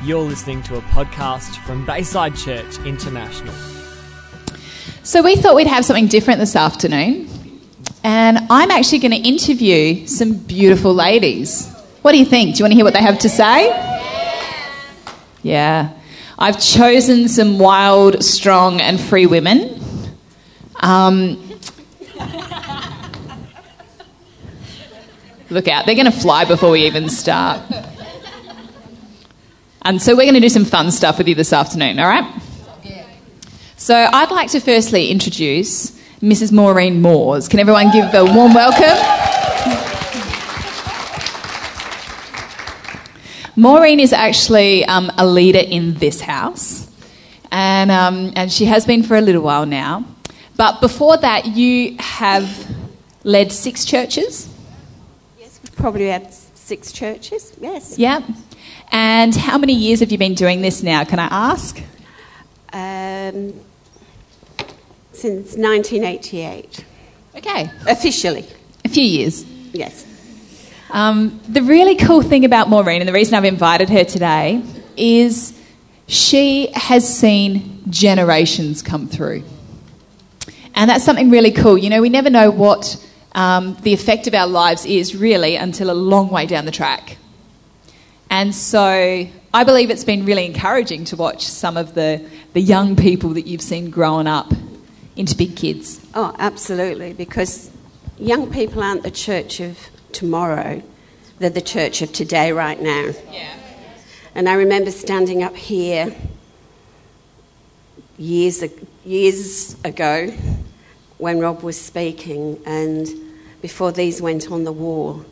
You're 0.00 0.22
listening 0.22 0.62
to 0.62 0.76
a 0.76 0.80
podcast 0.80 1.56
from 1.64 1.84
Bayside 1.84 2.36
Church 2.36 2.78
International. 2.86 3.52
So, 5.02 5.22
we 5.22 5.34
thought 5.34 5.56
we'd 5.56 5.66
have 5.66 5.84
something 5.84 6.06
different 6.06 6.38
this 6.38 6.54
afternoon, 6.54 7.28
and 8.04 8.38
I'm 8.48 8.70
actually 8.70 9.00
going 9.00 9.10
to 9.10 9.28
interview 9.28 10.06
some 10.06 10.34
beautiful 10.34 10.94
ladies. 10.94 11.68
What 12.02 12.12
do 12.12 12.18
you 12.18 12.24
think? 12.24 12.54
Do 12.54 12.60
you 12.60 12.64
want 12.64 12.72
to 12.72 12.76
hear 12.76 12.84
what 12.84 12.94
they 12.94 13.02
have 13.02 13.18
to 13.18 13.28
say? 13.28 13.70
Yeah. 15.42 15.90
I've 16.38 16.60
chosen 16.60 17.26
some 17.26 17.58
wild, 17.58 18.22
strong, 18.22 18.80
and 18.80 19.00
free 19.00 19.26
women. 19.26 19.80
Um, 20.76 21.58
look 25.50 25.66
out, 25.66 25.86
they're 25.86 25.96
going 25.96 26.04
to 26.04 26.12
fly 26.12 26.44
before 26.44 26.70
we 26.70 26.86
even 26.86 27.08
start. 27.08 27.62
And 29.88 30.02
so 30.02 30.14
we're 30.14 30.24
going 30.24 30.34
to 30.34 30.40
do 30.40 30.50
some 30.50 30.66
fun 30.66 30.90
stuff 30.90 31.16
with 31.16 31.28
you 31.28 31.34
this 31.34 31.50
afternoon, 31.50 31.98
all 31.98 32.06
right? 32.06 32.30
So 33.78 33.94
I'd 33.94 34.30
like 34.30 34.50
to 34.50 34.60
firstly 34.60 35.08
introduce 35.08 35.92
Mrs. 36.20 36.52
Maureen 36.52 37.00
Moores. 37.00 37.48
Can 37.48 37.58
everyone 37.58 37.90
give 37.90 38.12
a 38.12 38.22
warm 38.22 38.52
welcome? 38.52 38.98
Maureen 43.56 43.98
is 43.98 44.12
actually 44.12 44.84
um, 44.84 45.10
a 45.16 45.26
leader 45.26 45.58
in 45.58 45.94
this 45.94 46.20
house, 46.20 46.90
and, 47.50 47.90
um, 47.90 48.34
and 48.36 48.52
she 48.52 48.66
has 48.66 48.84
been 48.84 49.02
for 49.02 49.16
a 49.16 49.22
little 49.22 49.40
while 49.40 49.64
now. 49.64 50.04
But 50.58 50.82
before 50.82 51.16
that, 51.16 51.46
you 51.46 51.96
have 51.98 52.76
led 53.24 53.52
six 53.52 53.86
churches? 53.86 54.52
Yes, 55.38 55.58
probably 55.76 56.08
had 56.08 56.30
six 56.34 56.92
churches, 56.92 57.54
yes. 57.58 57.98
Yeah. 57.98 58.20
And 58.90 59.34
how 59.34 59.58
many 59.58 59.74
years 59.74 60.00
have 60.00 60.10
you 60.10 60.18
been 60.18 60.34
doing 60.34 60.62
this 60.62 60.82
now, 60.82 61.04
can 61.04 61.18
I 61.18 61.26
ask? 61.26 61.78
Um, 62.72 63.54
since 65.12 65.56
1988. 65.56 66.84
Okay. 67.36 67.70
Officially, 67.86 68.46
A 68.84 68.88
few 68.88 69.04
years. 69.04 69.44
yes. 69.72 70.06
Um, 70.90 71.40
the 71.46 71.62
really 71.62 71.96
cool 71.96 72.22
thing 72.22 72.46
about 72.46 72.70
Maureen, 72.70 73.02
and 73.02 73.08
the 73.08 73.12
reason 73.12 73.34
I've 73.34 73.44
invited 73.44 73.90
her 73.90 74.04
today, 74.04 74.62
is 74.96 75.52
she 76.06 76.70
has 76.74 77.06
seen 77.06 77.82
generations 77.90 78.80
come 78.80 79.06
through. 79.06 79.42
And 80.74 80.88
that's 80.88 81.04
something 81.04 81.28
really 81.30 81.50
cool. 81.50 81.76
You 81.76 81.90
know, 81.90 82.00
we 82.00 82.08
never 82.08 82.30
know 82.30 82.50
what 82.50 83.04
um, 83.32 83.76
the 83.82 83.92
effect 83.92 84.26
of 84.28 84.34
our 84.34 84.46
lives 84.46 84.86
is 84.86 85.14
really 85.14 85.56
until 85.56 85.90
a 85.90 85.92
long 85.92 86.30
way 86.30 86.46
down 86.46 86.64
the 86.64 86.70
track. 86.72 87.17
And 88.30 88.54
so 88.54 89.26
I 89.54 89.64
believe 89.64 89.90
it's 89.90 90.04
been 90.04 90.24
really 90.24 90.44
encouraging 90.44 91.04
to 91.06 91.16
watch 91.16 91.46
some 91.46 91.76
of 91.76 91.94
the, 91.94 92.24
the 92.52 92.60
young 92.60 92.96
people 92.96 93.30
that 93.30 93.46
you've 93.46 93.62
seen 93.62 93.90
growing 93.90 94.26
up 94.26 94.52
into 95.16 95.34
big 95.34 95.56
kids. 95.56 96.00
Oh, 96.14 96.34
absolutely, 96.38 97.12
because 97.12 97.70
young 98.18 98.50
people 98.52 98.82
aren't 98.82 99.02
the 99.02 99.10
church 99.10 99.60
of 99.60 99.78
tomorrow, 100.12 100.82
they're 101.38 101.50
the 101.50 101.60
church 101.60 102.02
of 102.02 102.12
today, 102.12 102.52
right 102.52 102.80
now. 102.80 103.12
Yeah. 103.30 103.54
And 104.34 104.48
I 104.48 104.54
remember 104.54 104.90
standing 104.90 105.42
up 105.42 105.56
here 105.56 106.14
years, 108.18 108.62
years 109.04 109.76
ago 109.84 110.28
when 111.18 111.40
Rob 111.40 111.62
was 111.62 111.80
speaking, 111.80 112.60
and 112.66 113.08
before 113.60 113.90
these 113.90 114.22
went 114.22 114.50
on 114.50 114.64
the 114.64 114.72
wall, 114.72 115.24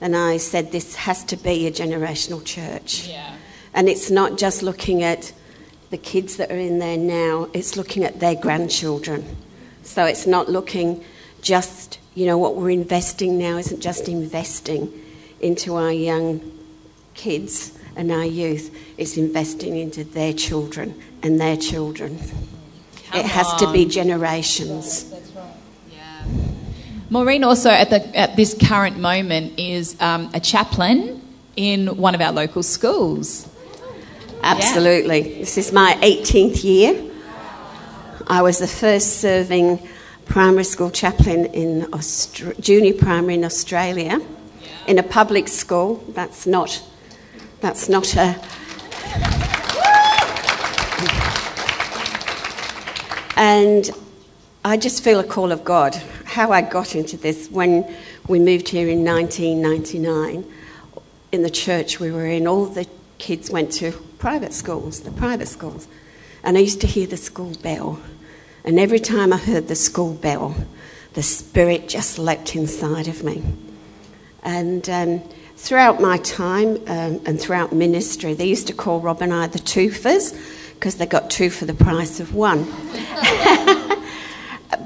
and 0.00 0.16
I 0.16 0.38
said, 0.38 0.72
This 0.72 0.94
has 0.94 1.24
to 1.24 1.36
be 1.36 1.66
a 1.66 1.70
generational 1.70 2.44
church. 2.44 3.08
Yeah. 3.08 3.36
And 3.74 3.88
it's 3.88 4.10
not 4.10 4.38
just 4.38 4.62
looking 4.62 5.02
at 5.02 5.32
the 5.90 5.98
kids 5.98 6.36
that 6.36 6.50
are 6.50 6.58
in 6.58 6.78
there 6.78 6.96
now, 6.96 7.48
it's 7.52 7.76
looking 7.76 8.04
at 8.04 8.20
their 8.20 8.34
grandchildren. 8.34 9.36
So 9.82 10.04
it's 10.04 10.26
not 10.26 10.48
looking 10.48 11.04
just, 11.42 11.98
you 12.14 12.26
know, 12.26 12.38
what 12.38 12.56
we're 12.56 12.70
investing 12.70 13.38
now 13.38 13.56
isn't 13.56 13.80
just 13.80 14.08
investing 14.08 14.92
into 15.40 15.76
our 15.76 15.92
young 15.92 16.40
kids 17.14 17.76
and 17.96 18.12
our 18.12 18.24
youth, 18.24 18.74
it's 18.96 19.16
investing 19.16 19.76
into 19.76 20.04
their 20.04 20.32
children 20.32 21.00
and 21.22 21.40
their 21.40 21.56
children. 21.56 22.18
it 23.12 23.26
has 23.26 23.52
to 23.56 23.70
be 23.72 23.84
generations. 23.84 25.09
Maureen 27.12 27.42
also 27.42 27.70
at 27.70 27.90
the 27.90 28.16
at 28.16 28.36
this 28.36 28.54
current 28.54 28.96
moment 28.96 29.58
is 29.58 30.00
um, 30.00 30.30
a 30.32 30.38
chaplain 30.38 31.20
in 31.56 31.96
one 31.96 32.14
of 32.14 32.20
our 32.20 32.30
local 32.30 32.62
schools. 32.62 33.48
Absolutely. 34.44 35.40
This 35.40 35.58
is 35.58 35.72
my 35.72 35.98
18th 36.02 36.62
year. 36.62 37.10
I 38.28 38.42
was 38.42 38.60
the 38.60 38.68
first 38.68 39.16
serving 39.16 39.86
primary 40.26 40.62
school 40.62 40.88
chaplain 40.88 41.46
in 41.46 41.82
Austra- 41.90 42.58
junior 42.60 42.94
primary 42.94 43.34
in 43.34 43.44
Australia, 43.44 44.20
in 44.86 44.96
a 45.00 45.02
public 45.02 45.48
school. 45.48 45.96
That's 46.10 46.46
not. 46.46 46.80
That's 47.60 47.88
not 47.88 48.14
a. 48.14 48.40
And 53.36 53.90
I 54.64 54.76
just 54.76 55.02
feel 55.02 55.18
a 55.18 55.24
call 55.24 55.50
of 55.50 55.64
God. 55.64 56.00
How 56.30 56.52
I 56.52 56.62
got 56.62 56.94
into 56.94 57.16
this 57.16 57.50
when 57.50 57.92
we 58.28 58.38
moved 58.38 58.68
here 58.68 58.88
in 58.88 59.04
1999, 59.04 60.44
in 61.32 61.42
the 61.42 61.50
church 61.50 61.98
we 61.98 62.12
were 62.12 62.24
in, 62.24 62.46
all 62.46 62.66
the 62.66 62.86
kids 63.18 63.50
went 63.50 63.72
to 63.72 63.90
private 64.20 64.52
schools, 64.52 65.00
the 65.00 65.10
private 65.10 65.48
schools. 65.48 65.88
And 66.44 66.56
I 66.56 66.60
used 66.60 66.80
to 66.82 66.86
hear 66.86 67.08
the 67.08 67.16
school 67.16 67.54
bell. 67.64 67.98
And 68.64 68.78
every 68.78 69.00
time 69.00 69.32
I 69.32 69.38
heard 69.38 69.66
the 69.66 69.74
school 69.74 70.14
bell, 70.14 70.54
the 71.14 71.22
spirit 71.24 71.88
just 71.88 72.16
leapt 72.16 72.54
inside 72.54 73.08
of 73.08 73.24
me. 73.24 73.42
And 74.44 74.88
um, 74.88 75.22
throughout 75.56 76.00
my 76.00 76.18
time 76.18 76.76
um, 76.86 77.20
and 77.26 77.40
throughout 77.40 77.72
ministry, 77.72 78.34
they 78.34 78.46
used 78.46 78.68
to 78.68 78.72
call 78.72 79.00
Rob 79.00 79.20
and 79.20 79.34
I 79.34 79.48
the 79.48 79.58
twofers 79.58 80.32
because 80.74 80.94
they 80.94 81.06
got 81.06 81.28
two 81.28 81.50
for 81.50 81.64
the 81.64 81.74
price 81.74 82.20
of 82.20 82.36
one. 82.36 82.62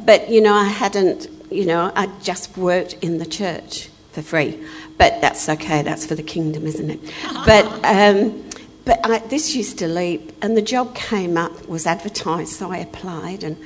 but, 0.07 0.31
you 0.31 0.41
know, 0.41 0.55
I 0.55 0.65
hadn't, 0.65 1.29
you 1.55 1.65
know, 1.67 1.93
I 1.95 2.07
just 2.23 2.57
worked 2.57 2.95
in 2.95 3.19
the 3.19 3.27
church 3.27 3.89
for 4.15 4.23
free. 4.23 4.59
But 4.97 5.21
that's 5.21 5.49
okay, 5.49 5.83
that's 5.83 6.07
for 6.07 6.15
the 6.15 6.23
kingdom, 6.23 6.67
isn't 6.67 6.91
it? 6.91 7.01
But, 7.45 7.65
um, 7.85 8.45
but 8.85 9.01
I, 9.05 9.19
this 9.19 9.55
used 9.55 9.79
to 9.79 9.89
leap, 9.89 10.33
and 10.43 10.57
the 10.57 10.63
job 10.63 10.95
came 10.95 11.37
up, 11.37 11.69
was 11.69 11.87
advertised, 11.87 12.53
so 12.53 12.71
I 12.71 12.79
applied 12.79 13.45
and 13.45 13.57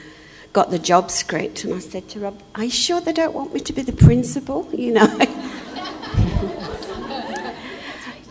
got 0.53 0.71
the 0.71 0.79
job 0.79 1.11
script. 1.11 1.65
And 1.65 1.75
I 1.75 1.81
said 1.81 2.09
to 2.11 2.21
Rob, 2.21 2.41
Are 2.55 2.65
you 2.65 2.71
sure 2.71 3.01
they 3.01 3.13
don't 3.13 3.35
want 3.35 3.53
me 3.53 3.61
to 3.61 3.73
be 3.73 3.83
the 3.83 3.93
principal? 3.93 4.69
You 4.79 4.93
know? 4.95 5.07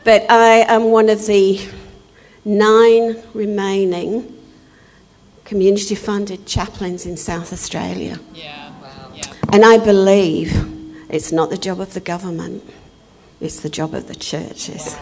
but 0.03 0.25
I 0.29 0.65
am 0.67 0.85
one 0.85 1.09
of 1.09 1.25
the 1.27 1.59
nine 2.45 3.21
remaining 3.33 4.33
community 5.43 5.95
funded 5.95 6.45
chaplains 6.45 7.05
in 7.05 7.17
South 7.17 7.51
Australia. 7.53 8.19
Yeah. 8.33 8.66
And 9.49 9.63
I 9.63 9.77
believe 9.77 10.51
it's 11.09 11.31
not 11.31 11.49
the 11.49 11.57
job 11.57 11.79
of 11.79 11.93
the 11.93 11.99
government, 11.99 12.63
it's 13.39 13.61
the 13.61 13.69
job 13.69 13.93
of 13.93 14.07
the 14.07 14.15
churches. 14.15 14.95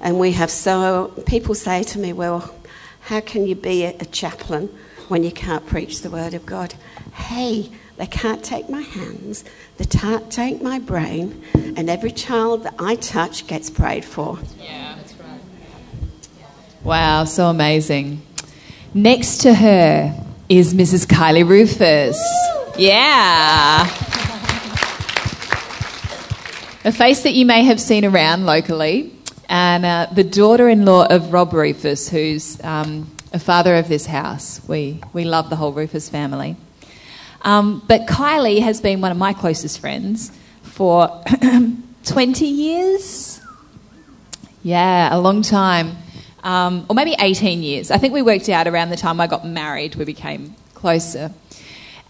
And 0.00 0.18
we 0.18 0.32
have 0.32 0.50
so, 0.50 1.12
people 1.26 1.54
say 1.54 1.82
to 1.84 1.98
me, 1.98 2.12
well, 2.12 2.54
how 3.02 3.20
can 3.20 3.46
you 3.46 3.54
be 3.54 3.84
a, 3.84 4.04
chaplain 4.06 4.68
when 5.08 5.22
you 5.22 5.30
can't 5.30 5.64
preach 5.66 6.02
the 6.02 6.10
word 6.10 6.34
of 6.34 6.44
God? 6.44 6.74
Hey, 7.14 7.70
they 7.96 8.06
can't 8.06 8.44
take 8.44 8.68
my 8.68 8.82
hands, 8.82 9.44
they 9.78 9.84
can't 9.84 10.30
take 10.30 10.60
my 10.60 10.78
brain, 10.78 11.42
and 11.54 11.88
every 11.88 12.10
child 12.10 12.64
that 12.64 12.74
I 12.78 12.96
touch 12.96 13.46
gets 13.46 13.70
prayed 13.70 14.04
for. 14.04 14.38
Yeah, 14.58 14.96
that's 14.96 15.14
right. 15.14 15.40
Wow, 16.82 17.24
so 17.24 17.46
amazing. 17.46 18.22
Next 18.92 19.38
to 19.42 19.54
her 19.54 20.14
is 20.48 20.74
Mrs. 20.74 21.06
Kylie 21.06 21.48
Rufus. 21.48 22.18
Yeah. 22.78 23.86
A 26.84 26.92
face 26.92 27.22
that 27.22 27.32
you 27.32 27.46
may 27.46 27.64
have 27.64 27.80
seen 27.80 28.04
around 28.04 28.44
locally, 28.44 29.12
and 29.48 29.86
uh, 29.86 30.08
the 30.12 30.22
daughter 30.22 30.68
in 30.68 30.84
law 30.84 31.06
of 31.06 31.32
Rob 31.32 31.54
Rufus, 31.54 32.10
who's 32.10 32.62
um, 32.62 33.10
a 33.32 33.38
father 33.38 33.76
of 33.76 33.88
this 33.88 34.04
house. 34.04 34.60
We, 34.68 35.00
we 35.14 35.24
love 35.24 35.48
the 35.48 35.56
whole 35.56 35.72
Rufus 35.72 36.10
family. 36.10 36.56
Um, 37.40 37.82
but 37.88 38.06
Kylie 38.06 38.60
has 38.60 38.82
been 38.82 39.00
one 39.00 39.10
of 39.10 39.16
my 39.16 39.32
closest 39.32 39.80
friends 39.80 40.30
for 40.62 41.24
20 42.04 42.46
years. 42.46 43.40
Yeah, 44.62 45.16
a 45.16 45.18
long 45.18 45.40
time. 45.40 45.96
Um, 46.44 46.84
or 46.90 46.94
maybe 46.94 47.16
18 47.18 47.62
years. 47.62 47.90
I 47.90 47.96
think 47.96 48.12
we 48.12 48.20
worked 48.20 48.50
out 48.50 48.68
around 48.68 48.90
the 48.90 48.96
time 48.96 49.18
I 49.18 49.26
got 49.26 49.46
married, 49.46 49.94
we 49.94 50.04
became 50.04 50.54
closer. 50.74 51.32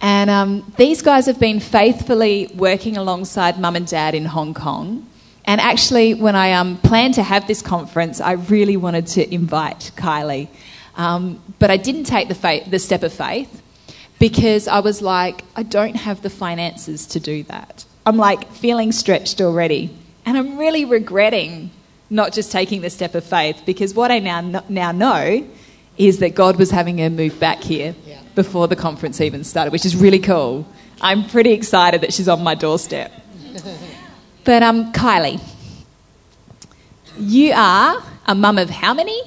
And 0.01 0.29
um, 0.31 0.73
these 0.77 1.03
guys 1.03 1.27
have 1.27 1.41
been 1.41 1.61
faithfully 1.61 2.51
working 2.55 2.97
alongside 2.97 3.59
mum 3.59 3.77
and 3.77 3.87
dad 3.87 4.15
in 4.15 4.27
Hong 4.27 4.55
Kong 4.55 5.07
And 5.47 5.61
actually, 5.61 6.15
when 6.15 6.35
I 6.35 6.53
um, 6.53 6.77
planned 6.79 7.15
to 7.15 7.23
have 7.23 7.47
this 7.47 7.63
conference, 7.63 8.21
I 8.21 8.33
really 8.33 8.77
wanted 8.77 9.07
to 9.09 9.33
invite 9.33 9.93
Kylie. 9.97 10.49
Um, 10.97 11.41
but 11.61 11.71
I 11.71 11.77
didn't 11.77 12.05
take 12.05 12.29
the, 12.29 12.35
faith, 12.35 12.69
the 12.69 12.81
step 12.81 13.05
of 13.05 13.13
faith 13.13 13.63
because 14.19 14.67
I 14.67 14.81
was 14.81 15.03
like, 15.03 15.45
I 15.55 15.63
don't 15.63 15.95
have 15.95 16.23
the 16.23 16.31
finances 16.31 17.07
to 17.09 17.21
do 17.21 17.45
that. 17.45 17.85
I'm 18.05 18.17
like 18.17 18.51
feeling 18.53 18.91
stretched 18.91 19.41
already. 19.41 19.97
And 20.25 20.37
I'm 20.37 20.59
really 20.59 20.85
regretting 20.85 21.71
not 22.11 22.33
just 22.33 22.51
taking 22.51 22.81
the 22.81 22.91
step 22.91 23.15
of 23.15 23.25
faith 23.25 23.63
because 23.65 23.95
what 23.95 24.11
I 24.11 24.19
now, 24.19 24.65
now 24.69 24.91
know 24.91 25.47
is 25.97 26.19
that 26.19 26.35
God 26.35 26.57
was 26.57 26.71
having 26.71 26.99
her 26.99 27.11
move 27.11 27.39
back 27.39 27.63
here 27.63 27.95
yeah. 28.05 28.21
Before 28.37 28.69
the 28.69 28.77
conference 28.77 29.21
even 29.21 29.43
started, 29.43 29.73
which 29.73 29.85
is 29.85 29.97
really 29.97 30.21
cool. 30.21 30.65
I'm 31.01 31.25
pretty 31.29 31.51
excited 31.53 32.03
that 32.03 32.13
she's 32.13 32.29
on 32.29 32.45
my 32.45 32.55
doorstep. 32.55 33.11
but 34.45 34.63
um, 34.63 34.93
Kylie, 34.93 35.41
you 37.19 37.53
are 37.53 38.01
a 38.27 38.35
mum 38.37 38.59
of 38.59 38.71
how 38.71 38.95
many? 38.95 39.21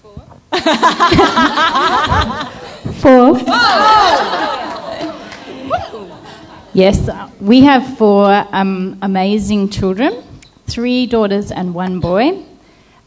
Four. 0.00 0.24
Four. 2.94 3.38
Four. 3.38 3.38
yes, 6.72 7.10
we 7.40 7.60
have 7.60 7.98
four 7.98 8.46
um, 8.52 8.98
amazing 9.02 9.68
children 9.68 10.24
three 10.68 11.06
daughters 11.06 11.50
and 11.50 11.74
one 11.74 11.98
boy. 11.98 12.44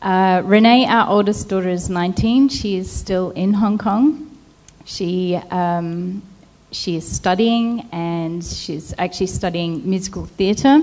Uh, 0.02 0.42
Renee, 0.46 0.88
our 0.88 1.08
oldest 1.08 1.48
daughter, 1.48 1.70
is 1.70 1.88
19. 1.88 2.50
She 2.50 2.76
is 2.76 2.90
still 2.90 3.30
in 3.32 3.54
Hong 3.54 3.78
Kong. 3.78 4.36
She, 4.84 5.36
um, 5.52 6.24
she 6.72 6.96
is 6.96 7.08
studying, 7.08 7.88
and 7.92 8.44
she's 8.44 8.96
actually 8.98 9.28
studying 9.28 9.88
musical 9.88 10.26
theatre, 10.26 10.80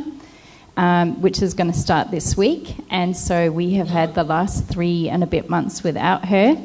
um, 0.76 1.20
which 1.20 1.42
is 1.42 1.52
going 1.52 1.72
to 1.72 1.76
start 1.76 2.12
this 2.12 2.36
week. 2.36 2.76
And 2.90 3.16
so 3.16 3.50
we 3.50 3.74
have 3.74 3.88
had 3.88 4.14
the 4.14 4.22
last 4.22 4.66
three 4.66 5.08
and 5.08 5.24
a 5.24 5.26
bit 5.26 5.50
months 5.50 5.82
without 5.82 6.24
her. 6.26 6.56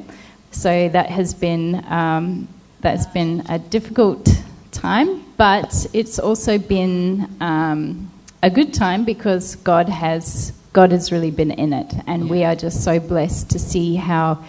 So 0.52 0.90
that 0.90 1.10
has 1.10 1.34
been 1.34 1.84
um, 1.92 2.48
that's 2.82 3.08
been 3.08 3.44
a 3.50 3.58
difficult 3.58 4.30
time, 4.72 5.24
but 5.38 5.88
it's 5.94 6.20
also 6.20 6.60
been 6.60 7.36
um, 7.42 8.12
a 8.44 8.52
good 8.52 8.76
time 8.76 9.06
because 9.06 9.56
God 9.56 9.90
has 9.90 10.54
God 10.74 10.92
has 10.92 11.12
really 11.12 11.32
been 11.32 11.52
in 11.52 11.72
it, 11.72 11.94
and 12.08 12.30
we 12.30 12.44
are 12.44 12.56
just 12.56 12.84
so 12.84 13.00
blessed 13.00 13.50
to 13.52 13.60
see 13.60 13.96
how 13.96 14.44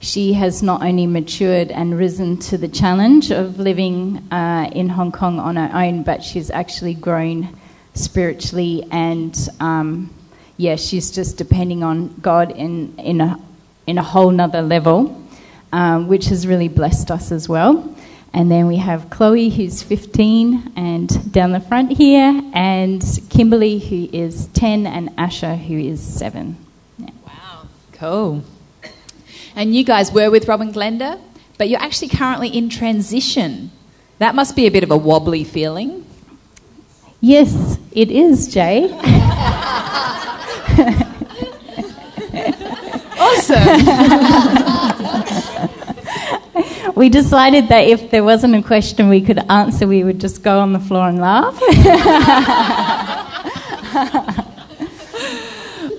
she 0.00 0.32
has 0.34 0.62
not 0.62 0.82
only 0.82 1.06
matured 1.06 1.70
and 1.70 1.98
risen 1.98 2.38
to 2.38 2.56
the 2.56 2.68
challenge 2.68 3.30
of 3.30 3.58
living 3.58 4.18
uh, 4.32 4.70
in 4.72 4.88
Hong 4.88 5.12
Kong 5.12 5.38
on 5.38 5.56
her 5.56 5.70
own, 5.74 6.02
but 6.02 6.22
she's 6.22 6.50
actually 6.50 6.94
grown 6.94 7.56
spiritually 7.94 8.86
and. 8.90 9.36
Um, 9.60 10.14
yeah, 10.56 10.76
she's 10.76 11.10
just 11.10 11.36
depending 11.36 11.82
on 11.82 12.14
God 12.20 12.52
in, 12.52 12.96
in, 12.98 13.20
a, 13.20 13.40
in 13.88 13.98
a 13.98 14.04
whole 14.04 14.30
nother 14.30 14.62
level 14.62 15.20
um, 15.74 16.06
which 16.06 16.26
has 16.26 16.46
really 16.46 16.68
blessed 16.68 17.10
us 17.10 17.32
as 17.32 17.48
well. 17.48 17.93
And 18.34 18.50
then 18.50 18.66
we 18.66 18.76
have 18.78 19.10
Chloe, 19.10 19.48
who's 19.48 19.80
15, 19.80 20.72
and 20.74 21.32
down 21.32 21.52
the 21.52 21.60
front 21.60 21.92
here, 21.92 22.42
and 22.52 23.00
Kimberly, 23.30 23.78
who 23.78 24.08
is 24.12 24.48
10, 24.48 24.88
and 24.88 25.10
Asher, 25.16 25.54
who 25.54 25.78
is 25.78 26.02
7. 26.02 26.56
Yeah. 26.98 27.10
Wow, 27.24 27.68
cool. 27.92 28.42
And 29.54 29.72
you 29.72 29.84
guys 29.84 30.10
were 30.10 30.32
with 30.32 30.48
Rob 30.48 30.62
and 30.62 30.74
Glenda, 30.74 31.20
but 31.58 31.68
you're 31.68 31.80
actually 31.80 32.08
currently 32.08 32.48
in 32.48 32.68
transition. 32.68 33.70
That 34.18 34.34
must 34.34 34.56
be 34.56 34.66
a 34.66 34.70
bit 34.70 34.82
of 34.82 34.90
a 34.90 34.96
wobbly 34.96 35.44
feeling. 35.44 36.04
Yes, 37.20 37.78
it 37.92 38.10
is, 38.10 38.52
Jay. 38.52 38.90
awesome. 43.16 44.58
we 46.94 47.08
decided 47.08 47.68
that 47.68 47.88
if 47.88 48.10
there 48.10 48.22
wasn't 48.22 48.54
a 48.54 48.62
question 48.62 49.08
we 49.08 49.20
could 49.20 49.38
answer, 49.50 49.86
we 49.86 50.04
would 50.04 50.20
just 50.20 50.42
go 50.42 50.60
on 50.60 50.72
the 50.72 50.78
floor 50.78 51.08
and 51.08 51.20
laugh. 51.20 51.54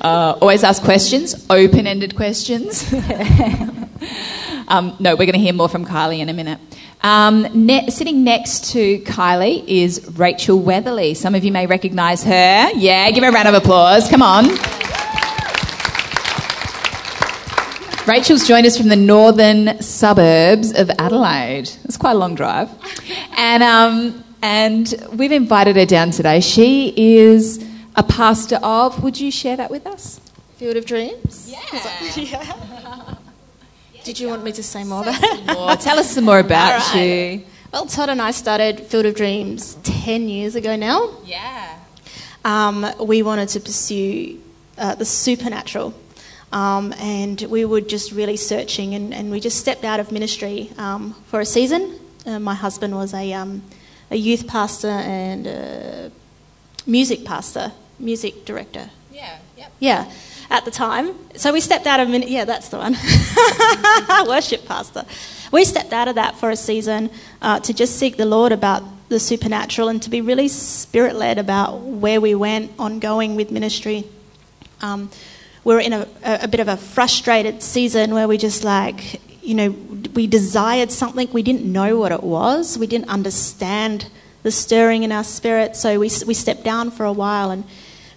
uh, 0.01 0.37
always 0.41 0.63
ask 0.63 0.83
questions, 0.83 1.45
open 1.49 1.87
ended 1.87 2.15
questions. 2.15 2.91
um, 4.67 4.95
no, 4.99 5.15
we're 5.15 5.25
going 5.25 5.33
to 5.33 5.39
hear 5.39 5.53
more 5.53 5.69
from 5.69 5.85
Kylie 5.85 6.19
in 6.19 6.29
a 6.29 6.33
minute. 6.33 6.59
Um, 7.01 7.47
ne- 7.53 7.89
sitting 7.89 8.23
next 8.23 8.71
to 8.71 8.99
Kylie 8.99 9.63
is 9.67 10.17
Rachel 10.17 10.59
Weatherly. 10.59 11.13
Some 11.13 11.35
of 11.35 11.43
you 11.43 11.51
may 11.51 11.67
recognise 11.67 12.23
her. 12.23 12.71
Yeah, 12.73 13.09
give 13.11 13.23
her 13.23 13.29
a 13.29 13.33
round 13.33 13.47
of 13.47 13.53
applause. 13.53 14.09
Come 14.09 14.21
on. 14.21 14.45
Rachel's 18.07 18.47
joined 18.47 18.67
us 18.67 18.77
from 18.77 18.89
the 18.89 18.95
northern 18.95 19.81
suburbs 19.81 20.71
of 20.71 20.91
Adelaide. 20.99 21.71
It's 21.85 21.97
quite 21.97 22.11
a 22.11 22.17
long 22.17 22.35
drive. 22.35 22.69
And, 23.35 23.63
um, 23.63 24.23
and 24.43 24.93
we've 25.11 25.31
invited 25.31 25.75
her 25.75 25.87
down 25.87 26.11
today. 26.11 26.39
She 26.39 26.93
is 26.95 27.67
a 27.95 28.03
pastor 28.03 28.57
of, 28.61 29.01
would 29.01 29.19
you 29.19 29.31
share 29.31 29.57
that 29.57 29.71
with 29.71 29.87
us? 29.87 30.19
Field 30.57 30.77
of 30.77 30.85
Dreams? 30.85 31.51
Yeah. 31.51 32.13
yeah. 32.15 33.15
Did 34.03 34.19
you 34.19 34.27
want 34.27 34.43
me 34.43 34.51
to 34.51 34.61
say 34.61 34.83
more 34.83 35.01
about 35.01 35.23
it? 35.23 35.45
More. 35.47 35.75
Tell 35.75 35.97
us 35.97 36.11
some 36.11 36.25
more 36.25 36.39
about 36.39 36.93
right. 36.93 37.01
you. 37.01 37.43
Well, 37.73 37.87
Todd 37.87 38.09
and 38.09 38.21
I 38.21 38.29
started 38.29 38.81
Field 38.81 39.07
of 39.07 39.15
Dreams 39.15 39.79
10 39.81 40.29
years 40.29 40.55
ago 40.55 40.75
now. 40.75 41.09
Yeah. 41.25 41.79
Um, 42.45 42.85
we 42.99 43.23
wanted 43.23 43.49
to 43.49 43.59
pursue 43.59 44.39
uh, 44.77 44.93
the 44.93 45.05
supernatural 45.05 45.95
um, 46.55 46.93
and 46.99 47.41
we 47.49 47.65
were 47.65 47.81
just 47.81 48.13
really 48.13 48.37
searching, 48.37 48.95
and, 48.95 49.13
and 49.13 49.29
we 49.29 49.41
just 49.41 49.59
stepped 49.59 49.83
out 49.83 49.99
of 49.99 50.09
ministry 50.13 50.71
um, 50.77 51.13
for 51.27 51.41
a 51.41 51.45
season. 51.45 51.99
Uh, 52.25 52.39
my 52.39 52.55
husband 52.55 52.95
was 52.95 53.13
a, 53.13 53.33
um, 53.33 53.61
a 54.09 54.15
youth 54.15 54.47
pastor 54.47 54.87
and 54.87 55.47
a 55.47 56.11
music 56.87 57.25
pastor, 57.25 57.73
music 57.99 58.45
director. 58.45 58.89
Yeah, 59.11 59.37
yep. 59.57 59.71
Yeah, 59.79 60.11
at 60.49 60.63
the 60.63 60.71
time. 60.71 61.15
So 61.35 61.51
we 61.51 61.59
stepped 61.59 61.87
out 61.87 61.99
of, 61.99 62.07
min- 62.07 62.29
yeah, 62.29 62.45
that's 62.45 62.69
the 62.69 62.77
one. 62.77 62.95
Worship 64.29 64.65
pastor. 64.65 65.03
We 65.51 65.65
stepped 65.65 65.91
out 65.91 66.07
of 66.07 66.15
that 66.15 66.37
for 66.37 66.51
a 66.51 66.55
season 66.55 67.09
uh, 67.41 67.59
to 67.59 67.73
just 67.73 67.99
seek 67.99 68.15
the 68.15 68.25
Lord 68.25 68.53
about 68.53 68.81
the 69.09 69.19
supernatural 69.19 69.89
and 69.89 70.01
to 70.03 70.09
be 70.09 70.21
really 70.21 70.47
spirit 70.47 71.17
led 71.17 71.37
about 71.37 71.81
where 71.81 72.21
we 72.21 72.33
went 72.33 72.71
ongoing 72.79 73.35
with 73.35 73.51
ministry. 73.51 74.05
Um, 74.81 75.11
we 75.65 75.73
are 75.73 75.81
in 75.81 75.93
a, 75.93 76.07
a 76.23 76.47
bit 76.47 76.59
of 76.59 76.67
a 76.67 76.77
frustrated 76.77 77.61
season 77.61 78.13
where 78.13 78.27
we 78.27 78.37
just 78.37 78.63
like, 78.63 79.19
you 79.43 79.55
know, 79.55 79.71
we 80.13 80.27
desired 80.27 80.91
something, 80.91 81.27
we 81.33 81.41
didn't 81.41 81.65
know 81.65 81.97
what 81.97 82.11
it 82.11 82.21
was, 82.23 82.77
we 82.77 82.85
didn't 82.85 83.09
understand 83.09 84.07
the 84.43 84.51
stirring 84.51 85.01
in 85.01 85.11
our 85.11 85.23
spirit, 85.23 85.75
so 85.75 85.99
we, 85.99 86.11
we 86.27 86.35
stepped 86.35 86.63
down 86.63 86.91
for 86.91 87.03
a 87.03 87.11
while 87.11 87.49
and 87.49 87.63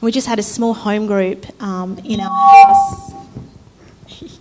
we 0.03 0.13
just 0.13 0.27
had 0.27 0.39
a 0.39 0.43
small 0.43 0.75
home 0.75 1.07
group 1.07 1.47
um, 1.63 1.99
in 2.05 2.21
our 2.21 2.29
house. 2.29 3.13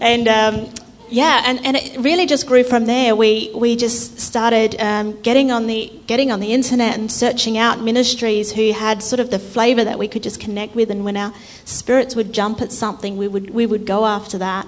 and 0.00 0.26
um, 0.26 0.74
yeah, 1.10 1.42
and, 1.44 1.64
and 1.64 1.76
it 1.76 1.98
really 2.00 2.26
just 2.26 2.46
grew 2.46 2.64
from 2.64 2.86
there. 2.86 3.16
We 3.16 3.50
we 3.54 3.76
just 3.76 4.18
started 4.18 4.80
um, 4.80 5.20
getting 5.22 5.50
on 5.50 5.66
the 5.66 5.92
getting 6.06 6.30
on 6.30 6.40
the 6.40 6.52
internet 6.52 6.98
and 6.98 7.10
searching 7.10 7.58
out 7.58 7.80
ministries 7.80 8.52
who 8.52 8.72
had 8.72 9.02
sort 9.02 9.20
of 9.20 9.30
the 9.30 9.38
flavour 9.38 9.84
that 9.84 9.98
we 9.98 10.08
could 10.08 10.22
just 10.22 10.40
connect 10.40 10.74
with. 10.74 10.90
And 10.90 11.04
when 11.04 11.16
our 11.16 11.32
spirits 11.64 12.14
would 12.14 12.32
jump 12.32 12.60
at 12.60 12.72
something, 12.72 13.16
we 13.16 13.28
would 13.28 13.50
we 13.50 13.66
would 13.66 13.86
go 13.86 14.04
after 14.04 14.38
that. 14.38 14.66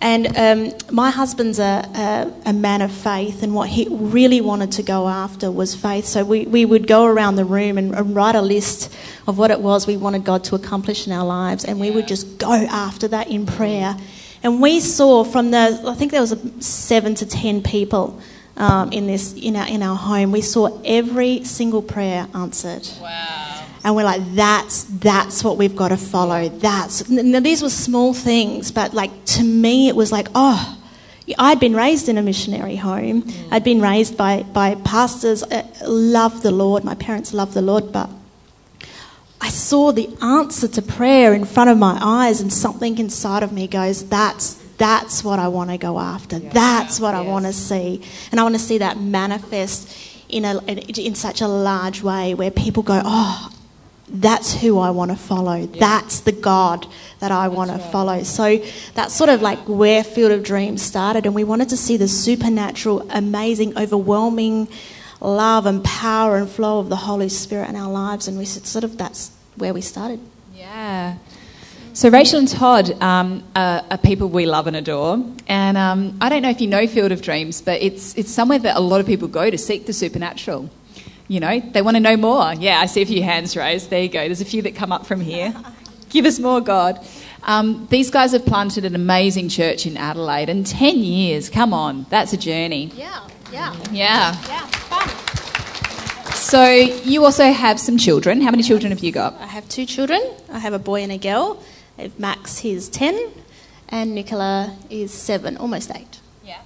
And 0.00 0.36
um, 0.36 0.72
my 0.90 1.10
husband's 1.10 1.58
a, 1.58 2.32
a, 2.44 2.50
a, 2.50 2.52
man 2.52 2.82
of 2.82 2.92
faith, 2.92 3.42
and 3.42 3.54
what 3.54 3.70
he 3.70 3.86
really 3.90 4.42
wanted 4.42 4.72
to 4.72 4.82
go 4.82 5.08
after 5.08 5.50
was 5.50 5.74
faith. 5.74 6.04
So 6.04 6.24
we, 6.24 6.44
we 6.44 6.66
would 6.66 6.86
go 6.86 7.06
around 7.06 7.36
the 7.36 7.44
room 7.46 7.78
and, 7.78 7.94
and 7.94 8.14
write 8.14 8.34
a 8.34 8.42
list 8.42 8.94
of 9.26 9.38
what 9.38 9.50
it 9.50 9.60
was 9.60 9.86
we 9.86 9.96
wanted 9.96 10.24
God 10.24 10.44
to 10.44 10.56
accomplish 10.56 11.06
in 11.06 11.12
our 11.14 11.24
lives, 11.24 11.64
and 11.64 11.80
we 11.80 11.90
would 11.90 12.06
just 12.06 12.36
go 12.36 12.52
after 12.52 13.08
that 13.08 13.28
in 13.28 13.46
prayer 13.46 13.96
and 14.44 14.60
we 14.60 14.78
saw 14.78 15.24
from 15.24 15.50
the, 15.50 15.82
I 15.86 15.94
think 15.94 16.12
there 16.12 16.20
was 16.20 16.36
seven 16.60 17.14
to 17.16 17.26
ten 17.26 17.62
people 17.62 18.20
um, 18.56 18.92
in 18.92 19.06
this 19.06 19.34
in 19.34 19.56
our 19.56 19.66
in 19.66 19.82
our 19.82 19.96
home. 19.96 20.30
We 20.30 20.42
saw 20.42 20.80
every 20.84 21.42
single 21.44 21.82
prayer 21.82 22.28
answered. 22.34 22.86
Wow. 23.00 23.66
And 23.82 23.96
we're 23.96 24.04
like, 24.04 24.22
that's 24.34 24.84
that's 24.84 25.42
what 25.42 25.56
we've 25.56 25.74
got 25.74 25.88
to 25.88 25.96
follow. 25.96 26.48
That's 26.48 27.08
now 27.10 27.40
these 27.40 27.62
were 27.62 27.70
small 27.70 28.14
things, 28.14 28.70
but 28.70 28.94
like 28.94 29.24
to 29.36 29.42
me, 29.42 29.88
it 29.88 29.96
was 29.96 30.12
like, 30.12 30.28
oh. 30.34 30.80
I'd 31.38 31.58
been 31.58 31.74
raised 31.74 32.10
in 32.10 32.18
a 32.18 32.22
missionary 32.22 32.76
home. 32.76 33.22
Mm. 33.22 33.48
I'd 33.50 33.64
been 33.64 33.80
raised 33.80 34.14
by, 34.14 34.42
by 34.42 34.74
pastors, 34.74 35.42
uh, 35.42 35.66
loved 35.86 36.42
the 36.42 36.50
Lord. 36.50 36.84
My 36.84 36.94
parents 36.96 37.32
loved 37.32 37.54
the 37.54 37.62
Lord, 37.62 37.92
but 37.92 38.10
I 39.44 39.50
saw 39.50 39.92
the 39.92 40.08
answer 40.22 40.66
to 40.68 40.80
prayer 40.80 41.34
in 41.34 41.44
front 41.44 41.68
of 41.68 41.76
my 41.76 41.98
eyes, 42.00 42.40
and 42.40 42.50
something 42.50 42.96
inside 42.96 43.42
of 43.42 43.52
me 43.52 43.68
goes, 43.68 44.08
That's, 44.08 44.54
that's 44.78 45.22
what 45.22 45.38
I 45.38 45.48
want 45.48 45.68
to 45.68 45.76
go 45.76 46.00
after. 46.00 46.38
That's 46.38 46.98
what 46.98 47.14
I 47.14 47.20
want 47.20 47.44
to 47.44 47.52
see. 47.52 48.00
And 48.30 48.40
I 48.40 48.42
want 48.42 48.54
to 48.54 48.58
see 48.58 48.78
that 48.78 48.98
manifest 48.98 49.94
in, 50.30 50.46
a, 50.46 50.56
in, 50.64 50.78
in 50.78 51.14
such 51.14 51.42
a 51.42 51.46
large 51.46 52.02
way 52.02 52.32
where 52.32 52.50
people 52.50 52.82
go, 52.82 53.02
oh, 53.04 53.50
that's 54.08 54.54
who 54.54 54.78
I 54.78 54.90
want 54.90 55.10
to 55.10 55.16
follow. 55.16 55.66
That's 55.66 56.20
the 56.20 56.32
God 56.32 56.86
that 57.20 57.30
I 57.30 57.48
want 57.48 57.70
to 57.70 57.78
follow. 57.78 58.22
So 58.22 58.64
that's 58.94 59.14
sort 59.14 59.28
of 59.28 59.42
like 59.42 59.58
where 59.68 60.02
Field 60.04 60.32
of 60.32 60.42
Dreams 60.42 60.80
started. 60.80 61.26
And 61.26 61.34
we 61.34 61.44
wanted 61.44 61.68
to 61.68 61.76
see 61.76 61.98
the 61.98 62.08
supernatural, 62.08 63.06
amazing, 63.10 63.76
overwhelming 63.76 64.68
love 65.20 65.66
and 65.66 65.82
power 65.84 66.36
and 66.36 66.48
flow 66.48 66.78
of 66.78 66.88
the 66.88 66.96
Holy 66.96 67.28
Spirit 67.28 67.68
in 67.68 67.76
our 67.76 67.90
lives. 67.90 68.28
And 68.28 68.38
we 68.38 68.44
said, 68.44 68.66
sort 68.66 68.84
of, 68.84 68.98
that's 68.98 69.30
where 69.56 69.72
we 69.72 69.80
started. 69.80 70.20
Yeah. 70.54 71.16
So 71.94 72.08
Rachel 72.08 72.40
and 72.40 72.48
Todd 72.48 73.00
um, 73.00 73.44
are, 73.54 73.84
are 73.88 73.98
people 73.98 74.28
we 74.28 74.46
love 74.46 74.66
and 74.66 74.74
adore, 74.74 75.24
and 75.46 75.78
um, 75.78 76.18
I 76.20 76.28
don't 76.28 76.42
know 76.42 76.50
if 76.50 76.60
you 76.60 76.66
know 76.66 76.88
Field 76.88 77.12
of 77.12 77.22
Dreams, 77.22 77.62
but 77.62 77.80
it's 77.80 78.16
it's 78.16 78.32
somewhere 78.32 78.58
that 78.58 78.76
a 78.76 78.80
lot 78.80 79.00
of 79.00 79.06
people 79.06 79.28
go 79.28 79.48
to 79.48 79.56
seek 79.56 79.86
the 79.86 79.92
supernatural. 79.92 80.68
You 81.28 81.38
know, 81.38 81.60
they 81.60 81.82
want 81.82 81.96
to 81.96 82.00
know 82.00 82.16
more. 82.16 82.52
Yeah, 82.54 82.80
I 82.80 82.86
see 82.86 83.02
a 83.02 83.06
few 83.06 83.22
hands 83.22 83.56
raised. 83.56 83.90
There 83.90 84.02
you 84.02 84.08
go. 84.08 84.26
There's 84.26 84.40
a 84.40 84.44
few 84.44 84.60
that 84.62 84.74
come 84.74 84.90
up 84.90 85.06
from 85.06 85.20
here. 85.20 85.54
Give 86.10 86.24
us 86.26 86.40
more, 86.40 86.60
God. 86.60 86.98
Um, 87.44 87.86
these 87.90 88.10
guys 88.10 88.32
have 88.32 88.44
planted 88.44 88.84
an 88.84 88.96
amazing 88.96 89.48
church 89.48 89.86
in 89.86 89.96
Adelaide, 89.96 90.48
and 90.48 90.66
ten 90.66 90.98
years. 90.98 91.48
Come 91.48 91.72
on, 91.72 92.06
that's 92.10 92.32
a 92.32 92.36
journey. 92.36 92.90
Yeah, 92.96 93.24
yeah, 93.54 93.72
Yeah. 93.92 94.34
yeah, 94.48 94.66
fun. 94.90 95.08
So 96.34 96.64
you 96.64 97.24
also 97.24 97.52
have 97.52 97.78
some 97.78 97.96
children. 97.98 98.40
How 98.40 98.50
many 98.50 98.62
children 98.62 98.90
have 98.90 99.02
you 99.02 99.12
got? 99.12 99.34
I 99.40 99.46
have 99.46 99.68
two 99.68 99.86
children. 99.86 100.20
I 100.52 100.58
have 100.58 100.72
a 100.72 100.78
boy 100.78 101.02
and 101.02 101.12
a 101.12 101.18
girl. 101.18 101.62
I 101.98 102.10
Max, 102.18 102.58
he's 102.58 102.88
10, 102.88 103.30
and 103.88 104.14
Nicola 104.14 104.76
is 104.90 105.12
7, 105.12 105.56
almost 105.56 105.90
8. 105.94 106.20
Yeah. 106.44 106.58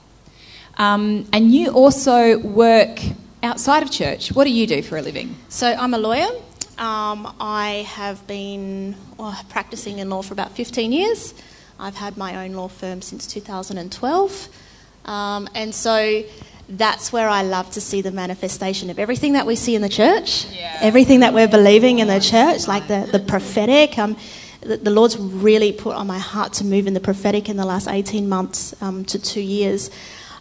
Um, 0.79 1.29
and 1.33 1.53
you 1.53 1.71
also 1.73 2.39
work 2.39 3.01
outside 3.43 3.83
of 3.83 3.91
church. 3.91 4.33
What 4.33 4.45
do 4.45 4.51
you 4.51 4.67
do 4.67 4.83
for 4.83 4.97
a 4.97 5.03
living? 5.03 5.37
So 5.49 5.67
I'm 5.67 5.93
a 5.93 5.99
lawyer. 5.99 6.29
Um, 6.79 7.35
I 7.41 7.87
have 7.89 8.27
been 8.27 8.97
oh, 9.19 9.39
practicing 9.51 9.99
in 9.99 10.09
law 10.09 10.23
for 10.23 10.33
about 10.33 10.53
15 10.53 10.93
years. 10.93 11.35
I've 11.79 11.97
had 11.97 12.17
my 12.17 12.45
own 12.45 12.55
law 12.55 12.69
firm 12.69 13.03
since 13.03 13.27
2012. 13.27 14.49
Um, 15.05 15.49
and 15.55 15.75
so 15.75 16.25
that's 16.69 17.13
where 17.13 17.29
I 17.29 17.43
love 17.43 17.71
to 17.73 17.81
see 17.81 18.03
the 18.03 18.11
manifestation 18.11 18.91
of 18.91 18.99
everything 18.99 19.33
that 19.33 19.47
we 19.47 19.57
see 19.57 19.75
in 19.75 19.81
the 19.81 19.89
church, 19.89 20.47
everything 20.81 21.21
that 21.21 21.33
we're 21.33 21.49
believing 21.49 21.99
in 22.01 22.09
the 22.09 22.21
church, 22.21 22.69
like 22.69 22.89
the, 22.89 23.09
the 23.11 23.19
prophetic. 23.19 23.99
Um, 23.99 24.17
the, 24.61 24.77
the 24.77 24.91
Lord's 24.91 25.17
really 25.17 25.73
put 25.73 25.97
on 25.97 26.07
my 26.07 26.19
heart 26.19 26.53
to 26.55 26.65
move 26.65 26.87
in 26.87 26.93
the 26.93 27.01
prophetic 27.01 27.49
in 27.49 27.57
the 27.57 27.65
last 27.65 27.89
18 27.89 28.29
months 28.29 28.81
um, 28.83 29.05
to 29.07 29.19
two 29.19 29.41
years 29.41 29.91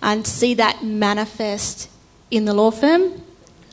and 0.01 0.27
see 0.27 0.53
that 0.55 0.83
manifest 0.83 1.89
in 2.29 2.43
the 2.43 2.53
law 2.53 2.71
firm, 2.71 3.21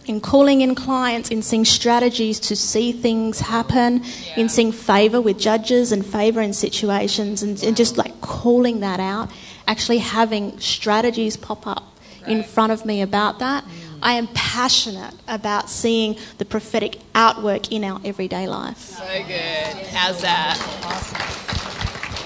in 0.07 0.21
calling 0.21 0.61
in 0.61 0.77
clients, 0.77 1.31
in 1.31 1.43
seeing 1.43 1.65
strategies 1.65 2.39
to 2.39 2.55
see 2.55 2.93
things 2.93 3.41
happen, 3.41 4.05
in 4.37 4.49
seeing 4.49 4.71
favour 4.71 5.21
with 5.21 5.39
judges 5.39 5.91
and 5.91 6.07
favour 6.07 6.41
in 6.41 6.53
situations, 6.53 7.43
and, 7.43 7.63
and 7.65 7.77
just 7.77 7.97
like 7.97 8.21
calling 8.21 8.81
that 8.81 9.01
out, 9.01 9.29
actually 9.67 9.99
having 9.99 10.59
strategies 10.61 11.37
pop 11.37 11.67
up 11.67 11.94
in 12.27 12.43
front 12.43 12.73
of 12.73 12.85
me 12.85 13.03
about 13.03 13.39
that. 13.39 13.65
Mm. 13.65 13.69
I 14.03 14.13
am 14.15 14.27
passionate 14.29 15.15
about 15.27 15.71
seeing 15.71 16.17
the 16.39 16.45
prophetic 16.45 16.99
outwork 17.15 17.73
in 17.73 17.85
our 17.85 18.01
everyday 18.05 18.47
life. 18.47 18.79
So 18.79 19.05
good. 19.27 19.87
How's 19.87 20.21
that? 20.21 20.57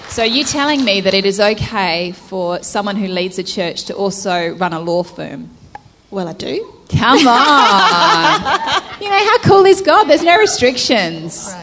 So 0.09 0.25
you're 0.25 0.45
telling 0.45 0.85
me 0.85 1.01
that 1.03 1.15
it 1.15 1.25
is 1.25 1.39
okay 1.39 2.13
for 2.13 2.61
someone 2.63 2.97
who 2.97 3.07
leads 3.07 3.39
a 3.39 3.45
church 3.45 3.85
to 3.85 3.95
also 3.95 4.57
run 4.57 4.73
a 4.73 4.81
law 4.81 5.05
firm? 5.05 5.51
Well, 6.11 6.27
I 6.27 6.33
do. 6.33 6.75
Come 6.99 7.19
on. 7.29 8.83
you 9.01 9.09
know, 9.09 9.25
how 9.25 9.39
cool 9.43 9.65
is 9.67 9.81
God? 9.81 10.05
There's 10.05 10.25
no 10.25 10.37
restrictions. 10.39 11.55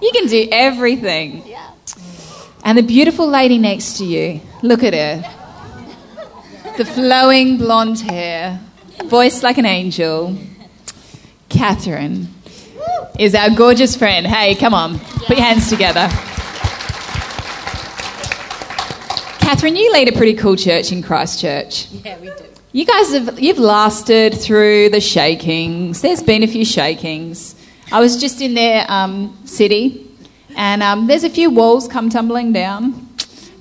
You 0.00 0.10
can 0.12 0.28
do 0.28 0.46
everything. 0.52 1.44
Yeah. 1.46 1.72
And 2.64 2.78
the 2.78 2.82
beautiful 2.82 3.26
lady 3.26 3.58
next 3.58 3.98
to 3.98 4.04
you, 4.04 4.40
look 4.62 4.84
at 4.84 4.94
her. 4.94 5.37
The 6.78 6.84
flowing 6.84 7.56
blonde 7.56 7.98
hair, 7.98 8.60
voice 9.06 9.42
like 9.42 9.58
an 9.58 9.66
angel. 9.66 10.38
Catherine 11.48 12.28
is 13.18 13.34
our 13.34 13.50
gorgeous 13.50 13.96
friend. 13.96 14.24
Hey, 14.24 14.54
come 14.54 14.74
on, 14.74 15.00
put 15.00 15.38
your 15.38 15.44
hands 15.44 15.68
together. 15.68 16.06
Catherine, 19.40 19.74
you 19.74 19.92
lead 19.92 20.08
a 20.08 20.12
pretty 20.12 20.34
cool 20.34 20.54
church 20.54 20.92
in 20.92 21.02
Christchurch. 21.02 21.90
Yeah, 21.90 22.16
we 22.20 22.28
do. 22.28 22.44
You 22.70 22.86
guys 22.86 23.10
have 23.12 23.40
you've 23.40 23.58
lasted 23.58 24.34
through 24.34 24.90
the 24.90 25.00
shakings. 25.00 26.00
There's 26.00 26.22
been 26.22 26.44
a 26.44 26.46
few 26.46 26.64
shakings. 26.64 27.56
I 27.90 27.98
was 27.98 28.20
just 28.20 28.40
in 28.40 28.54
their 28.54 28.86
um, 28.88 29.36
city, 29.46 30.06
and 30.54 30.84
um, 30.84 31.08
there's 31.08 31.24
a 31.24 31.30
few 31.30 31.50
walls 31.50 31.88
come 31.88 32.08
tumbling 32.08 32.52
down. 32.52 33.08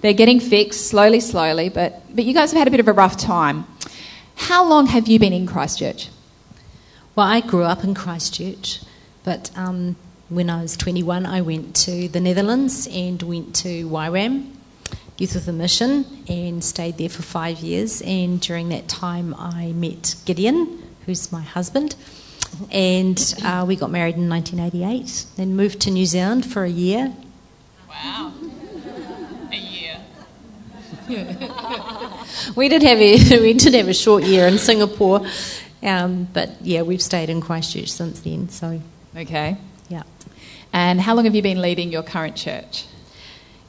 They're 0.01 0.13
getting 0.13 0.39
fixed 0.39 0.85
slowly, 0.85 1.19
slowly, 1.19 1.69
but 1.69 2.03
but 2.17 2.25
you 2.25 2.33
guys 2.33 2.51
have 2.51 2.57
had 2.57 2.67
a 2.67 2.71
bit 2.71 2.79
of 2.79 2.87
a 2.87 2.93
rough 2.93 3.15
time. 3.15 3.67
How 4.35 4.67
long 4.67 4.87
have 4.87 5.07
you 5.07 5.19
been 5.19 5.33
in 5.33 5.45
Christchurch? 5.45 6.09
Well, 7.15 7.27
I 7.27 7.41
grew 7.41 7.61
up 7.61 7.83
in 7.83 7.93
Christchurch, 7.93 8.81
but 9.23 9.51
um, 9.55 9.95
when 10.27 10.49
I 10.49 10.63
was 10.63 10.75
21, 10.75 11.27
I 11.27 11.41
went 11.41 11.75
to 11.75 12.07
the 12.07 12.19
Netherlands 12.19 12.87
and 12.91 13.21
went 13.21 13.55
to 13.57 13.87
YWAM, 13.87 14.51
Youth 15.19 15.35
with 15.35 15.47
a 15.47 15.51
Mission, 15.51 16.05
and 16.27 16.63
stayed 16.63 16.97
there 16.97 17.09
for 17.09 17.21
five 17.21 17.59
years. 17.59 18.01
And 18.01 18.41
during 18.41 18.69
that 18.69 18.87
time, 18.87 19.35
I 19.37 19.73
met 19.73 20.15
Gideon, 20.25 20.81
who's 21.05 21.31
my 21.31 21.41
husband, 21.41 21.95
and 22.71 23.35
uh, 23.43 23.63
we 23.67 23.75
got 23.75 23.91
married 23.91 24.15
in 24.15 24.27
1988. 24.27 25.25
Then 25.35 25.55
moved 25.55 25.79
to 25.81 25.91
New 25.91 26.07
Zealand 26.07 26.51
for 26.51 26.63
a 26.63 26.69
year. 26.69 27.13
Wow, 27.87 28.33
a 28.41 28.41
year. 28.43 28.46
We 32.55 32.69
did 32.69 32.83
have 32.83 32.97
a 32.99 33.39
we 33.41 33.53
did 33.53 33.73
have 33.73 33.87
a 33.87 33.93
short 33.93 34.23
year 34.23 34.47
in 34.47 34.57
Singapore, 34.57 35.25
um, 35.83 36.27
but 36.33 36.49
yeah, 36.61 36.81
we've 36.81 37.01
stayed 37.01 37.29
in 37.29 37.41
Christchurch 37.41 37.89
since 37.89 38.19
then. 38.21 38.49
So 38.49 38.81
Okay. 39.15 39.57
yeah. 39.89 40.03
And 40.73 40.99
how 41.01 41.15
long 41.15 41.25
have 41.25 41.33
you 41.35 41.41
been 41.41 41.61
leading 41.61 41.91
your 41.91 42.03
current 42.03 42.35
church? 42.35 42.85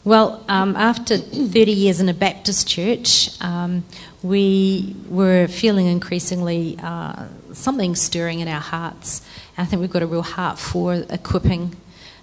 Well, 0.04 0.42
um, 0.49 0.75
after 0.76 1.18
30 1.18 1.73
years 1.73 2.00
in 2.00 2.09
a 2.09 2.14
Baptist 2.14 2.66
church, 2.66 3.30
um, 3.42 3.85
we 4.23 4.97
were 5.09 5.47
feeling 5.49 5.87
increasingly 5.87 6.78
uh, 6.83 7.26
something 7.52 7.95
stirring 7.95 8.40
in 8.40 8.49
our 8.49 8.61
hearts. 8.61 9.23
I 9.59 9.64
think 9.64 9.80
we've 9.80 9.90
got 9.90 10.02
a 10.02 10.07
real 10.07 10.23
heart 10.23 10.59
for 10.59 10.95
equipping 11.11 11.76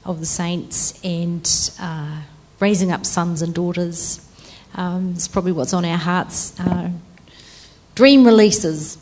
of 0.03 0.19
the 0.19 0.25
saints 0.25 0.99
and 1.03 1.47
uh, 1.79 2.21
raising 2.59 2.91
up 2.91 3.05
sons 3.05 3.41
and 3.41 3.53
daughters. 3.53 4.24
Um, 4.75 5.13
it's 5.15 5.27
probably 5.27 5.53
what's 5.53 5.73
on 5.73 5.85
our 5.85 5.97
hearts. 5.97 6.59
Uh, 6.59 6.89
dream 7.95 8.25
releases, 8.25 8.97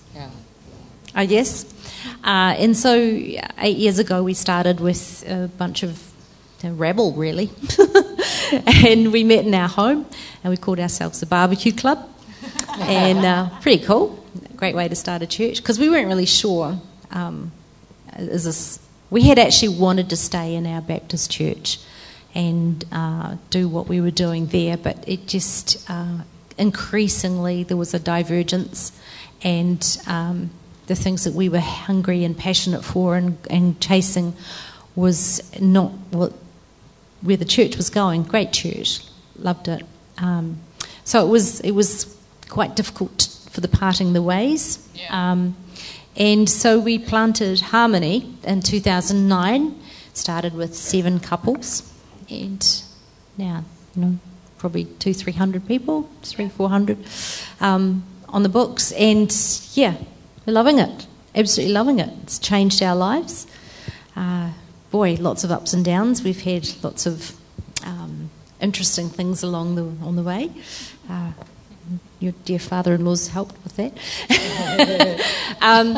I 1.16 1.26
guess. 1.26 1.66
Uh, 2.24 2.56
and 2.58 2.78
so, 2.78 2.96
eight 3.58 3.78
years 3.78 4.00
ago, 4.00 4.24
we 4.24 4.34
started 4.34 4.80
with 4.80 5.24
a 5.28 5.48
bunch 5.58 5.84
of 5.84 6.00
rebel, 6.64 7.12
really. 7.14 7.50
and 8.66 9.12
we 9.12 9.24
met 9.24 9.46
in 9.46 9.54
our 9.54 9.68
home, 9.68 10.06
and 10.44 10.52
we 10.52 10.58
called 10.58 10.80
ourselves 10.80 11.20
the 11.20 11.26
Barbecue 11.26 11.72
Club. 11.72 12.08
and 12.80 13.26
uh, 13.26 13.50
pretty 13.62 13.84
cool. 13.84 14.24
Great 14.56 14.76
way 14.76 14.88
to 14.88 14.96
start 14.96 15.22
a 15.22 15.28
church 15.28 15.58
because 15.58 15.80
we 15.80 15.90
weren't 15.90 16.08
really 16.08 16.26
sure. 16.26 16.80
Um, 17.12 17.52
is 18.18 18.44
this? 18.46 18.80
We 19.10 19.24
had 19.24 19.38
actually 19.38 19.78
wanted 19.78 20.10
to 20.10 20.16
stay 20.16 20.56
in 20.56 20.66
our 20.66 20.82
Baptist 20.82 21.32
church 21.32 21.80
and 22.36 22.84
uh, 22.92 23.36
do 23.50 23.68
what 23.68 23.88
we 23.88 24.02
were 24.02 24.12
doing 24.12 24.48
there, 24.48 24.78
but 24.78 25.04
it 25.08 25.28
just 25.28 25.90
uh, 25.90 26.20
increasingly 26.58 27.64
there 27.64 27.78
was 27.78 27.94
a 27.94 28.00
divergence, 28.00 28.92
and 29.44 29.98
um, 30.08 30.50
the 30.88 30.96
things 30.96 31.24
that 31.24 31.34
we 31.34 31.50
were 31.50 31.60
hungry 31.60 32.24
and 32.24 32.38
passionate 32.38 32.84
for 32.84 33.16
and, 33.16 33.38
and 33.50 33.80
chasing 33.80 34.36
was 34.96 35.42
not 35.60 35.92
what 36.12 36.34
where 37.22 37.38
the 37.38 37.46
church 37.46 37.78
was 37.78 37.90
going. 37.90 38.24
Great 38.24 38.52
church, 38.52 39.02
loved 39.38 39.68
it. 39.68 39.84
Um, 40.18 40.62
so 41.04 41.26
it 41.26 41.30
was 41.30 41.60
it 41.62 41.72
was 41.72 42.18
quite 42.50 42.76
difficult 42.76 43.30
for 43.50 43.62
the 43.62 43.68
parting 43.68 44.14
the 44.14 44.22
ways. 44.22 44.88
Um, 45.32 45.56
and 46.16 46.50
so 46.50 46.80
we 46.80 47.00
planted 47.00 47.60
Harmony 47.62 48.36
in 48.44 48.62
2009. 48.62 49.80
Started 50.16 50.54
with 50.54 50.76
seven 50.76 51.20
couples, 51.20 51.92
and 52.30 52.84
now 53.38 53.64
you 53.96 54.02
know 54.02 54.20
probably 54.58 54.86
two 54.86 55.14
three 55.14 55.34
hundred 55.34 55.68
people, 55.68 56.10
three 56.22 56.50
four 56.50 56.70
hundred 56.70 56.98
um, 57.60 58.04
on 58.30 58.44
the 58.44 58.50
books. 58.50 58.92
And 58.94 59.30
yeah, 59.74 59.96
we're 60.46 60.54
loving 60.54 60.80
it. 60.80 61.08
Absolutely 61.36 61.74
loving 61.74 62.00
it. 62.00 62.10
It's 62.24 62.40
changed 62.40 62.82
our 62.82 62.96
lives. 62.96 63.48
Uh, 64.16 64.52
boy, 64.92 65.16
lots 65.16 65.44
of 65.44 65.52
ups 65.52 65.74
and 65.74 65.84
downs. 65.84 66.24
We've 66.24 66.42
had 66.42 66.70
lots 66.84 67.06
of 67.06 67.36
um, 67.86 68.30
interesting 68.62 69.10
things 69.10 69.44
along 69.44 69.76
the 69.76 69.84
on 70.06 70.16
the 70.16 70.24
way. 70.24 70.52
Uh, 71.10 71.32
your 72.20 72.34
dear 72.46 72.60
father-in-law's 72.60 73.28
helped 73.28 73.56
with 73.66 73.76
that. 73.76 73.92
um, 75.62 75.98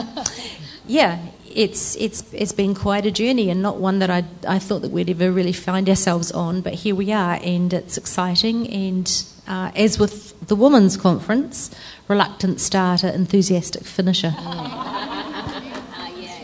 yeah, 0.87 1.19
it's 1.55 1.95
it's 1.95 2.31
it's 2.33 2.51
been 2.51 2.75
quite 2.75 3.05
a 3.05 3.11
journey 3.11 3.49
and 3.49 3.61
not 3.61 3.77
one 3.77 3.99
that 3.99 4.09
I 4.09 4.25
I 4.47 4.59
thought 4.59 4.81
that 4.81 4.91
we'd 4.91 5.09
ever 5.09 5.31
really 5.31 5.53
find 5.53 5.89
ourselves 5.89 6.31
on, 6.31 6.61
but 6.61 6.73
here 6.73 6.93
we 6.93 7.11
are, 7.11 7.39
and 7.41 7.73
it's 7.73 7.97
exciting. 7.97 8.67
And 8.69 9.25
uh, 9.47 9.71
as 9.75 9.97
with 9.97 10.47
the 10.47 10.55
women's 10.55 10.97
conference, 10.97 11.71
reluctant 12.07 12.59
starter, 12.59 13.07
enthusiastic 13.07 13.83
finisher. 13.85 14.35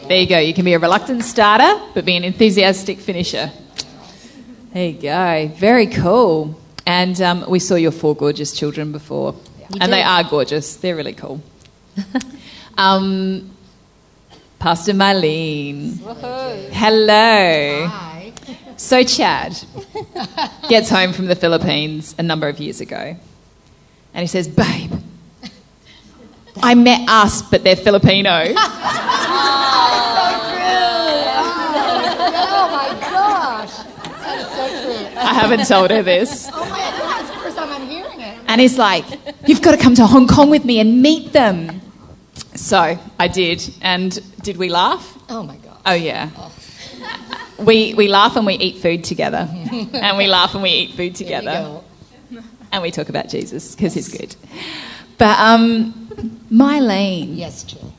There 0.07 0.19
you 0.19 0.27
go. 0.27 0.39
You 0.39 0.53
can 0.53 0.65
be 0.65 0.73
a 0.73 0.79
reluctant 0.79 1.23
starter, 1.23 1.81
but 1.93 2.03
be 2.03 2.17
an 2.17 2.25
enthusiastic 2.25 2.99
finisher. 2.99 3.49
There 4.73 4.89
you 4.89 5.01
go. 5.01 5.47
Very 5.55 5.87
cool. 5.87 6.59
And 6.85 7.21
um, 7.21 7.45
we 7.47 7.59
saw 7.59 7.75
your 7.75 7.91
four 7.91 8.13
gorgeous 8.13 8.51
children 8.51 8.91
before, 8.91 9.35
You 9.59 9.77
and 9.79 9.93
they 9.93 10.01
are 10.01 10.25
gorgeous. 10.25 10.75
They're 10.75 10.97
really 10.97 11.13
cool. 11.13 11.41
um, 12.77 13.51
Pastor 14.61 14.93
Mylene. 14.93 15.97
Hello. 16.71 17.87
Hi. 17.87 18.31
So 18.77 19.03
Chad 19.03 19.57
gets 20.69 20.87
home 20.87 21.13
from 21.13 21.25
the 21.25 21.35
Philippines 21.35 22.13
a 22.19 22.21
number 22.21 22.47
of 22.47 22.59
years 22.59 22.79
ago, 22.79 23.17
and 24.13 24.21
he 24.21 24.27
says, 24.27 24.47
"Babe, 24.47 24.93
I 26.61 26.75
met 26.75 27.09
us, 27.09 27.41
but 27.41 27.63
they're 27.63 27.75
Filipino." 27.75 28.53
Oh 32.53 32.67
my 32.71 32.89
gosh. 33.01 33.73
That 34.21 34.37
is 34.39 34.47
so 34.47 34.63
true. 34.83 35.17
I 35.17 35.33
haven't 35.33 35.67
told 35.67 35.89
her 35.89 36.03
this. 36.03 36.49
Oh 36.53 36.63
my 36.65 36.77
god, 36.77 36.93
that's 36.99 37.29
the 37.31 37.37
first 37.37 37.57
time 37.57 37.69
I'm 37.69 37.87
hearing 37.87 38.21
it. 38.21 38.37
And 38.47 38.61
he's 38.61 38.77
like, 38.77 39.05
You've 39.47 39.61
got 39.61 39.71
to 39.71 39.77
come 39.77 39.95
to 39.95 40.05
Hong 40.05 40.27
Kong 40.27 40.49
with 40.51 40.65
me 40.65 40.79
and 40.79 41.01
meet 41.01 41.33
them. 41.33 41.81
So 42.61 42.97
I 43.19 43.27
did. 43.27 43.73
And 43.81 44.17
did 44.43 44.57
we 44.57 44.69
laugh? 44.69 45.17
Oh 45.29 45.43
my 45.43 45.57
god. 45.57 45.77
Oh, 45.85 45.93
yeah. 45.93 46.29
We, 47.59 47.93
we 47.93 48.07
laugh 48.07 48.37
and 48.37 48.45
we 48.47 48.55
eat 48.55 48.77
food 48.81 49.03
together. 49.03 49.47
and 49.93 50.17
we 50.17 50.25
laugh 50.25 50.55
and 50.55 50.63
we 50.63 50.69
eat 50.71 50.93
food 50.95 51.13
together. 51.13 51.79
And 52.71 52.81
we 52.81 52.89
talk 52.89 53.09
about 53.09 53.29
Jesus 53.29 53.75
because 53.75 53.93
he's 53.93 54.07
good. 54.07 54.35
But, 55.19 55.37
um, 55.39 55.93
Mylene, 56.51 57.37
Yes, 57.37 57.63
Jill. 57.63 57.93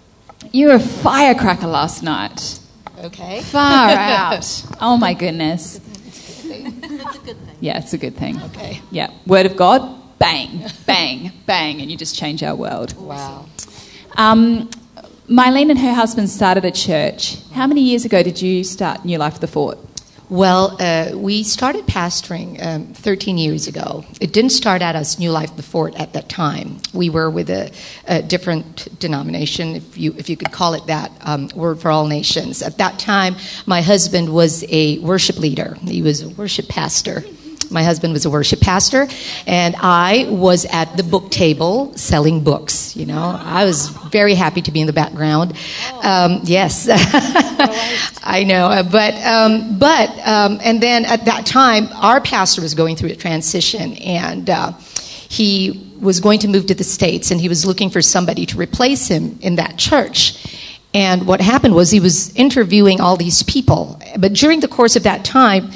you 0.50 0.66
were 0.66 0.74
a 0.74 0.80
firecracker 0.80 1.68
last 1.68 2.02
night. 2.02 2.58
Okay. 3.04 3.40
Far 3.42 3.90
out. 3.90 4.66
Oh, 4.80 4.96
my 4.96 5.14
goodness. 5.14 5.78
Yeah, 7.60 7.78
it's 7.78 7.92
a 7.92 7.98
good 7.98 8.16
thing. 8.16 8.42
Okay. 8.42 8.80
Yeah. 8.90 9.12
Word 9.28 9.46
of 9.46 9.54
God, 9.54 10.18
bang, 10.18 10.66
bang, 10.86 11.30
bang, 11.46 11.80
and 11.80 11.88
you 11.88 11.96
just 11.96 12.16
change 12.16 12.42
our 12.42 12.56
world. 12.56 12.96
Wow. 12.96 13.46
Um, 14.16 14.68
Mylene 15.28 15.70
and 15.70 15.78
her 15.78 15.94
husband 15.94 16.28
started 16.28 16.64
a 16.64 16.70
church. 16.70 17.38
How 17.52 17.66
many 17.66 17.80
years 17.80 18.04
ago 18.04 18.22
did 18.22 18.42
you 18.42 18.64
start 18.64 19.04
New 19.04 19.18
Life 19.18 19.40
the 19.40 19.46
Fort? 19.46 19.78
Well, 20.28 20.76
uh, 20.80 21.10
we 21.14 21.42
started 21.42 21.86
pastoring 21.86 22.64
um, 22.64 22.86
13 22.94 23.36
years 23.36 23.66
ago. 23.66 24.04
It 24.20 24.32
didn't 24.32 24.50
start 24.50 24.80
out 24.80 24.96
as 24.96 25.18
New 25.18 25.30
Life 25.30 25.56
the 25.56 25.62
Fort 25.62 25.94
at 25.96 26.14
that 26.14 26.28
time. 26.28 26.78
We 26.94 27.10
were 27.10 27.28
with 27.28 27.50
a, 27.50 27.70
a 28.06 28.22
different 28.22 28.98
denomination, 28.98 29.76
if 29.76 29.98
you 29.98 30.14
if 30.16 30.30
you 30.30 30.38
could 30.38 30.50
call 30.50 30.74
it 30.74 30.86
that, 30.86 31.12
um, 31.20 31.48
Word 31.54 31.80
for 31.80 31.90
All 31.90 32.06
Nations. 32.06 32.62
At 32.62 32.78
that 32.78 32.98
time, 32.98 33.36
my 33.66 33.82
husband 33.82 34.32
was 34.32 34.64
a 34.70 34.98
worship 35.00 35.38
leader. 35.38 35.76
He 35.82 36.00
was 36.00 36.22
a 36.22 36.30
worship 36.30 36.68
pastor. 36.68 37.24
My 37.70 37.82
husband 37.82 38.12
was 38.12 38.24
a 38.24 38.30
worship 38.30 38.60
pastor, 38.60 39.08
and 39.46 39.74
I 39.78 40.26
was 40.28 40.64
at 40.66 40.96
the 40.96 41.02
book 41.02 41.30
table 41.30 41.96
selling 41.96 42.44
books. 42.44 42.96
You 42.96 43.06
know, 43.06 43.38
I 43.40 43.64
was 43.64 43.88
very 43.88 44.34
happy 44.34 44.62
to 44.62 44.70
be 44.70 44.80
in 44.80 44.86
the 44.86 44.92
background. 44.92 45.54
Um, 46.02 46.40
yes, 46.44 46.88
I 48.22 48.44
know, 48.46 48.66
uh, 48.66 48.82
but 48.82 49.14
um, 49.24 49.78
but 49.78 50.10
um, 50.26 50.58
and 50.62 50.82
then 50.82 51.04
at 51.04 51.24
that 51.24 51.46
time, 51.46 51.88
our 51.94 52.20
pastor 52.20 52.62
was 52.62 52.74
going 52.74 52.96
through 52.96 53.10
a 53.10 53.16
transition, 53.16 53.94
and 53.94 54.50
uh, 54.50 54.72
he 55.28 55.94
was 56.00 56.20
going 56.20 56.40
to 56.40 56.48
move 56.48 56.66
to 56.66 56.74
the 56.74 56.84
states, 56.84 57.30
and 57.30 57.40
he 57.40 57.48
was 57.48 57.64
looking 57.64 57.88
for 57.88 58.02
somebody 58.02 58.44
to 58.46 58.58
replace 58.58 59.08
him 59.08 59.38
in 59.40 59.56
that 59.56 59.78
church. 59.78 60.36
And 60.94 61.26
what 61.26 61.40
happened 61.40 61.74
was 61.74 61.90
he 61.90 62.00
was 62.00 62.34
interviewing 62.36 63.00
all 63.00 63.16
these 63.16 63.42
people, 63.44 63.98
but 64.18 64.34
during 64.34 64.60
the 64.60 64.68
course 64.68 64.94
of 64.94 65.04
that 65.04 65.24
time, 65.24 65.70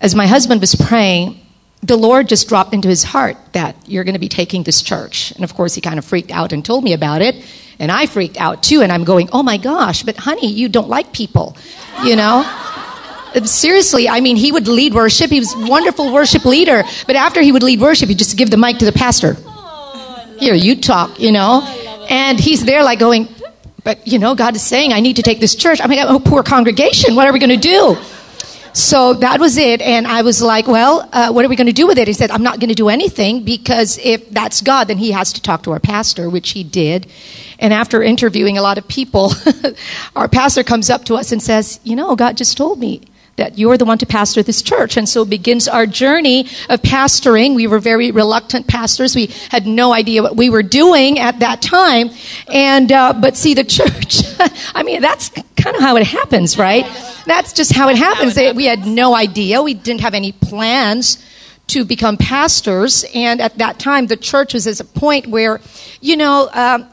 as 0.00 0.14
my 0.14 0.26
husband 0.26 0.60
was 0.60 0.74
praying, 0.74 1.40
the 1.82 1.96
Lord 1.96 2.28
just 2.28 2.48
dropped 2.48 2.74
into 2.74 2.88
his 2.88 3.04
heart 3.04 3.36
that 3.52 3.76
you're 3.86 4.04
going 4.04 4.14
to 4.14 4.20
be 4.20 4.28
taking 4.28 4.62
this 4.62 4.82
church. 4.82 5.32
And 5.32 5.44
of 5.44 5.54
course, 5.54 5.74
he 5.74 5.80
kind 5.80 5.98
of 5.98 6.04
freaked 6.04 6.30
out 6.30 6.52
and 6.52 6.64
told 6.64 6.84
me 6.84 6.92
about 6.92 7.22
it. 7.22 7.36
And 7.78 7.92
I 7.92 8.06
freaked 8.06 8.36
out 8.36 8.62
too. 8.62 8.82
And 8.82 8.90
I'm 8.90 9.04
going, 9.04 9.28
oh 9.32 9.42
my 9.42 9.56
gosh, 9.56 10.02
but 10.02 10.16
honey, 10.16 10.48
you 10.48 10.68
don't 10.68 10.88
like 10.88 11.12
people, 11.12 11.56
you 12.02 12.16
know? 12.16 12.42
Seriously, 13.44 14.08
I 14.08 14.20
mean, 14.20 14.36
he 14.36 14.50
would 14.50 14.66
lead 14.66 14.94
worship. 14.94 15.30
He 15.30 15.38
was 15.38 15.54
a 15.54 15.66
wonderful 15.66 16.12
worship 16.12 16.44
leader. 16.44 16.82
But 17.06 17.14
after 17.14 17.40
he 17.40 17.52
would 17.52 17.62
lead 17.62 17.80
worship, 17.80 18.08
he'd 18.08 18.18
just 18.18 18.36
give 18.36 18.50
the 18.50 18.56
mic 18.56 18.78
to 18.78 18.84
the 18.84 18.92
pastor. 18.92 19.36
Here, 20.38 20.54
you 20.54 20.80
talk, 20.80 21.20
you 21.20 21.30
know? 21.30 21.62
And 22.08 22.40
he's 22.40 22.64
there 22.64 22.82
like 22.82 22.98
going, 22.98 23.28
but 23.84 24.06
you 24.06 24.18
know, 24.18 24.34
God 24.34 24.56
is 24.56 24.62
saying, 24.62 24.92
I 24.92 25.00
need 25.00 25.16
to 25.16 25.22
take 25.22 25.40
this 25.40 25.54
church. 25.54 25.80
I'm 25.80 25.90
like, 25.90 26.00
oh, 26.02 26.18
poor 26.18 26.42
congregation. 26.42 27.14
What 27.14 27.28
are 27.28 27.32
we 27.32 27.38
going 27.38 27.50
to 27.50 27.56
do? 27.56 27.96
So 28.78 29.12
that 29.14 29.40
was 29.40 29.56
it. 29.56 29.80
And 29.80 30.06
I 30.06 30.22
was 30.22 30.40
like, 30.40 30.68
well, 30.68 31.08
uh, 31.12 31.32
what 31.32 31.44
are 31.44 31.48
we 31.48 31.56
going 31.56 31.66
to 31.66 31.72
do 31.72 31.88
with 31.88 31.98
it? 31.98 32.06
He 32.06 32.14
said, 32.14 32.30
I'm 32.30 32.44
not 32.44 32.60
going 32.60 32.68
to 32.68 32.76
do 32.76 32.88
anything 32.88 33.42
because 33.44 33.98
if 33.98 34.30
that's 34.30 34.62
God, 34.62 34.86
then 34.86 34.98
he 34.98 35.10
has 35.10 35.32
to 35.32 35.42
talk 35.42 35.64
to 35.64 35.72
our 35.72 35.80
pastor, 35.80 36.30
which 36.30 36.50
he 36.50 36.62
did. 36.62 37.08
And 37.58 37.74
after 37.74 38.04
interviewing 38.04 38.56
a 38.56 38.62
lot 38.62 38.78
of 38.78 38.86
people, 38.86 39.32
our 40.16 40.28
pastor 40.28 40.62
comes 40.62 40.90
up 40.90 41.04
to 41.06 41.16
us 41.16 41.32
and 41.32 41.42
says, 41.42 41.80
you 41.82 41.96
know, 41.96 42.14
God 42.14 42.36
just 42.36 42.56
told 42.56 42.78
me 42.78 43.02
that 43.34 43.58
you're 43.58 43.76
the 43.76 43.84
one 43.84 43.98
to 43.98 44.06
pastor 44.06 44.44
this 44.44 44.62
church. 44.62 44.96
And 44.96 45.08
so 45.08 45.24
begins 45.24 45.66
our 45.66 45.86
journey 45.86 46.42
of 46.68 46.80
pastoring. 46.82 47.56
We 47.56 47.66
were 47.66 47.80
very 47.80 48.12
reluctant 48.12 48.68
pastors. 48.68 49.16
We 49.16 49.26
had 49.50 49.66
no 49.66 49.92
idea 49.92 50.22
what 50.22 50.36
we 50.36 50.50
were 50.50 50.62
doing 50.62 51.18
at 51.18 51.40
that 51.40 51.62
time. 51.62 52.10
And, 52.46 52.92
uh, 52.92 53.14
but 53.14 53.36
see, 53.36 53.54
the 53.54 53.64
church, 53.78 54.22
I 54.72 54.84
mean, 54.84 55.00
that's 55.00 55.30
kind 55.56 55.74
of 55.74 55.82
how 55.82 55.96
it 55.96 56.06
happens, 56.06 56.58
right? 56.58 56.84
That's 57.28 57.52
just 57.52 57.72
how 57.72 57.88
it 57.88 57.96
happens. 57.96 58.36
We 58.36 58.64
had 58.64 58.86
no 58.86 59.14
idea. 59.14 59.62
We 59.62 59.74
didn't 59.74 60.00
have 60.00 60.14
any 60.14 60.32
plans 60.32 61.18
to 61.68 61.84
become 61.84 62.16
pastors. 62.16 63.04
And 63.14 63.40
at 63.40 63.58
that 63.58 63.78
time, 63.78 64.06
the 64.06 64.16
church 64.16 64.54
was 64.54 64.66
at 64.66 64.80
a 64.80 64.84
point 64.84 65.26
where, 65.26 65.60
you 66.00 66.16
know, 66.16 66.48
um, 66.52 66.88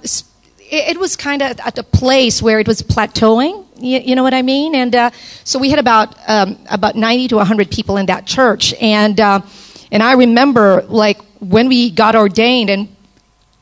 it 0.59 0.95
it 0.95 0.99
was 0.99 1.15
kind 1.15 1.41
of 1.41 1.59
at 1.59 1.77
a 1.77 1.83
place 1.83 2.41
where 2.41 2.59
it 2.59 2.67
was 2.67 2.81
plateauing. 2.81 3.65
You, 3.77 3.99
you 3.99 4.15
know 4.15 4.23
what 4.23 4.33
I 4.33 4.41
mean? 4.41 4.75
And 4.75 4.95
uh, 4.95 5.11
so 5.43 5.59
we 5.59 5.69
had 5.69 5.79
about 5.79 6.15
um, 6.27 6.57
about 6.69 6.95
ninety 6.95 7.27
to 7.29 7.39
hundred 7.39 7.71
people 7.71 7.97
in 7.97 8.05
that 8.07 8.25
church, 8.25 8.73
and 8.81 9.19
uh, 9.19 9.41
and 9.91 10.03
I 10.03 10.13
remember 10.13 10.83
like 10.87 11.19
when 11.39 11.67
we 11.67 11.91
got 11.91 12.15
ordained, 12.15 12.69
and 12.69 12.94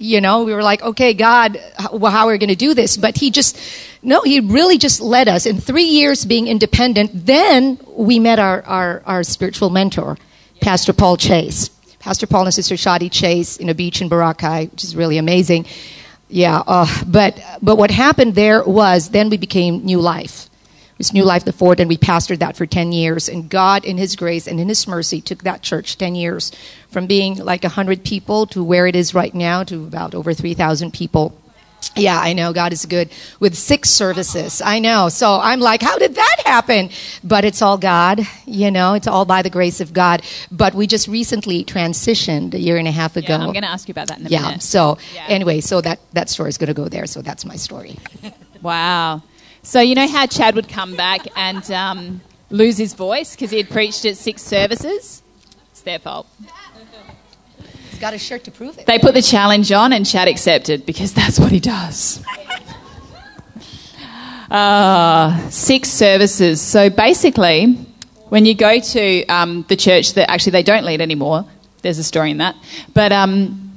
you 0.03 0.21
know 0.21 0.43
we 0.43 0.53
were 0.53 0.63
like, 0.63 0.81
okay, 0.81 1.13
God, 1.13 1.59
well, 1.91 2.11
how 2.11 2.27
are 2.27 2.33
we 2.33 2.37
going 2.37 2.49
to 2.49 2.55
do 2.55 2.73
this? 2.73 2.97
But 2.97 3.17
He 3.17 3.31
just 3.31 3.57
no, 4.01 4.21
He 4.21 4.39
really 4.39 4.77
just 4.77 4.99
led 5.01 5.27
us. 5.27 5.45
In 5.45 5.59
three 5.59 5.85
years 5.85 6.25
being 6.25 6.47
independent, 6.47 7.11
then 7.13 7.79
we 7.87 8.19
met 8.19 8.39
our 8.39 8.61
our, 8.63 9.01
our 9.05 9.23
spiritual 9.23 9.69
mentor, 9.69 10.17
Pastor 10.61 10.93
Paul 10.93 11.17
Chase. 11.17 11.69
Pastor 11.99 12.27
Paul 12.27 12.43
and 12.43 12.53
Sister 12.53 12.75
Shadi 12.75 13.09
Chase 13.09 13.55
in 13.55 13.69
a 13.69 13.73
beach 13.73 14.01
in 14.01 14.09
Boracay, 14.09 14.69
which 14.69 14.83
is 14.83 14.93
really 14.93 15.17
amazing. 15.17 15.65
Yeah, 16.27 16.61
uh, 16.67 16.87
but 17.07 17.39
but 17.61 17.77
what 17.77 17.91
happened 17.91 18.35
there 18.35 18.61
was 18.63 19.09
then 19.09 19.29
we 19.29 19.37
became 19.37 19.85
New 19.85 20.01
Life. 20.01 20.49
It 21.03 21.07
was 21.07 21.13
New 21.13 21.25
Life 21.25 21.43
the 21.43 21.51
Fort, 21.51 21.81
and 21.81 21.89
we 21.89 21.97
pastored 21.97 22.39
that 22.39 22.55
for 22.55 22.65
ten 22.65 22.93
years. 22.93 23.27
And 23.27 23.49
God, 23.49 23.83
in 23.83 23.97
His 23.97 24.15
grace 24.15 24.47
and 24.47 24.57
in 24.57 24.69
His 24.69 24.87
mercy, 24.87 25.19
took 25.19 25.43
that 25.43 25.61
church 25.61 25.97
ten 25.97 26.15
years 26.15 26.49
from 26.91 27.07
being 27.07 27.35
like 27.35 27.65
hundred 27.65 28.05
people 28.05 28.45
to 28.47 28.63
where 28.63 28.87
it 28.87 28.95
is 28.95 29.13
right 29.13 29.35
now 29.35 29.65
to 29.65 29.83
about 29.83 30.15
over 30.15 30.33
three 30.33 30.53
thousand 30.53 30.93
people. 30.93 31.37
Yeah, 31.97 32.17
I 32.17 32.31
know 32.31 32.53
God 32.53 32.71
is 32.71 32.85
good 32.85 33.11
with 33.41 33.53
six 33.53 33.89
services. 33.89 34.61
I 34.61 34.79
know. 34.79 35.09
So 35.09 35.37
I'm 35.41 35.59
like, 35.59 35.81
how 35.81 35.97
did 35.97 36.15
that 36.15 36.37
happen? 36.45 36.89
But 37.21 37.43
it's 37.43 37.61
all 37.61 37.77
God, 37.77 38.21
you 38.45 38.71
know, 38.71 38.93
it's 38.93 39.05
all 39.05 39.25
by 39.25 39.41
the 39.41 39.49
grace 39.49 39.81
of 39.81 39.91
God. 39.91 40.21
But 40.51 40.73
we 40.73 40.87
just 40.87 41.09
recently 41.09 41.65
transitioned 41.65 42.53
a 42.53 42.59
year 42.59 42.77
and 42.77 42.87
a 42.87 42.91
half 42.91 43.17
ago. 43.17 43.27
Yeah, 43.27 43.39
I'm 43.43 43.51
going 43.51 43.63
to 43.63 43.67
ask 43.67 43.89
you 43.89 43.91
about 43.91 44.07
that 44.07 44.19
in 44.19 44.27
a 44.27 44.29
Yeah. 44.29 44.43
minute. 44.43 44.63
So 44.63 44.97
Yeah. 45.13 45.25
anyway, 45.27 45.59
so 45.59 45.81
that 45.81 45.99
that 46.13 46.29
story 46.29 46.47
is 46.47 46.57
going 46.57 46.69
to 46.69 46.73
go 46.73 46.87
there. 46.87 47.05
So 47.07 47.21
that's 47.21 47.43
my 47.43 47.57
story. 47.57 47.97
Wow. 48.63 49.21
So 49.65 49.80
you 49.80 49.95
know 49.95 50.08
how 50.10 50.26
Chad 50.26 50.56
would 50.56 50.67
come 50.67 50.95
back 50.95 51.26
and 51.38 51.71
um, 51.71 52.21
lose 52.49 52.78
his 52.78 52.93
voice 52.93 53.34
because 53.34 53.49
he 53.49 53.58
had 53.58 53.69
preached 53.69 54.04
at 54.04 54.17
six 54.17 54.41
services? 54.41 55.23
It's 55.71 55.82
their 55.82 55.99
fault. 55.99 56.28
He's 57.89 57.99
got 57.99 58.13
a 58.13 58.17
shirt 58.17 58.43
to 58.43 58.52
prove 58.52 58.78
it. 58.78 58.86
They 58.86 58.99
put 58.99 59.13
the 59.13 59.21
challenge 59.21 59.71
on 59.71 59.93
and 59.93 60.06
Chad 60.06 60.28
accepted 60.28 60.86
because 60.86 61.13
that's 61.13 61.39
what 61.39 61.52
he 61.52 61.60
does. 61.60 62.23
Uh, 64.52 65.49
six 65.49 65.89
services. 65.89 66.62
So 66.62 66.88
basically, 66.91 67.73
when 68.30 68.45
you 68.45 68.54
go 68.54 68.80
to 68.80 69.26
um, 69.26 69.65
the 69.67 69.76
church 69.76 70.13
that 70.13 70.30
actually 70.30 70.52
they 70.52 70.62
don't 70.62 70.84
lead 70.86 71.02
anymore, 71.02 71.45
there's 71.82 71.97
a 71.97 72.04
story 72.04 72.30
in 72.30 72.38
that, 72.38 72.56
but 72.93 73.12
um, 73.12 73.73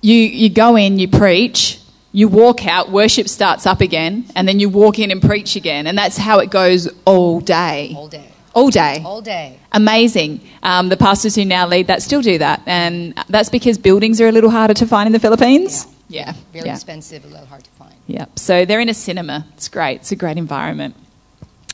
you, 0.00 0.16
you 0.16 0.48
go 0.48 0.76
in, 0.76 0.98
you 0.98 1.06
preach, 1.06 1.80
you 2.14 2.28
walk 2.28 2.64
out, 2.64 2.90
worship 2.90 3.28
starts 3.28 3.66
up 3.66 3.80
again, 3.80 4.24
and 4.36 4.46
then 4.46 4.60
you 4.60 4.68
walk 4.68 5.00
in 5.00 5.10
and 5.10 5.20
preach 5.20 5.56
again. 5.56 5.88
And 5.88 5.98
that's 5.98 6.16
how 6.16 6.38
it 6.38 6.48
goes 6.48 6.88
all 7.04 7.40
day. 7.40 7.92
All 7.96 8.06
day. 8.06 8.30
All 8.54 8.70
day. 8.70 9.02
All 9.04 9.20
day. 9.20 9.58
Amazing. 9.72 10.40
Um, 10.62 10.90
the 10.90 10.96
pastors 10.96 11.34
who 11.34 11.44
now 11.44 11.66
lead 11.66 11.88
that 11.88 12.02
still 12.02 12.22
do 12.22 12.38
that. 12.38 12.62
And 12.66 13.20
that's 13.28 13.48
because 13.48 13.78
buildings 13.78 14.20
are 14.20 14.28
a 14.28 14.32
little 14.32 14.48
harder 14.48 14.74
to 14.74 14.86
find 14.86 15.08
in 15.08 15.12
the 15.12 15.18
Philippines. 15.18 15.88
Yeah. 16.08 16.34
Very 16.52 16.66
yeah. 16.66 16.74
expensive, 16.74 17.24
a 17.24 17.26
little 17.26 17.46
hard 17.46 17.64
to 17.64 17.70
find. 17.70 17.94
Yeah. 18.06 18.26
So 18.36 18.64
they're 18.64 18.80
in 18.80 18.88
a 18.88 18.94
cinema. 18.94 19.44
It's 19.54 19.68
great. 19.68 19.96
It's 19.96 20.12
a 20.12 20.16
great 20.16 20.38
environment. 20.38 20.94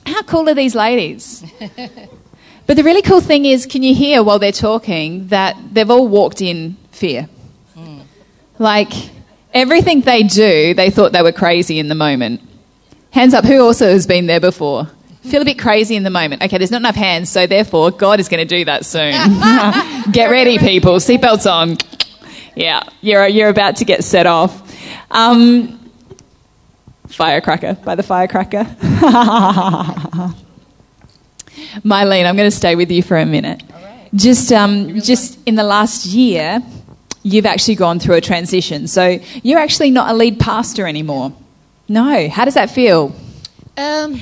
How 0.06 0.22
cool 0.22 0.48
are 0.48 0.54
these 0.54 0.74
ladies? 0.74 1.44
but 2.66 2.76
the 2.76 2.82
really 2.82 3.02
cool 3.02 3.20
thing 3.20 3.44
is, 3.44 3.66
can 3.66 3.82
you 3.82 3.94
hear 3.94 4.22
while 4.22 4.38
they're 4.38 4.52
talking 4.52 5.28
that 5.28 5.58
they've 5.70 5.90
all 5.90 6.08
walked 6.08 6.40
in 6.40 6.78
fear? 6.92 7.28
Like, 8.58 8.92
everything 9.52 10.00
they 10.02 10.22
do, 10.22 10.74
they 10.74 10.90
thought 10.90 11.12
they 11.12 11.22
were 11.22 11.32
crazy 11.32 11.78
in 11.78 11.88
the 11.88 11.94
moment. 11.94 12.40
Hands 13.10 13.34
up, 13.34 13.44
who 13.44 13.60
also 13.60 13.90
has 13.90 14.06
been 14.06 14.26
there 14.26 14.40
before? 14.40 14.88
Feel 15.22 15.42
a 15.42 15.44
bit 15.44 15.58
crazy 15.58 15.96
in 15.96 16.02
the 16.02 16.10
moment. 16.10 16.42
Okay, 16.42 16.56
there's 16.56 16.70
not 16.70 16.80
enough 16.80 16.94
hands, 16.94 17.28
so 17.28 17.46
therefore, 17.46 17.90
God 17.90 18.20
is 18.20 18.28
going 18.28 18.46
to 18.46 18.56
do 18.56 18.64
that 18.64 18.86
soon. 18.86 19.12
get 20.12 20.30
ready, 20.30 20.58
people. 20.58 20.94
Seatbelts 20.94 21.50
on. 21.50 21.76
Yeah, 22.54 22.82
you're, 23.00 23.26
you're 23.28 23.48
about 23.48 23.76
to 23.76 23.84
get 23.84 24.02
set 24.02 24.26
off. 24.26 24.66
Um, 25.10 25.90
firecracker 27.08 27.74
by 27.84 27.96
the 27.96 28.02
firecracker. 28.02 28.64
Mylene, 31.84 32.26
I'm 32.26 32.36
going 32.36 32.50
to 32.50 32.56
stay 32.56 32.74
with 32.74 32.90
you 32.90 33.02
for 33.02 33.16
a 33.16 33.26
minute. 33.26 33.62
Just, 34.14 34.52
um, 34.52 35.00
just 35.00 35.38
in 35.46 35.54
the 35.54 35.62
last 35.62 36.06
year, 36.06 36.60
you've 37.22 37.46
actually 37.46 37.74
gone 37.74 37.98
through 37.98 38.16
a 38.16 38.20
transition. 38.20 38.86
So 38.86 39.18
you're 39.42 39.58
actually 39.58 39.90
not 39.90 40.10
a 40.10 40.14
lead 40.14 40.40
pastor 40.40 40.86
anymore. 40.86 41.32
No. 41.88 42.28
How 42.28 42.44
does 42.44 42.54
that 42.54 42.70
feel? 42.70 43.14
Um, 43.76 44.20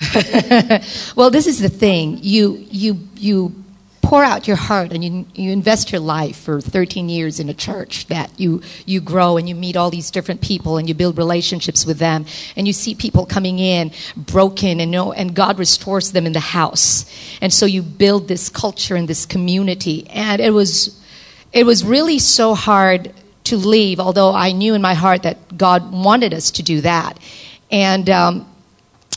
well, 1.16 1.30
this 1.30 1.46
is 1.46 1.60
the 1.60 1.68
thing. 1.68 2.18
You, 2.22 2.64
you, 2.70 2.98
you 3.16 3.54
pour 4.02 4.24
out 4.24 4.48
your 4.48 4.56
heart 4.56 4.92
and 4.92 5.04
you, 5.04 5.26
you 5.34 5.52
invest 5.52 5.92
your 5.92 6.00
life 6.00 6.36
for 6.36 6.60
13 6.60 7.08
years 7.08 7.38
in 7.38 7.48
a 7.48 7.54
church 7.54 8.06
that 8.06 8.30
you, 8.40 8.60
you 8.84 9.00
grow 9.00 9.36
and 9.36 9.48
you 9.48 9.54
meet 9.54 9.76
all 9.76 9.90
these 9.90 10.10
different 10.10 10.40
people 10.40 10.78
and 10.78 10.88
you 10.88 10.94
build 10.94 11.16
relationships 11.16 11.86
with 11.86 11.98
them 11.98 12.26
and 12.56 12.66
you 12.66 12.72
see 12.72 12.94
people 12.94 13.24
coming 13.24 13.58
in 13.58 13.92
broken 14.16 14.80
and, 14.80 14.90
know, 14.90 15.12
and 15.12 15.34
God 15.34 15.58
restores 15.58 16.12
them 16.12 16.26
in 16.26 16.32
the 16.32 16.40
house. 16.40 17.04
And 17.40 17.52
so 17.52 17.66
you 17.66 17.82
build 17.82 18.26
this 18.26 18.48
culture 18.48 18.96
and 18.96 19.06
this 19.06 19.26
community. 19.26 20.08
And 20.08 20.40
it 20.40 20.50
was 20.50 20.99
it 21.52 21.64
was 21.64 21.84
really 21.84 22.18
so 22.18 22.54
hard 22.54 23.12
to 23.44 23.56
leave, 23.56 23.98
although 23.98 24.32
I 24.32 24.52
knew 24.52 24.74
in 24.74 24.82
my 24.82 24.94
heart 24.94 25.22
that 25.24 25.56
God 25.56 25.92
wanted 25.92 26.32
us 26.34 26.52
to 26.52 26.62
do 26.62 26.80
that. 26.82 27.18
And, 27.70 28.08
um, 28.08 28.46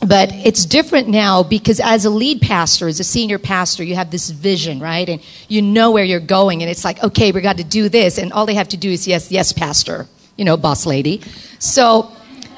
but 0.06 0.32
it's 0.32 0.66
different 0.66 1.08
now 1.08 1.42
because 1.42 1.80
as 1.80 2.04
a 2.04 2.10
lead 2.10 2.40
pastor, 2.40 2.88
as 2.88 3.00
a 3.00 3.04
senior 3.04 3.38
pastor, 3.38 3.84
you 3.84 3.94
have 3.94 4.10
this 4.10 4.30
vision, 4.30 4.80
right? 4.80 5.08
And 5.08 5.22
you 5.48 5.62
know 5.62 5.92
where 5.92 6.04
you're 6.04 6.20
going. 6.20 6.62
And 6.62 6.70
it's 6.70 6.84
like, 6.84 7.02
okay, 7.02 7.32
we 7.32 7.40
got 7.40 7.58
to 7.58 7.64
do 7.64 7.88
this. 7.88 8.18
And 8.18 8.32
all 8.32 8.44
they 8.46 8.54
have 8.54 8.68
to 8.68 8.76
do 8.76 8.90
is, 8.90 9.06
yes, 9.06 9.30
yes, 9.30 9.52
pastor, 9.52 10.06
you 10.36 10.44
know, 10.44 10.56
boss 10.56 10.84
lady. 10.84 11.22
So, 11.58 12.13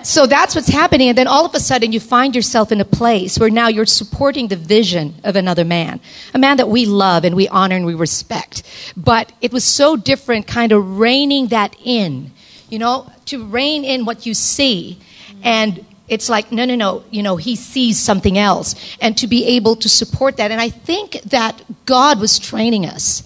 so 0.07 0.25
that's 0.25 0.55
what's 0.55 0.69
happening. 0.69 1.09
And 1.09 1.19
then 1.19 1.27
all 1.27 1.45
of 1.45 1.53
a 1.55 1.59
sudden 1.59 1.91
you 1.91 1.99
find 1.99 2.37
yourself 2.37 2.71
in 2.71 2.81
a 2.81 2.85
place 2.85 3.41
where 3.41 3.51
now 3.51 3.67
you're 3.67 3.87
supporting 3.87 4.47
the 4.47 4.55
vision 4.55 5.17
of 5.25 5.35
another 5.35 5.65
man, 5.65 5.99
a 6.33 6.39
man 6.39 6.59
that 6.59 6.69
we 6.69 6.87
love 6.87 7.25
and 7.25 7.35
we 7.35 7.49
honor 7.49 7.75
and 7.75 7.85
we 7.85 7.95
respect. 7.95 8.63
But 8.97 9.33
it 9.41 9.53
was 9.53 9.65
so 9.65 9.97
different 9.97 10.47
kind 10.47 10.71
of 10.71 10.99
reining 10.99 11.49
that 11.49 11.75
in, 11.83 12.31
you 12.71 12.79
know, 12.79 13.11
to 13.27 13.45
rein 13.47 13.85
in 13.85 14.05
what 14.05 14.27
you 14.27 14.35
see. 14.35 15.01
And 15.43 15.85
it's 16.07 16.29
like, 16.29 16.53
no, 16.53 16.65
no, 16.65 16.77
no, 16.77 17.03
you 17.11 17.25
know, 17.25 17.37
he 17.37 17.57
sees 17.57 17.99
something 17.99 18.39
else. 18.39 18.77
And 19.01 19.19
to 19.19 19.27
be 19.27 19.45
able 19.45 19.75
to 19.75 19.89
support 19.89 20.37
that. 20.37 20.53
And 20.53 20.61
I 20.61 20.69
think 20.69 21.21
that 21.23 21.61
God 21.85 22.21
was 22.21 22.39
training 22.39 22.87
us. 22.87 23.25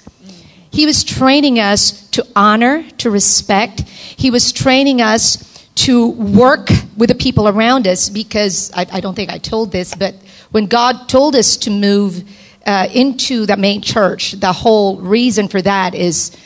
He 0.70 0.86
was 0.86 1.04
training 1.04 1.58
us 1.58 2.08
to 2.10 2.26
honor, 2.34 2.88
to 2.98 3.10
respect. 3.10 3.80
He 3.82 4.30
was 4.30 4.50
training 4.50 5.02
us 5.02 5.49
to 5.76 6.10
work 6.10 6.68
with 6.96 7.08
the 7.08 7.14
people 7.14 7.48
around 7.48 7.86
us 7.86 8.08
because 8.08 8.70
I, 8.74 8.86
I, 8.92 9.00
don't 9.00 9.14
think 9.14 9.30
I 9.30 9.38
told 9.38 9.72
this, 9.72 9.94
but 9.94 10.14
when 10.50 10.66
God 10.66 11.08
told 11.08 11.34
us 11.34 11.56
to 11.58 11.70
move 11.70 12.24
uh, 12.66 12.88
into 12.92 13.46
the 13.46 13.56
main 13.56 13.80
church, 13.80 14.32
the 14.32 14.52
whole 14.52 14.98
reason 14.98 15.48
for 15.48 15.62
that 15.62 15.94
is 15.94 16.36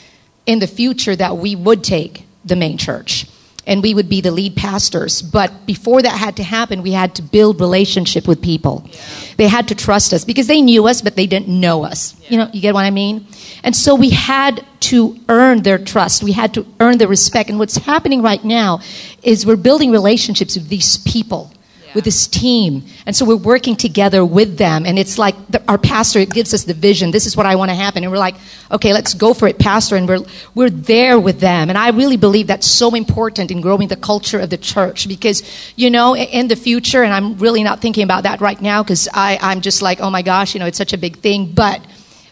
in 0.47 0.59
the 0.59 0.67
future 0.67 1.17
that 1.17 1.37
we 1.37 1.57
would 1.57 1.83
take 1.83 2.25
the 2.45 2.55
main 2.55 2.79
church 2.79 3.27
and 3.66 3.83
we 3.83 3.94
would 3.94 4.09
be 4.09 4.20
the 4.20 4.31
lead 4.31 4.57
pastors. 4.57 5.22
But 5.22 5.66
before 5.66 6.03
that 6.03 6.16
had 6.16 6.37
to 6.37 6.42
happen, 6.42 6.83
we 6.83 6.92
had 6.92 7.14
to 7.16 7.22
build 7.22 7.61
relationship 7.61 8.29
with 8.29 8.42
people. 8.42 8.85
Yeah. 8.87 9.00
They 9.37 9.48
had 9.48 9.68
to 9.68 9.74
trust 9.74 10.12
us 10.12 10.24
because 10.24 10.46
they 10.46 10.61
knew 10.61 10.87
us, 10.87 11.03
but 11.03 11.16
they 11.16 11.27
didn't 11.27 11.48
know 11.48 11.85
us. 11.85 12.14
Yeah. 12.22 12.31
You 12.31 12.38
know, 12.38 12.50
you 12.53 12.61
get 12.61 12.74
what 12.74 12.85
I 12.85 12.90
mean? 12.90 13.27
And 13.62 13.74
so 13.74 13.94
we 13.94 14.11
had 14.11 14.64
to 14.81 15.18
earn 15.29 15.62
their 15.62 15.79
trust. 15.79 16.22
We 16.22 16.33
had 16.33 16.53
to 16.55 16.66
earn 16.81 16.98
their 16.98 17.09
respect. 17.09 17.48
And 17.48 17.59
what's 17.59 17.77
happening 17.77 18.22
right 18.22 18.44
now 18.44 18.81
is 19.22 19.46
we're 19.46 19.57
building 19.57 19.90
relationships 19.90 20.57
with 20.57 20.68
these 20.68 20.98
people 20.98 21.50
with 21.95 22.05
this 22.05 22.27
team. 22.27 22.85
And 23.07 23.15
so 23.15 23.25
we're 23.25 23.37
working 23.37 23.77
together 23.77 24.25
with 24.25 24.59
them. 24.59 24.85
And 24.87 24.99
it's 24.99 25.19
like 25.19 25.35
the, 25.49 25.63
our 25.69 25.79
pastor 25.79 26.19
it 26.19 26.31
gives 26.31 26.53
us 26.53 26.65
the 26.65 26.75
vision. 26.75 27.11
This 27.11 27.27
is 27.27 27.37
what 27.37 27.47
I 27.47 27.57
want 27.57 27.71
to 27.71 27.75
happen. 27.75 28.03
And 28.03 28.13
we're 28.13 28.19
like, 28.19 28.37
okay, 28.71 28.93
let's 28.93 29.15
go 29.15 29.35
for 29.35 29.47
it, 29.49 29.59
pastor. 29.59 29.97
And 29.97 30.09
we're, 30.09 30.25
we're 30.55 30.71
there 30.71 31.19
with 31.19 31.41
them. 31.41 31.69
And 31.69 31.79
I 31.79 31.91
really 31.91 32.17
believe 32.17 32.49
that's 32.49 32.67
so 32.67 32.95
important 32.95 33.51
in 33.51 33.61
growing 33.61 33.89
the 33.89 33.97
culture 33.97 34.39
of 34.39 34.51
the 34.51 34.59
church 34.59 35.09
because, 35.09 35.43
you 35.77 35.91
know, 35.91 36.17
in 36.17 36.49
the 36.49 36.57
future, 36.57 37.03
and 37.03 37.13
I'm 37.13 37.39
really 37.39 37.63
not 37.63 37.81
thinking 37.81 38.05
about 38.05 38.25
that 38.25 38.41
right 38.41 38.61
now 38.61 38.83
because 38.83 39.09
I'm 39.15 39.61
just 39.61 39.83
like, 39.83 40.01
oh 40.01 40.11
my 40.11 40.23
gosh, 40.23 40.55
you 40.55 40.61
know, 40.61 40.67
it's 40.67 40.79
such 40.79 40.93
a 40.93 40.99
big 40.99 41.19
thing. 41.19 41.53
But, 41.53 41.85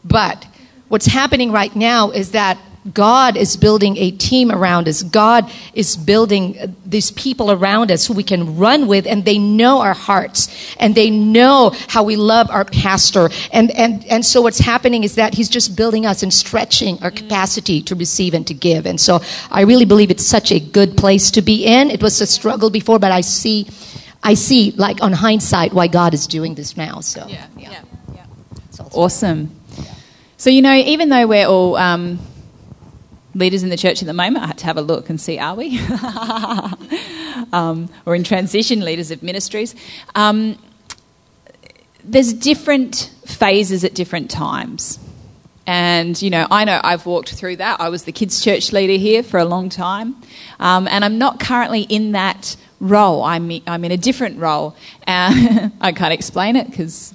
but 0.04 0.46
what's 0.88 1.06
happening 1.06 1.52
right 1.52 1.74
now 1.74 2.10
is 2.10 2.32
that 2.32 2.58
God 2.90 3.36
is 3.36 3.56
building 3.56 3.96
a 3.96 4.10
team 4.10 4.50
around 4.50 4.88
us. 4.88 5.04
God 5.04 5.50
is 5.72 5.96
building 5.96 6.74
these 6.84 7.12
people 7.12 7.52
around 7.52 7.92
us 7.92 8.06
who 8.06 8.14
we 8.14 8.24
can 8.24 8.56
run 8.58 8.88
with 8.88 9.06
and 9.06 9.24
they 9.24 9.38
know 9.38 9.80
our 9.80 9.94
hearts 9.94 10.48
and 10.80 10.94
they 10.94 11.08
know 11.08 11.70
how 11.86 12.02
we 12.02 12.16
love 12.16 12.50
our 12.50 12.64
pastor. 12.64 13.30
And, 13.52 13.70
and, 13.70 14.04
and 14.06 14.26
so 14.26 14.42
what's 14.42 14.58
happening 14.58 15.04
is 15.04 15.14
that 15.14 15.32
he's 15.34 15.48
just 15.48 15.76
building 15.76 16.06
us 16.06 16.24
and 16.24 16.34
stretching 16.34 17.00
our 17.04 17.12
capacity 17.12 17.82
to 17.82 17.94
receive 17.94 18.34
and 18.34 18.44
to 18.48 18.54
give. 18.54 18.84
And 18.84 19.00
so 19.00 19.20
I 19.48 19.62
really 19.62 19.84
believe 19.84 20.10
it's 20.10 20.26
such 20.26 20.50
a 20.50 20.58
good 20.58 20.96
place 20.96 21.30
to 21.32 21.42
be 21.42 21.64
in. 21.64 21.88
It 21.88 22.02
was 22.02 22.20
a 22.20 22.26
struggle 22.26 22.68
before, 22.68 22.98
but 22.98 23.12
I 23.12 23.20
see, 23.20 23.68
I 24.24 24.34
see 24.34 24.72
like 24.72 25.00
on 25.02 25.12
hindsight 25.12 25.72
why 25.72 25.86
God 25.86 26.14
is 26.14 26.26
doing 26.26 26.56
this 26.56 26.76
now. 26.76 26.98
So 26.98 27.28
yeah, 27.28 27.46
yeah, 27.56 27.70
yeah. 27.70 27.82
yeah. 28.14 28.86
Awesome. 28.92 29.54
So, 30.36 30.50
you 30.50 30.62
know, 30.62 30.74
even 30.74 31.08
though 31.10 31.28
we're 31.28 31.46
all, 31.46 31.76
um, 31.76 32.18
leaders 33.34 33.62
in 33.62 33.70
the 33.70 33.76
church 33.76 34.02
at 34.02 34.06
the 34.06 34.12
moment. 34.12 34.44
I 34.44 34.48
had 34.48 34.58
to 34.58 34.66
have 34.66 34.76
a 34.76 34.82
look 34.82 35.08
and 35.10 35.20
see, 35.20 35.38
are 35.38 35.54
we? 35.54 35.78
um, 37.52 37.88
or 38.06 38.14
in 38.14 38.24
transition, 38.24 38.80
leaders 38.80 39.10
of 39.10 39.22
ministries. 39.22 39.74
Um, 40.14 40.58
there's 42.04 42.32
different 42.32 43.12
phases 43.26 43.84
at 43.84 43.94
different 43.94 44.30
times. 44.30 44.98
And, 45.66 46.20
you 46.20 46.30
know, 46.30 46.46
I 46.50 46.64
know 46.64 46.80
I've 46.82 47.06
walked 47.06 47.32
through 47.34 47.56
that. 47.56 47.80
I 47.80 47.88
was 47.88 48.04
the 48.04 48.12
kids' 48.12 48.42
church 48.42 48.72
leader 48.72 48.94
here 48.94 49.22
for 49.22 49.38
a 49.38 49.44
long 49.44 49.68
time. 49.68 50.16
Um, 50.58 50.88
and 50.88 51.04
I'm 51.04 51.18
not 51.18 51.38
currently 51.38 51.82
in 51.82 52.12
that 52.12 52.56
role. 52.80 53.22
I'm, 53.22 53.50
I'm 53.66 53.84
in 53.84 53.92
a 53.92 53.96
different 53.96 54.38
role. 54.38 54.76
Uh, 55.06 55.68
I 55.80 55.92
can't 55.92 56.12
explain 56.12 56.56
it 56.56 56.68
because 56.68 57.14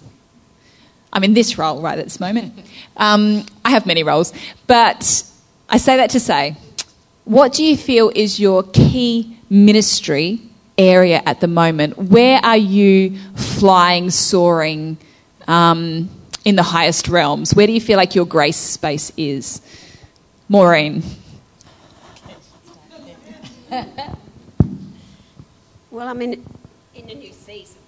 I'm 1.12 1.26
in 1.26 1.34
this 1.34 1.58
role 1.58 1.82
right 1.82 2.00
at 2.00 2.06
this 2.06 2.20
moment. 2.22 2.54
Um, 2.96 3.46
I 3.66 3.72
have 3.72 3.86
many 3.86 4.04
roles. 4.04 4.32
But 4.66 5.24
I 5.70 5.78
say 5.78 5.98
that 5.98 6.12
to 6.12 6.20
say, 6.20 6.56
what 7.26 7.52
do 7.52 7.64
you 7.66 7.76
feel 7.76 8.10
is 8.16 8.40
your 8.40 8.64
key 8.64 9.38
ministry 9.50 10.40
area 10.78 11.22
at 11.26 11.42
the 11.42 11.48
moment? 11.48 11.98
Where 11.98 12.40
are 12.44 12.56
you 12.58 13.18
flying, 13.36 14.10
soaring 14.10 14.98
um, 15.46 16.10
in 16.46 16.56
the 16.56 16.64
highest 16.64 17.10
realms? 17.10 17.54
Where 17.54 17.68
do 17.68 17.74
you 17.74 17.82
feel 17.82 17.98
like 17.98 18.16
your 18.16 18.26
grace 18.26 18.56
space 18.56 19.12
is? 19.18 19.62
Maureen. 20.48 21.04
well, 25.92 26.08
I'm 26.08 26.22
in, 26.22 26.46
in 26.96 27.10
a 27.10 27.16
new 27.16 27.34
season. 27.34 27.82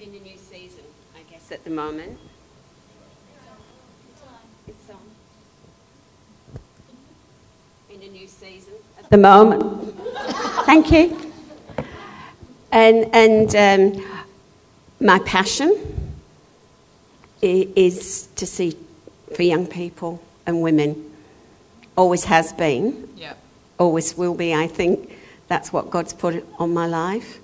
In 0.00 0.10
a 0.10 0.20
new 0.20 0.36
season, 0.36 0.84
I 1.16 1.22
guess, 1.32 1.50
at 1.50 1.64
the 1.64 1.70
moment. 1.70 2.18
In 8.00 8.08
a 8.08 8.12
new 8.12 8.26
season 8.26 8.74
at 8.98 9.10
the 9.10 9.16
moment. 9.16 9.94
Thank 10.66 10.90
you. 10.90 11.32
And, 12.70 13.14
and 13.14 13.56
um, 13.96 14.24
my 15.00 15.18
passion 15.20 15.74
is 17.40 18.28
to 18.36 18.46
see 18.46 18.76
for 19.34 19.42
young 19.42 19.66
people 19.66 20.22
and 20.46 20.62
women. 20.62 21.04
Always 21.96 22.24
has 22.24 22.52
been, 22.52 23.08
Yeah. 23.16 23.34
always 23.78 24.16
will 24.16 24.34
be. 24.34 24.54
I 24.54 24.66
think 24.66 25.16
that's 25.48 25.72
what 25.72 25.90
God's 25.90 26.12
put 26.12 26.44
on 26.58 26.72
my 26.72 26.86
life. 26.86 27.38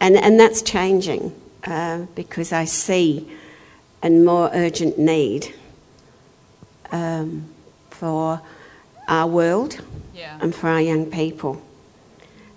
And, 0.00 0.16
and 0.16 0.38
that's 0.38 0.62
changing 0.62 1.34
uh, 1.64 2.06
because 2.14 2.52
I 2.52 2.64
see 2.64 3.30
a 4.02 4.10
more 4.10 4.50
urgent 4.52 4.98
need 4.98 5.54
um, 6.92 7.48
for 7.90 8.40
our 9.08 9.26
world 9.28 9.78
Yeah. 10.14 10.38
and 10.40 10.54
for 10.54 10.68
our 10.68 10.80
young 10.80 11.06
people. 11.06 11.60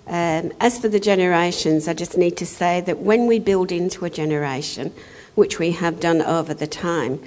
Um, 0.07 0.51
as 0.61 0.79
for 0.79 0.87
the 0.87 0.99
generations, 0.99 1.87
I 1.87 1.93
just 1.93 2.17
need 2.17 2.37
to 2.37 2.45
say 2.45 2.81
that 2.81 2.99
when 2.99 3.27
we 3.27 3.39
build 3.39 3.71
into 3.71 4.05
a 4.05 4.09
generation, 4.09 4.93
which 5.35 5.59
we 5.59 5.71
have 5.71 5.99
done 5.99 6.21
over 6.21 6.53
the 6.53 6.67
time, 6.67 7.19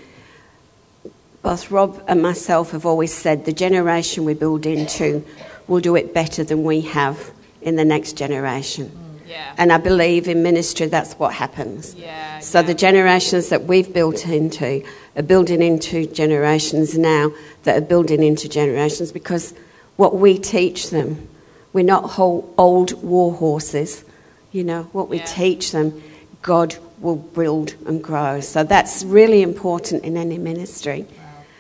both 1.43 1.71
Rob 1.71 2.03
and 2.09 2.23
myself 2.23 2.73
have 2.73 2.85
always 2.87 3.13
said 3.13 3.45
the 3.45 3.53
generation 3.53 4.25
we 4.25 4.35
build 4.35 4.67
into 4.67 5.25
will 5.69 5.81
do 5.81 5.95
it 5.97 6.13
better 6.13 6.45
than 6.45 6.65
we 6.65 6.81
have 6.83 7.31
in 7.63 7.77
the 7.77 7.85
next 7.85 8.15
generation. 8.15 8.91
Yeah. 9.27 9.55
And 9.59 9.73
I 9.73 9.79
believe 9.79 10.27
in 10.27 10.43
ministry 10.43 10.87
that's 10.87 11.15
what 11.15 11.33
happens. 11.35 11.95
Yeah, 11.95 12.41
So 12.41 12.61
yeah. 12.61 12.67
the 12.67 12.75
generations 12.75 13.49
that 13.51 13.65
we've 13.65 13.93
built 13.93 14.27
into 14.27 14.83
are 15.16 15.23
building 15.23 15.62
into 15.62 16.07
generations 16.07 16.96
now 16.96 17.33
that 17.64 17.77
are 17.77 17.87
building 17.87 18.23
into 18.23 18.49
generations 18.49 19.12
because 19.12 19.55
what 19.96 20.16
we 20.16 20.38
teach 20.38 20.90
them, 20.90 21.29
we're 21.73 21.85
not 21.85 22.11
whole 22.11 22.53
old 22.57 22.92
war 23.03 23.33
horses. 23.33 24.05
You 24.53 24.64
know, 24.64 24.88
what 24.92 25.09
we 25.09 25.18
Yeah. 25.18 25.25
teach 25.27 25.73
them, 25.73 26.03
God 26.42 26.77
will 27.01 27.16
build 27.16 27.75
and 27.87 28.03
grow. 28.03 28.40
So 28.40 28.64
that's 28.64 29.05
really 29.05 29.42
important 29.42 30.05
in 30.05 30.16
any 30.16 30.38
ministry. 30.38 31.07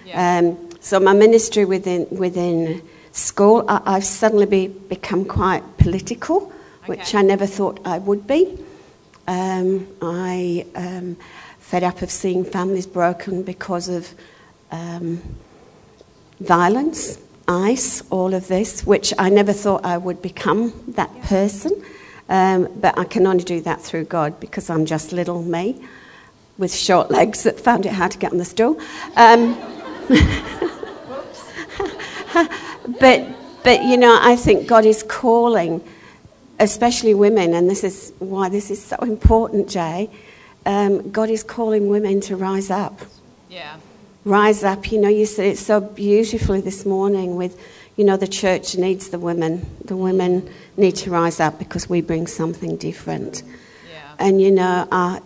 Yeah. 0.06 0.38
Um, 0.38 0.56
so 0.80 0.98
my 0.98 1.12
ministry 1.12 1.64
within 1.64 2.06
within 2.10 2.82
school, 3.12 3.64
I, 3.68 3.80
I've 3.84 4.04
suddenly 4.04 4.46
be, 4.46 4.68
become 4.68 5.24
quite 5.24 5.62
political, 5.78 6.52
which 6.86 7.14
I 7.14 7.22
never 7.22 7.46
thought 7.46 7.78
I 7.84 7.98
would 7.98 8.26
be. 8.26 8.58
Um, 9.28 9.86
I 10.02 10.66
um, 10.74 11.16
fed 11.70 11.84
up 11.84 12.02
of 12.02 12.10
seeing 12.10 12.44
families 12.44 12.84
broken 12.84 13.44
because 13.44 13.88
of 13.88 14.12
um, 14.72 15.22
violence, 16.40 17.16
ICE, 17.46 18.02
all 18.10 18.34
of 18.34 18.48
this, 18.48 18.84
which 18.84 19.14
I 19.16 19.28
never 19.28 19.52
thought 19.52 19.84
I 19.84 19.96
would 19.96 20.20
become 20.20 20.72
that 20.88 21.22
person. 21.22 21.70
Um, 22.28 22.68
but 22.80 22.98
I 22.98 23.04
can 23.04 23.24
only 23.24 23.44
do 23.44 23.60
that 23.60 23.80
through 23.80 24.06
God 24.06 24.40
because 24.40 24.68
I'm 24.68 24.84
just 24.84 25.12
little 25.12 25.44
me 25.44 25.80
with 26.58 26.74
short 26.74 27.08
legs 27.08 27.44
that 27.44 27.60
found 27.60 27.86
it 27.86 27.92
hard 27.92 28.10
to 28.10 28.18
get 28.18 28.32
on 28.32 28.38
the 28.38 28.44
stool. 28.44 28.76
Um, 29.14 29.54
but, 32.98 33.28
but, 33.62 33.84
you 33.84 33.96
know, 33.96 34.18
I 34.20 34.34
think 34.34 34.66
God 34.66 34.84
is 34.84 35.04
calling, 35.04 35.84
especially 36.58 37.14
women, 37.14 37.54
and 37.54 37.70
this 37.70 37.84
is 37.84 38.12
why 38.18 38.48
this 38.48 38.72
is 38.72 38.84
so 38.84 38.96
important, 38.96 39.68
Jay. 39.68 40.10
Um, 40.66 41.10
God 41.10 41.30
is 41.30 41.42
calling 41.42 41.88
women 41.88 42.20
to 42.22 42.36
rise 42.36 42.70
up 42.70 43.00
Yeah. 43.50 43.76
rise 44.24 44.62
up. 44.62 44.92
You 44.92 45.00
know, 45.00 45.08
you 45.08 45.26
said 45.26 45.46
it 45.46 45.58
so 45.58 45.80
beautifully 45.80 46.60
this 46.60 46.84
morning 46.84 47.36
with, 47.36 47.58
you 47.96 48.04
know, 48.04 48.16
the 48.16 48.28
church 48.28 48.76
needs 48.76 49.08
the 49.08 49.18
women. 49.18 49.66
The 49.84 49.96
women 49.96 50.48
need 50.76 50.96
to 50.96 51.10
rise 51.10 51.40
up 51.40 51.58
because 51.58 51.88
we 51.88 52.02
bring 52.02 52.26
something 52.26 52.76
different. 52.76 53.42
Yeah. 53.90 54.02
And, 54.18 54.40
you 54.40 54.50
know, 54.50 54.86
uh, 54.92 55.20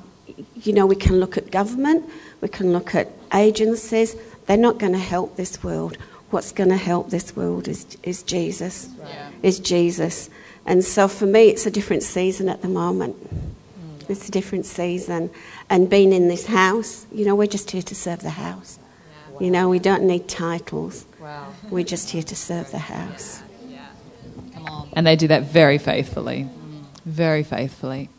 you 0.63 0.73
know, 0.73 0.87
we 0.87 0.97
can 0.97 1.19
look 1.19 1.37
at 1.37 1.51
government, 1.51 2.05
we 2.41 2.49
can 2.49 2.73
look 2.73 2.95
at 2.95 3.09
agencies. 3.33 4.17
They're 4.47 4.57
not 4.57 4.79
going 4.79 4.93
to 4.93 4.99
help 4.99 5.37
this 5.37 5.63
world. 5.65 5.97
What's 6.31 6.53
going 6.53 6.71
to 6.71 6.77
help 6.77 7.11
this 7.11 7.35
world 7.37 7.67
is, 7.69 7.87
is 8.03 8.23
Jesus. 8.23 8.89
Yeah. 9.01 9.31
Is 9.43 9.59
Jesus. 9.59 10.31
And 10.67 10.85
so 10.85 11.09
for 11.09 11.27
me, 11.27 11.49
it's 11.49 11.67
a 11.67 11.71
different 11.71 12.03
season 12.03 12.49
at 12.49 12.63
the 12.63 12.69
moment. 12.69 13.17
It's 14.11 14.29
a 14.29 14.31
different 14.31 14.67
season. 14.67 15.31
And 15.69 15.89
being 15.89 16.13
in 16.13 16.29
this 16.29 16.47
house, 16.47 17.07
you 17.13 17.25
know, 17.25 17.35
we're 17.35 17.47
just 17.47 17.71
here 17.71 17.83
to 17.83 17.95
serve 17.95 18.21
the 18.21 18.31
house. 18.31 18.79
You 19.41 19.51
know, 19.51 19.69
we 19.69 19.79
don't 19.79 20.05
need 20.05 20.29
titles. 20.29 21.07
Wow. 21.21 21.53
We're 21.71 21.85
just 21.85 22.11
here 22.11 22.23
to 22.23 22.37
serve 22.37 22.71
the 22.71 22.79
house. 22.79 23.43
Come 24.55 24.67
on. 24.67 24.89
And 24.93 25.07
they 25.07 25.17
do 25.17 25.29
that 25.29 25.45
very 25.45 25.79
faithfully. 25.79 26.49
Very 27.05 27.43
faithfully. 27.43 28.11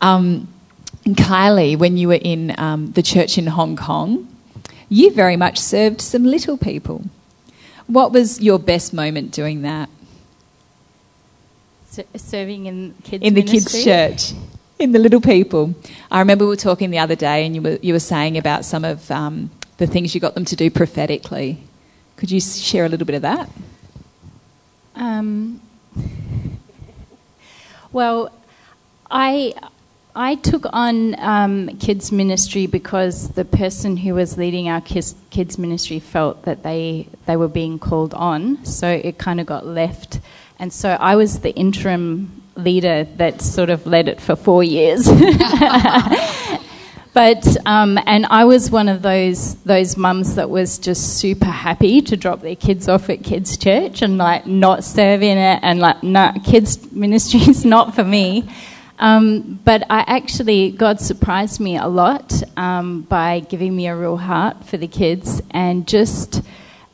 Um, 0.00 0.48
Kylie, 1.04 1.78
when 1.78 1.96
you 1.96 2.08
were 2.08 2.20
in 2.20 2.54
um, 2.58 2.92
the 2.92 3.02
church 3.02 3.38
in 3.38 3.46
Hong 3.46 3.76
Kong, 3.76 4.28
you 4.88 5.12
very 5.12 5.36
much 5.36 5.58
served 5.58 6.00
some 6.00 6.24
little 6.24 6.56
people. 6.56 7.04
What 7.86 8.12
was 8.12 8.40
your 8.40 8.58
best 8.58 8.92
moment 8.92 9.32
doing 9.32 9.62
that? 9.62 9.88
S- 11.96 12.22
serving 12.22 12.66
in 12.66 12.94
kids 13.02 13.24
in 13.24 13.34
the 13.34 13.42
ministry. 13.42 13.82
kids' 13.82 13.84
church, 13.84 14.38
in 14.80 14.92
the 14.92 14.98
little 14.98 15.20
people. 15.20 15.74
I 16.10 16.20
remember 16.20 16.44
we 16.44 16.50
were 16.50 16.56
talking 16.56 16.90
the 16.90 16.98
other 16.98 17.14
day, 17.14 17.44
and 17.44 17.54
you 17.54 17.62
were 17.62 17.78
you 17.82 17.92
were 17.92 18.00
saying 18.00 18.38
about 18.38 18.64
some 18.64 18.84
of 18.84 19.10
um, 19.10 19.50
the 19.76 19.86
things 19.86 20.14
you 20.14 20.20
got 20.20 20.34
them 20.34 20.44
to 20.46 20.56
do 20.56 20.70
prophetically. 20.70 21.62
Could 22.16 22.30
you 22.30 22.40
share 22.40 22.84
a 22.84 22.88
little 22.88 23.06
bit 23.06 23.16
of 23.16 23.22
that? 23.22 23.50
Um, 24.94 25.60
well, 27.92 28.32
I 29.10 29.54
I 30.14 30.34
took 30.36 30.64
on 30.72 31.18
um, 31.20 31.76
kids 31.78 32.10
ministry 32.10 32.66
because 32.66 33.28
the 33.30 33.44
person 33.44 33.98
who 33.98 34.14
was 34.14 34.36
leading 34.36 34.68
our 34.68 34.80
kids, 34.80 35.14
kids 35.30 35.58
ministry 35.58 36.00
felt 36.00 36.44
that 36.44 36.62
they 36.62 37.06
they 37.26 37.36
were 37.36 37.48
being 37.48 37.78
called 37.78 38.14
on, 38.14 38.64
so 38.64 38.88
it 38.88 39.18
kind 39.18 39.40
of 39.40 39.46
got 39.46 39.66
left, 39.66 40.20
and 40.58 40.72
so 40.72 40.90
I 40.90 41.16
was 41.16 41.40
the 41.40 41.54
interim 41.54 42.39
leader 42.56 43.04
that 43.16 43.40
sort 43.40 43.70
of 43.70 43.86
led 43.86 44.08
it 44.08 44.20
for 44.20 44.36
four 44.36 44.62
years. 44.62 45.08
But 47.12 47.44
um, 47.66 47.98
and 48.06 48.24
I 48.26 48.44
was 48.44 48.70
one 48.70 48.88
of 48.88 49.02
those 49.02 49.56
those 49.56 49.96
mums 49.96 50.36
that 50.36 50.48
was 50.48 50.78
just 50.78 51.18
super 51.18 51.46
happy 51.46 52.02
to 52.02 52.16
drop 52.16 52.40
their 52.40 52.54
kids 52.54 52.88
off 52.88 53.10
at 53.10 53.24
kids' 53.24 53.56
church 53.56 54.02
and 54.02 54.16
like 54.16 54.46
not 54.46 54.84
serve 54.84 55.22
in 55.22 55.36
it 55.36 55.58
and 55.62 55.80
like 55.80 56.02
no 56.02 56.32
kids 56.44 56.90
ministry 56.92 57.40
is 57.40 57.64
not 57.64 57.94
for 57.96 58.04
me. 58.04 58.48
Um, 59.00 59.58
but 59.64 59.82
I 59.90 60.04
actually 60.06 60.70
God 60.70 61.00
surprised 61.00 61.58
me 61.58 61.76
a 61.76 61.88
lot 61.88 62.42
um, 62.56 63.02
by 63.02 63.40
giving 63.40 63.74
me 63.74 63.88
a 63.88 63.96
real 63.96 64.16
heart 64.16 64.64
for 64.64 64.76
the 64.76 64.88
kids 64.88 65.42
and 65.50 65.88
just 65.88 66.42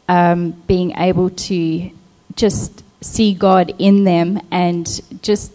um, 0.09 0.53
being 0.67 0.93
able 0.93 1.29
to 1.31 1.91
just 2.37 2.85
see 3.01 3.35
God 3.35 3.75
in 3.79 4.05
them 4.05 4.41
and 4.51 4.87
just 5.23 5.53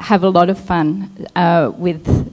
have 0.00 0.22
a 0.22 0.28
lot 0.28 0.50
of 0.50 0.58
fun 0.58 1.26
uh, 1.34 1.72
with 1.76 2.32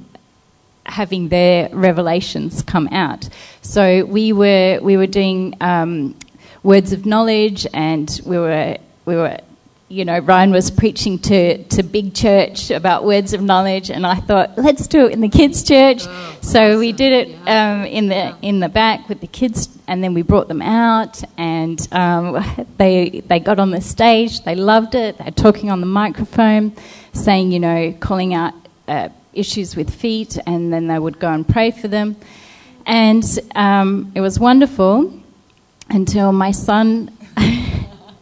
having 0.85 1.29
their 1.29 1.69
revelations 1.73 2.61
come 2.61 2.87
out. 2.91 3.29
So 3.61 4.05
we 4.05 4.33
were 4.33 4.79
we 4.81 4.97
were 4.97 5.07
doing 5.07 5.55
um, 5.61 6.15
words 6.61 6.93
of 6.93 7.05
knowledge, 7.05 7.65
and 7.73 8.19
we 8.25 8.37
were 8.37 8.77
we 9.05 9.15
were. 9.15 9.39
You 9.89 10.05
know, 10.05 10.19
Ryan 10.19 10.51
was 10.51 10.71
preaching 10.71 11.19
to, 11.19 11.63
to 11.65 11.83
big 11.83 12.15
church 12.15 12.71
about 12.71 13.03
words 13.03 13.33
of 13.33 13.41
knowledge, 13.41 13.91
and 13.91 14.07
I 14.07 14.15
thought, 14.15 14.57
let's 14.57 14.87
do 14.87 15.05
it 15.05 15.11
in 15.11 15.19
the 15.19 15.29
kids' 15.29 15.61
church. 15.61 16.03
so 16.41 16.79
we 16.79 16.93
did 16.93 17.27
it 17.27 17.47
um, 17.47 17.83
in 17.85 18.07
the 18.07 18.35
in 18.41 18.59
the 18.59 18.69
back 18.69 19.09
with 19.09 19.19
the 19.19 19.27
kids, 19.27 19.69
and 19.87 20.03
then 20.03 20.13
we 20.13 20.21
brought 20.21 20.47
them 20.47 20.61
out, 20.61 21.21
and 21.37 21.85
um, 21.91 22.43
they 22.77 23.21
they 23.27 23.39
got 23.39 23.59
on 23.59 23.71
the 23.71 23.81
stage. 23.81 24.43
They 24.43 24.55
loved 24.55 24.95
it. 24.95 25.17
They're 25.17 25.31
talking 25.31 25.69
on 25.69 25.81
the 25.81 25.85
microphone, 25.85 26.75
saying, 27.11 27.51
you 27.51 27.59
know, 27.59 27.95
calling 27.99 28.33
out 28.33 28.53
uh, 28.87 29.09
issues 29.33 29.75
with 29.75 29.93
feet, 29.93 30.37
and 30.47 30.71
then 30.71 30.87
they 30.87 30.97
would 30.97 31.19
go 31.19 31.29
and 31.29 31.47
pray 31.47 31.71
for 31.71 31.87
them. 31.87 32.15
And 32.85 33.23
um, 33.55 34.11
it 34.15 34.21
was 34.21 34.39
wonderful 34.39 35.13
until 35.89 36.31
my 36.31 36.51
son 36.51 37.15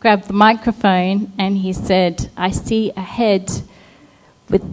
grabbed 0.02 0.28
the 0.28 0.34
microphone 0.34 1.32
and 1.38 1.56
he 1.56 1.72
said, 1.72 2.32
I 2.36 2.50
see 2.50 2.92
a 2.98 3.02
head 3.02 3.52
with 4.50 4.64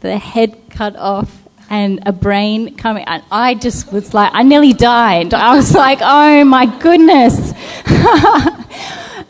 the 0.00 0.18
head 0.18 0.54
cut 0.68 0.94
off 0.96 1.42
and 1.70 2.00
a 2.04 2.12
brain 2.12 2.76
coming. 2.76 3.04
And 3.06 3.22
I 3.32 3.54
just 3.54 3.90
was 3.90 4.12
like, 4.12 4.30
I 4.34 4.42
nearly 4.42 4.74
died. 4.74 5.32
I 5.32 5.56
was 5.56 5.74
like, 5.74 6.00
oh 6.02 6.44
my 6.44 6.66
goodness. 6.80 7.52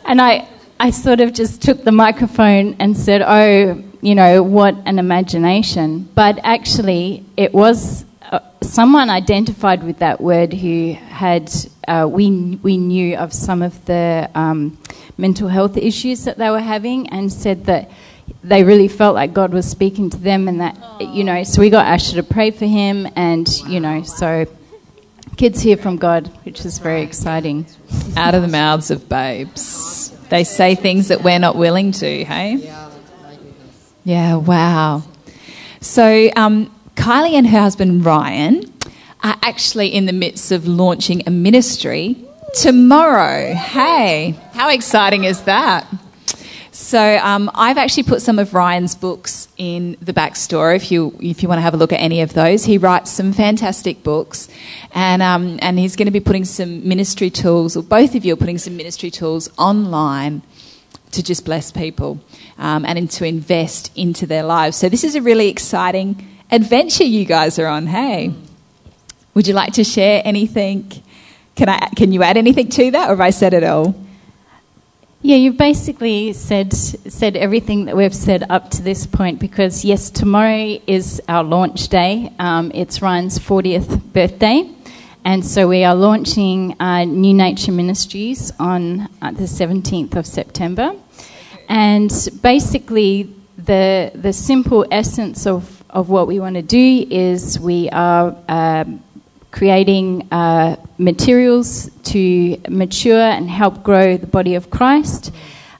and 0.05 0.21
I, 0.21 0.45
I 0.77 0.91
sort 0.91 1.21
of 1.21 1.31
just 1.31 1.61
took 1.61 1.85
the 1.85 1.91
microphone 1.93 2.75
and 2.81 2.97
said, 2.97 3.21
oh, 3.21 3.81
you 4.01 4.13
know, 4.13 4.43
what 4.43 4.75
an 4.85 4.99
imagination. 4.99 6.09
But 6.15 6.37
actually, 6.43 7.23
it 7.37 7.53
was 7.53 8.03
uh, 8.35 8.39
someone 8.61 9.09
identified 9.09 9.83
with 9.83 9.99
that 9.99 10.19
word 10.21 10.53
who 10.53 10.93
had, 10.93 11.51
uh, 11.87 12.07
we, 12.09 12.59
we 12.61 12.77
knew 12.77 13.15
of 13.15 13.33
some 13.33 13.61
of 13.61 13.85
the 13.85 14.29
um, 14.35 14.77
mental 15.17 15.47
health 15.47 15.77
issues 15.77 16.25
that 16.25 16.37
they 16.37 16.49
were 16.49 16.59
having 16.59 17.07
and 17.09 17.31
said 17.31 17.65
that, 17.65 17.89
they 18.43 18.63
really 18.63 18.87
felt 18.87 19.15
like 19.15 19.33
God 19.33 19.53
was 19.53 19.69
speaking 19.69 20.09
to 20.11 20.17
them, 20.17 20.47
and 20.47 20.61
that 20.61 20.77
you 21.01 21.23
know. 21.23 21.43
So 21.43 21.61
we 21.61 21.69
got 21.69 21.85
Asher 21.85 22.15
to 22.15 22.23
pray 22.23 22.51
for 22.51 22.65
him, 22.65 23.07
and 23.15 23.47
you 23.67 23.79
know, 23.79 24.03
so 24.03 24.45
kids 25.37 25.61
hear 25.61 25.77
from 25.77 25.97
God, 25.97 26.27
which 26.43 26.65
is 26.65 26.79
very 26.79 27.01
exciting. 27.01 27.65
Out 28.15 28.35
of 28.35 28.41
the 28.41 28.47
mouths 28.47 28.91
of 28.91 29.07
babes. 29.09 30.11
They 30.29 30.43
say 30.43 30.75
things 30.75 31.09
that 31.09 31.23
we're 31.23 31.39
not 31.39 31.55
willing 31.55 31.91
to, 31.93 32.23
hey? 32.23 32.55
Yeah, 34.03 34.35
wow. 34.35 35.03
So, 35.81 36.29
um, 36.35 36.74
Kylie 36.95 37.33
and 37.33 37.47
her 37.47 37.59
husband 37.59 38.05
Ryan 38.05 38.73
are 39.23 39.37
actually 39.41 39.93
in 39.93 40.05
the 40.05 40.13
midst 40.13 40.51
of 40.51 40.67
launching 40.67 41.23
a 41.27 41.31
ministry 41.31 42.17
tomorrow. 42.55 43.53
Hey, 43.53 44.39
how 44.53 44.69
exciting 44.69 45.25
is 45.25 45.41
that? 45.43 45.87
So 46.71 47.17
um, 47.17 47.49
I've 47.53 47.77
actually 47.77 48.03
put 48.03 48.21
some 48.21 48.37
of 48.37 48.53
Ryan's 48.53 48.95
books 48.95 49.47
in 49.57 49.95
the 50.01 50.11
back 50.11 50.35
store. 50.35 50.73
If 50.73 50.91
you 50.91 51.17
if 51.21 51.41
you 51.41 51.47
want 51.47 51.59
to 51.59 51.61
have 51.61 51.73
a 51.73 51.77
look 51.77 51.93
at 51.93 52.01
any 52.01 52.21
of 52.21 52.33
those, 52.33 52.65
he 52.65 52.77
writes 52.77 53.11
some 53.11 53.31
fantastic 53.31 54.03
books, 54.03 54.49
and 54.91 55.21
um, 55.21 55.57
and 55.61 55.79
he's 55.79 55.95
going 55.95 56.07
to 56.07 56.11
be 56.11 56.19
putting 56.19 56.43
some 56.43 56.85
ministry 56.85 57.29
tools, 57.29 57.77
or 57.77 57.83
both 57.83 58.13
of 58.13 58.25
you 58.25 58.33
are 58.33 58.37
putting 58.37 58.57
some 58.57 58.75
ministry 58.75 59.09
tools 59.09 59.49
online 59.57 60.41
to 61.11 61.23
just 61.23 61.45
bless 61.45 61.71
people 61.71 62.19
um, 62.57 62.83
and 62.83 63.09
to 63.09 63.25
invest 63.25 63.91
into 63.95 64.25
their 64.25 64.43
lives. 64.43 64.75
So 64.75 64.89
this 64.89 65.05
is 65.05 65.15
a 65.15 65.21
really 65.21 65.47
exciting 65.47 66.27
adventure 66.51 67.03
you 67.03 67.25
guys 67.25 67.59
are 67.59 67.67
on. 67.67 67.87
Hey, 67.87 68.33
would 69.33 69.47
you 69.47 69.53
like 69.53 69.73
to 69.73 69.83
share 69.83 70.21
anything? 70.25 70.91
Can 71.55 71.69
I? 71.69 71.89
Can 71.95 72.11
you 72.11 72.23
add 72.23 72.37
anything 72.37 72.69
to 72.69 72.91
that, 72.91 73.05
or 73.07 73.13
have 73.13 73.21
I 73.21 73.31
said 73.31 73.53
it 73.53 73.63
all? 73.63 73.95
Yeah, 75.21 75.37
you've 75.37 75.57
basically 75.57 76.33
said 76.33 76.73
said 76.73 77.35
everything 77.35 77.85
that 77.85 77.97
we've 77.97 78.13
said 78.13 78.43
up 78.49 78.69
to 78.71 78.83
this 78.83 79.07
point. 79.07 79.39
Because 79.39 79.83
yes, 79.83 80.09
tomorrow 80.09 80.77
is 80.85 81.21
our 81.27 81.43
launch 81.43 81.87
day. 81.87 82.31
Um, 82.37 82.71
it's 82.75 83.01
Ryan's 83.01 83.39
fortieth 83.39 84.13
birthday, 84.13 84.69
and 85.23 85.43
so 85.43 85.67
we 85.67 85.83
are 85.83 85.95
launching 85.95 86.75
uh, 86.79 87.05
New 87.05 87.33
Nature 87.33 87.71
Ministries 87.71 88.51
on 88.59 89.09
uh, 89.21 89.31
the 89.31 89.47
seventeenth 89.47 90.15
of 90.15 90.27
September. 90.27 90.93
And 91.67 92.11
basically, 92.43 93.33
the 93.57 94.11
the 94.13 94.31
simple 94.31 94.85
essence 94.91 95.47
of 95.47 95.74
of 95.95 96.09
what 96.09 96.27
we 96.27 96.39
want 96.39 96.55
to 96.55 96.61
do 96.61 97.07
is 97.09 97.59
we 97.59 97.89
are. 97.89 98.35
Um, 98.47 99.01
creating 99.55 100.27
uh, 100.33 100.75
materials 100.97 101.89
to 102.03 102.57
mature 102.67 103.21
and 103.21 103.49
help 103.49 103.81
grow 103.83 104.17
the 104.17 104.27
body 104.27 104.55
of 104.55 104.69
Christ. 104.69 105.31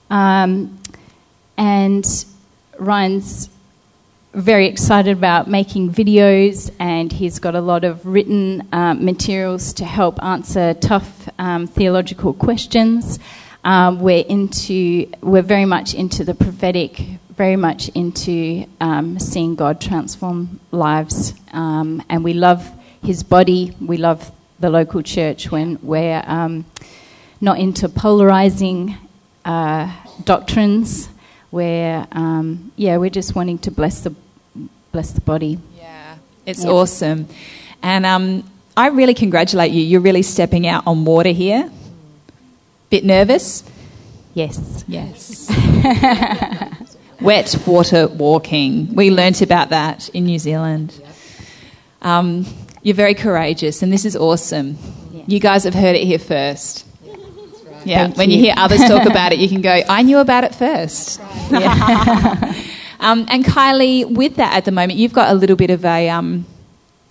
Um, 0.08 0.80
and 1.58 2.06
Ryan's 2.78 3.50
very 4.32 4.66
excited 4.66 5.14
about 5.14 5.48
making 5.48 5.92
videos, 5.92 6.74
and 6.80 7.12
he's 7.12 7.38
got 7.38 7.54
a 7.54 7.60
lot 7.60 7.84
of 7.84 8.06
written 8.06 8.66
uh, 8.72 8.94
materials 8.94 9.74
to 9.74 9.84
help 9.84 10.22
answer 10.22 10.72
tough 10.72 11.28
um, 11.38 11.66
theological 11.66 12.32
questions. 12.32 13.18
Um, 13.62 14.00
we're 14.00 14.24
into, 14.26 15.10
we're 15.20 15.42
very 15.42 15.66
much 15.66 15.92
into 15.92 16.24
the 16.24 16.34
prophetic, 16.34 17.02
very 17.36 17.56
much 17.56 17.88
into 17.90 18.66
um, 18.80 19.18
seeing 19.18 19.54
God 19.54 19.80
transform 19.80 20.58
lives, 20.70 21.34
um, 21.52 22.02
and 22.08 22.24
we 22.24 22.32
love 22.32 22.68
his 23.02 23.22
body. 23.22 23.76
We 23.80 23.98
love 23.98 24.32
the 24.58 24.70
local 24.70 25.02
church 25.02 25.50
when 25.50 25.78
we're 25.82 26.22
um, 26.26 26.64
not 27.40 27.58
into 27.58 27.88
polarizing 27.88 28.96
uh, 29.44 29.94
doctrines. 30.24 31.08
We're 31.50 32.06
um, 32.12 32.72
yeah, 32.76 32.96
we're 32.96 33.10
just 33.10 33.34
wanting 33.34 33.58
to 33.58 33.70
bless 33.70 34.00
the 34.00 34.14
bless 34.92 35.12
the 35.12 35.20
body. 35.20 35.58
Yeah, 35.76 36.16
it's 36.46 36.64
yeah. 36.64 36.70
awesome, 36.70 37.28
and 37.82 38.06
um, 38.06 38.50
I 38.76 38.88
really 38.88 39.14
congratulate 39.14 39.72
you. 39.72 39.82
You're 39.82 40.00
really 40.00 40.22
stepping 40.22 40.66
out 40.66 40.86
on 40.86 41.04
water 41.04 41.30
here. 41.30 41.70
Bit 42.88 43.04
nervous? 43.04 43.64
Yes. 44.34 44.84
Yes. 44.86 45.50
Wet 47.20 47.56
water 47.66 48.08
walking. 48.08 48.94
We 48.94 49.10
learnt 49.10 49.42
about 49.42 49.70
that 49.70 50.08
in 50.10 50.24
New 50.26 50.38
Zealand. 50.38 51.00
Um, 52.02 52.46
you're 52.82 52.94
very 52.94 53.14
courageous, 53.14 53.82
and 53.82 53.92
this 53.92 54.04
is 54.04 54.16
awesome. 54.16 54.78
Yeah. 55.12 55.24
You 55.26 55.40
guys 55.40 55.64
have 55.64 55.74
heard 55.74 55.96
it 55.96 56.04
here 56.04 56.18
first. 56.18 56.86
Yeah, 57.84 58.04
Thank 58.04 58.16
when 58.16 58.30
you. 58.30 58.36
you. 58.36 58.42
hear 58.44 58.54
others 58.56 58.80
talk 58.80 59.06
about 59.10 59.32
it, 59.32 59.38
you 59.38 59.48
can 59.48 59.60
go, 59.60 59.80
I 59.88 60.02
knew 60.02 60.18
about 60.18 60.44
it 60.44 60.54
first. 60.54 61.20
Right. 61.50 61.62
Yeah. 61.62 62.54
um, 63.00 63.26
and 63.28 63.44
Kylie, 63.44 64.10
with 64.10 64.36
that 64.36 64.54
at 64.54 64.64
the 64.64 64.72
moment, 64.72 64.98
you've 64.98 65.12
got 65.12 65.30
a 65.30 65.34
little 65.34 65.56
bit 65.56 65.70
of 65.70 65.84
a, 65.84 66.08
um, 66.08 66.46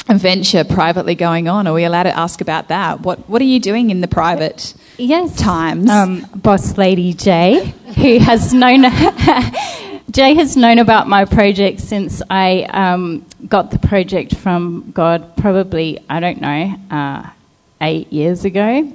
a 0.08 0.18
venture 0.18 0.64
privately 0.64 1.16
going 1.16 1.48
on. 1.48 1.66
Are 1.68 1.74
we 1.74 1.84
allowed 1.84 2.04
to 2.04 2.18
ask 2.18 2.42
about 2.42 2.68
that? 2.68 3.02
What 3.02 3.28
What 3.30 3.42
are 3.42 3.46
you 3.46 3.60
doing 3.60 3.90
in 3.90 4.02
the 4.02 4.08
private 4.08 4.76
yes. 4.98 5.36
times? 5.36 5.90
Um, 5.90 6.26
boss 6.36 6.78
lady 6.78 7.14
Jay, 7.14 7.74
who 7.96 8.20
has 8.20 8.54
known 8.54 8.82
Jay 10.12 10.36
has 10.36 10.56
known 10.56 10.78
about 10.78 11.08
my 11.08 11.26
project 11.26 11.82
since 11.82 12.22
I 12.30 12.64
um, 12.70 13.26
got 13.48 13.72
the 13.72 13.80
project 13.80 14.36
from 14.36 14.92
God, 14.92 15.36
probably, 15.36 16.00
I 16.08 16.20
don't 16.20 16.40
know, 16.40 16.76
uh, 16.92 17.30
eight 17.82 18.14
years 18.14 18.46
ago. 18.46 18.94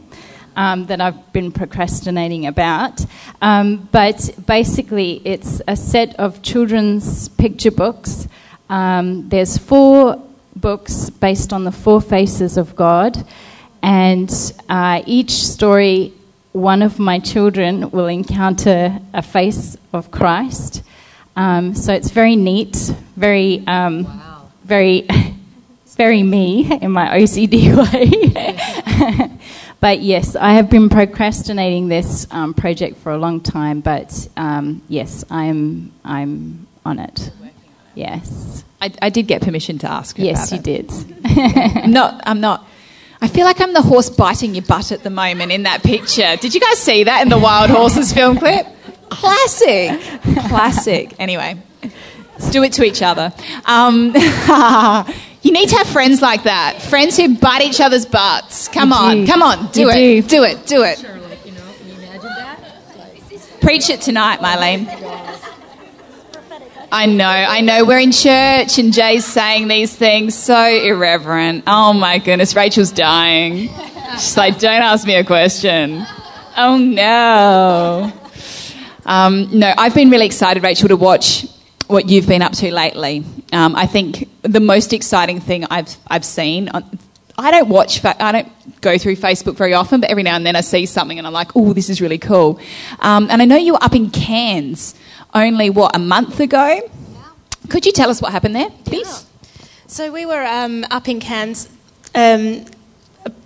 Um, 0.57 0.87
that 0.87 1.01
I've 1.01 1.33
been 1.33 1.53
procrastinating 1.53 2.47
about. 2.47 3.05
Um, 3.41 3.89
but 3.93 4.31
basically, 4.47 5.23
it's 5.25 5.63
a 5.67 5.77
set 5.77 6.19
of 6.19 6.43
children's 6.43 7.29
picture 7.29 7.71
books. 7.71 8.27
Um, 8.69 9.29
there's 9.29 9.57
four 9.57 10.21
books 10.57 11.09
based 11.09 11.53
on 11.53 11.65
the 11.65 11.73
four 11.73 12.01
faces 12.01 12.57
of 12.57 12.75
God, 12.75 13.17
and 13.81 14.31
uh, 14.69 15.03
each 15.07 15.31
story, 15.31 16.13
one 16.53 16.83
of 16.83 16.99
my 16.99 17.21
children 17.21 17.91
will 17.93 18.09
encounter 18.09 18.99
a 19.15 19.23
face 19.23 19.77
of 19.93 20.11
Christ. 20.11 20.83
Um, 21.37 21.75
so 21.75 21.93
it's 21.93 22.11
very 22.11 22.37
neat, 22.37 22.77
very, 23.17 23.65
um, 23.67 24.05
wow. 24.05 24.49
very, 24.65 25.07
very 25.97 26.23
me 26.23 26.71
in 26.81 26.93
my 26.93 27.09
OCD 27.19 27.77
way. 29.29 29.39
but 29.81 30.01
yes, 30.01 30.37
I 30.37 30.55
have 30.55 30.71
been 30.71 30.89
procrastinating 30.89 31.89
this 31.89 32.27
um, 32.31 32.55
project 32.55 32.99
for 32.99 33.13
a 33.13 33.19
long 33.19 33.41
time. 33.41 33.81
But 33.81 34.29
um, 34.37 34.83
yes, 34.89 35.25
I'm, 35.31 35.93
I'm 36.05 36.67
on 36.85 36.99
it. 36.99 37.31
Yes. 37.95 38.65
I, 38.81 38.93
I, 39.03 39.11
did 39.11 39.27
get 39.27 39.43
permission 39.43 39.79
to 39.81 39.91
ask. 39.91 40.19
yes, 40.19 40.53
you 40.53 40.59
it. 40.59 40.65
did. 40.65 40.91
I'm 41.25 41.93
not. 41.93 42.23
I'm 42.25 42.41
not. 42.41 42.67
I 43.21 43.29
feel 43.29 43.45
like 43.45 43.61
I'm 43.61 43.75
the 43.75 43.83
horse 43.83 44.09
biting 44.09 44.55
your 44.55 44.65
butt 44.65 44.93
at 44.93 45.03
the 45.03 45.11
moment 45.11 45.53
in 45.53 45.65
that 45.65 45.83
picture. 45.83 46.37
Did 46.37 46.55
you 46.55 46.61
guys 46.61 46.79
see 46.79 47.05
that 47.05 47.21
in 47.21 47.29
the 47.29 47.39
Wild 47.39 47.69
Horses 47.69 48.13
film 48.15 48.39
clip? 48.39 48.67
Classic. 49.11 50.01
Classic. 50.49 51.15
Anyway, 51.19 51.57
let's 51.83 52.51
do 52.51 52.63
it 52.63 52.73
to 52.75 52.85
each 52.85 53.03
other. 53.03 53.33
Um, 53.67 54.07
you 55.43 55.53
need 55.53 55.69
to 55.69 55.77
have 55.77 55.89
friends 55.89 56.23
like 56.23 56.45
that. 56.45 56.81
Friends 56.81 57.17
who 57.17 57.37
bite 57.37 57.63
each 57.63 57.81
other's 57.81 58.07
butts. 58.07 58.69
Come 58.69 58.91
you 58.91 58.95
on. 58.95 59.17
Do. 59.19 59.27
Come 59.27 59.43
on. 59.43 59.71
Do 59.73 59.89
it. 59.91 60.23
Do. 60.23 60.29
do 60.29 60.45
it. 60.45 60.67
Do 60.67 60.83
it. 60.85 61.05
Preach 63.61 63.91
it 63.91 64.01
tonight, 64.01 64.41
Mylene. 64.41 64.89
I 66.93 67.07
know, 67.07 67.29
I 67.29 67.61
know. 67.61 67.85
We're 67.85 68.01
in 68.01 68.11
church 68.11 68.79
and 68.79 68.93
Jay's 68.93 69.25
saying 69.25 69.69
these 69.69 69.95
things 69.95 70.35
so 70.35 70.67
irreverent. 70.67 71.65
Oh 71.67 71.93
my 71.93 72.19
goodness, 72.19 72.57
Rachel's 72.57 72.91
dying. 72.91 73.69
She's 74.15 74.37
like, 74.37 74.59
don't 74.59 74.83
ask 74.83 75.07
me 75.07 75.15
a 75.15 75.23
question. 75.23 76.05
Oh 76.57 76.79
no. 76.79 78.13
Um, 79.07 79.59
no, 79.59 79.73
I've 79.77 79.95
been 79.95 80.11
really 80.11 80.27
excited, 80.27 80.63
Rachel, 80.63 80.89
to 80.89 80.97
watch 80.97 81.47
what 81.87 82.09
you've 82.09 82.27
been 82.27 82.43
up 82.43 82.53
to 82.53 82.73
lately. 82.73 83.25
Um, 83.53 83.75
I 83.75 83.87
think 83.87 84.29
the 84.43 84.61
most 84.61 84.93
exciting 84.93 85.41
thing 85.41 85.65
I've 85.65 85.97
I've 86.07 86.25
seen. 86.25 86.69
On, 86.69 86.99
I 87.37 87.51
don't 87.51 87.69
watch. 87.69 88.05
I 88.05 88.33
don't 88.33 88.81
go 88.81 88.99
through 88.99 89.17
Facebook 89.17 89.57
very 89.57 89.75
often, 89.75 90.01
but 90.01 90.11
every 90.11 90.23
now 90.23 90.37
and 90.37 90.47
then 90.47 90.57
I 90.57 90.61
see 90.61 90.87
something 90.87 91.19
and 91.19 91.27
I'm 91.27 91.33
like, 91.33 91.57
"Oh, 91.57 91.73
this 91.73 91.89
is 91.89 92.01
really 92.01 92.19
cool." 92.19 92.61
Um, 93.01 93.29
and 93.31 93.43
I 93.43 93.45
know 93.45 93.57
you 93.57 93.73
were 93.73 93.83
up 93.83 93.95
in 93.95 94.11
Cairns 94.11 94.95
only 95.35 95.71
what 95.71 95.97
a 95.97 95.99
month 95.99 96.41
ago. 96.41 96.67
Yeah. 96.67 97.23
Could 97.69 97.87
you 97.87 97.93
tell 97.93 98.11
us 98.11 98.21
what 98.23 98.33
happened 98.33 98.55
there, 98.55 98.71
please? 98.85 99.09
Yeah. 99.09 99.67
So 99.87 100.13
we 100.13 100.27
were 100.27 100.45
um, 100.45 100.85
up 100.91 101.09
in 101.09 101.19
Cairns. 101.19 101.69
Um, 102.15 102.67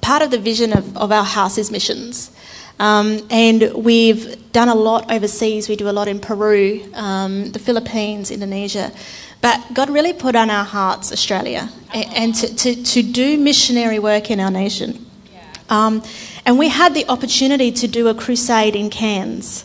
part 0.00 0.22
of 0.22 0.30
the 0.30 0.38
vision 0.38 0.72
of, 0.72 0.96
of 0.96 1.10
our 1.10 1.24
house 1.24 1.56
is 1.56 1.70
missions. 1.70 2.30
Um, 2.78 3.26
and 3.30 3.72
we've 3.74 4.52
done 4.52 4.68
a 4.68 4.74
lot 4.74 5.10
overseas. 5.12 5.68
We 5.68 5.76
do 5.76 5.88
a 5.88 5.92
lot 5.92 6.08
in 6.08 6.18
Peru, 6.18 6.84
um, 6.94 7.52
the 7.52 7.58
Philippines, 7.58 8.30
Indonesia. 8.30 8.92
But 9.40 9.74
God 9.74 9.90
really 9.90 10.12
put 10.12 10.34
on 10.34 10.50
our 10.50 10.64
hearts 10.64 11.12
Australia 11.12 11.68
and, 11.92 12.14
and 12.14 12.34
to, 12.34 12.54
to, 12.54 12.82
to, 12.82 13.02
do 13.02 13.36
missionary 13.36 13.98
work 13.98 14.30
in 14.30 14.40
our 14.40 14.50
nation. 14.50 15.04
Um, 15.68 16.02
and 16.46 16.58
we 16.58 16.68
had 16.68 16.94
the 16.94 17.06
opportunity 17.08 17.70
to 17.72 17.88
do 17.88 18.08
a 18.08 18.14
crusade 18.14 18.74
in 18.74 18.90
Cairns. 18.90 19.64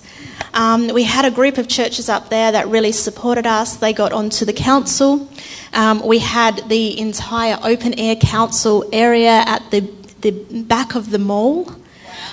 Um, 0.53 0.88
we 0.88 1.03
had 1.03 1.26
a 1.26 1.32
group 1.32 1.57
of 1.57 1.68
churches 1.68 2.10
up 2.10 2.30
there 2.30 2.51
that 2.51 2.68
really 2.68 2.91
supported 2.91 3.45
us. 3.45 3.78
They 3.78 3.93
got 3.93 4.14
onto 4.14 4.45
the 4.45 4.53
council. 4.53 5.30
Um, 5.74 6.05
we 6.05 6.20
had 6.20 6.68
the 6.70 6.99
entire 6.99 7.57
open 7.64 7.99
air 7.99 8.16
council 8.16 8.88
area 8.91 9.43
at 9.45 9.70
the, 9.72 9.82
the 10.22 10.32
back 10.64 10.95
of 10.95 11.12
the 11.12 11.20
mall. 11.20 11.72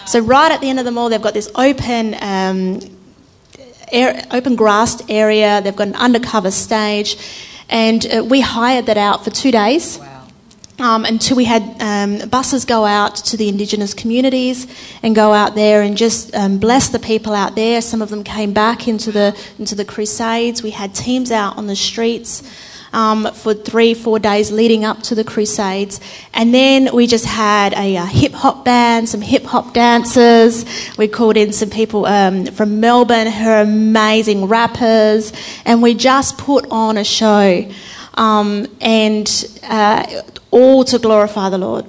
So, 0.07 0.21
right 0.21 0.53
at 0.53 0.61
the 0.61 0.71
end 0.71 0.79
of 0.79 0.85
the 0.85 0.93
mall, 0.93 1.09
they've 1.09 1.21
got 1.21 1.35
this 1.35 1.51
open, 1.57 2.15
um, 2.21 2.81
air, 3.91 4.25
open 4.31 4.55
grassed 4.55 5.03
area. 5.11 5.61
They've 5.61 5.75
got 5.75 5.89
an 5.89 5.97
undercover 5.97 6.53
stage. 6.53 7.17
And 7.69 8.07
uh, 8.07 8.25
we 8.25 8.41
hired 8.41 8.87
that 8.87 8.97
out 8.97 9.25
for 9.25 9.31
two 9.31 9.51
days. 9.51 9.99
Wow. 9.99 10.13
Um, 10.79 11.05
until 11.07 11.39
we 11.39 11.45
had 11.45 11.63
um, 11.81 12.29
buses 12.29 12.67
go 12.67 12.85
out 12.85 13.17
to 13.17 13.37
the 13.37 13.49
Indigenous 13.49 13.95
communities 13.95 14.67
and 15.03 15.15
go 15.15 15.33
out 15.33 15.55
there 15.55 15.81
and 15.81 15.97
just 15.97 16.35
um, 16.35 16.59
bless 16.59 16.91
the 16.91 16.99
people 16.99 17.33
out 17.33 17.57
there. 17.57 17.81
Some 17.81 18.03
of 18.03 18.11
them 18.11 18.23
came 18.23 18.53
back 18.53 18.87
into 18.87 19.11
the 19.11 19.35
into 19.59 19.75
the 19.75 19.87
Crusades. 19.87 20.63
We 20.63 20.73
had 20.73 20.95
teams 20.95 21.33
out 21.33 21.57
on 21.57 21.67
the 21.67 21.77
streets 21.77 22.43
um, 22.93 23.33
for 23.33 23.55
three, 23.55 23.95
four 23.95 24.19
days 24.19 24.51
leading 24.51 24.85
up 24.85 25.03
to 25.05 25.15
the 25.15 25.25
Crusades, 25.25 26.01
and 26.33 26.55
then 26.55 26.95
we 26.95 27.07
just 27.07 27.27
had 27.27 27.73
a, 27.75 27.97
uh, 27.97 28.07
hip 28.07 28.33
hop 28.33 28.65
band, 28.65 29.09
some 29.09 29.21
hip 29.21 29.45
hop 29.45 29.75
dancers. 29.75 30.65
We 30.97 31.09
called 31.09 31.37
in 31.37 31.53
some 31.53 31.71
people 31.71 32.07
um, 32.07 32.47
from 32.47 32.81
Melbourne 32.81 33.27
who 33.27 33.49
are 33.49 33.61
amazing 33.61 34.47
rappers, 34.47 35.33
and 35.65 35.83
we 35.83 35.95
just 35.95 36.39
put 36.39 36.67
on 36.71 36.97
a 36.97 37.05
show. 37.05 37.69
Um, 38.15 38.67
and 38.81 39.29
uh, 39.63 40.23
all 40.51 40.85
to 40.85 40.99
glorify 40.99 41.51
the 41.51 41.59
Lord. 41.59 41.85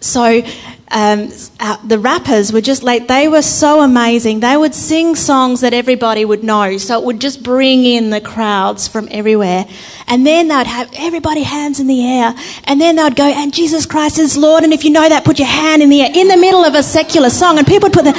So 0.00 0.42
um, 0.90 1.32
uh, 1.58 1.76
the 1.84 1.98
rappers 1.98 2.52
were 2.52 2.60
just 2.60 2.82
like, 2.82 3.08
they 3.08 3.26
were 3.26 3.42
so 3.42 3.80
amazing. 3.80 4.40
They 4.40 4.56
would 4.56 4.74
sing 4.74 5.16
songs 5.16 5.60
that 5.60 5.74
everybody 5.74 6.24
would 6.24 6.44
know. 6.44 6.78
So 6.78 7.00
it 7.00 7.04
would 7.04 7.20
just 7.20 7.42
bring 7.42 7.84
in 7.84 8.10
the 8.10 8.20
crowds 8.20 8.86
from 8.86 9.08
everywhere. 9.10 9.66
And 10.06 10.26
then 10.26 10.48
they'd 10.48 10.66
have 10.66 10.90
everybody 10.96 11.42
hands 11.42 11.80
in 11.80 11.88
the 11.88 12.06
air. 12.06 12.34
And 12.64 12.80
then 12.80 12.96
they'd 12.96 13.16
go, 13.16 13.24
and 13.24 13.52
Jesus 13.52 13.86
Christ 13.86 14.18
is 14.18 14.36
Lord. 14.36 14.62
And 14.64 14.72
if 14.72 14.84
you 14.84 14.90
know 14.90 15.08
that, 15.08 15.24
put 15.24 15.38
your 15.38 15.48
hand 15.48 15.82
in 15.82 15.90
the 15.90 16.02
air 16.02 16.10
in 16.14 16.28
the 16.28 16.36
middle 16.36 16.64
of 16.64 16.74
a 16.74 16.82
secular 16.82 17.30
song. 17.30 17.58
And 17.58 17.66
people 17.66 17.88
would 17.88 17.94
put 17.94 18.04
their, 18.04 18.16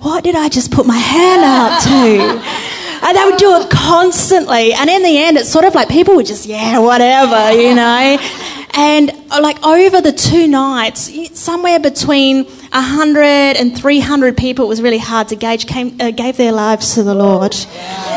what 0.00 0.22
did 0.22 0.36
I 0.36 0.48
just 0.48 0.70
put 0.70 0.86
my 0.86 0.96
hand 0.96 1.42
up 1.44 1.82
to? 1.82 3.04
And 3.06 3.16
they 3.16 3.24
would 3.24 3.36
do 3.36 3.60
it 3.60 3.68
constantly. 3.68 4.72
And 4.72 4.88
in 4.88 5.02
the 5.02 5.18
end, 5.18 5.36
it's 5.36 5.50
sort 5.50 5.66
of 5.66 5.74
like 5.74 5.88
people 5.88 6.14
would 6.16 6.26
just, 6.26 6.46
yeah, 6.46 6.78
whatever, 6.78 7.52
you 7.52 7.74
know. 7.74 8.16
And 8.76 9.12
uh, 9.30 9.40
like 9.40 9.64
over 9.64 10.00
the 10.00 10.12
two 10.12 10.48
nights, 10.48 11.38
somewhere 11.38 11.78
between 11.78 12.44
100 12.44 13.22
and 13.22 13.78
300 13.78 14.36
people, 14.36 14.64
it 14.64 14.68
was 14.68 14.82
really 14.82 14.98
hard 14.98 15.28
to 15.28 15.36
gauge, 15.36 15.66
came, 15.66 15.96
uh, 16.00 16.10
gave 16.10 16.36
their 16.36 16.52
lives 16.52 16.94
to 16.94 17.04
the 17.04 17.14
Lord 17.14 17.54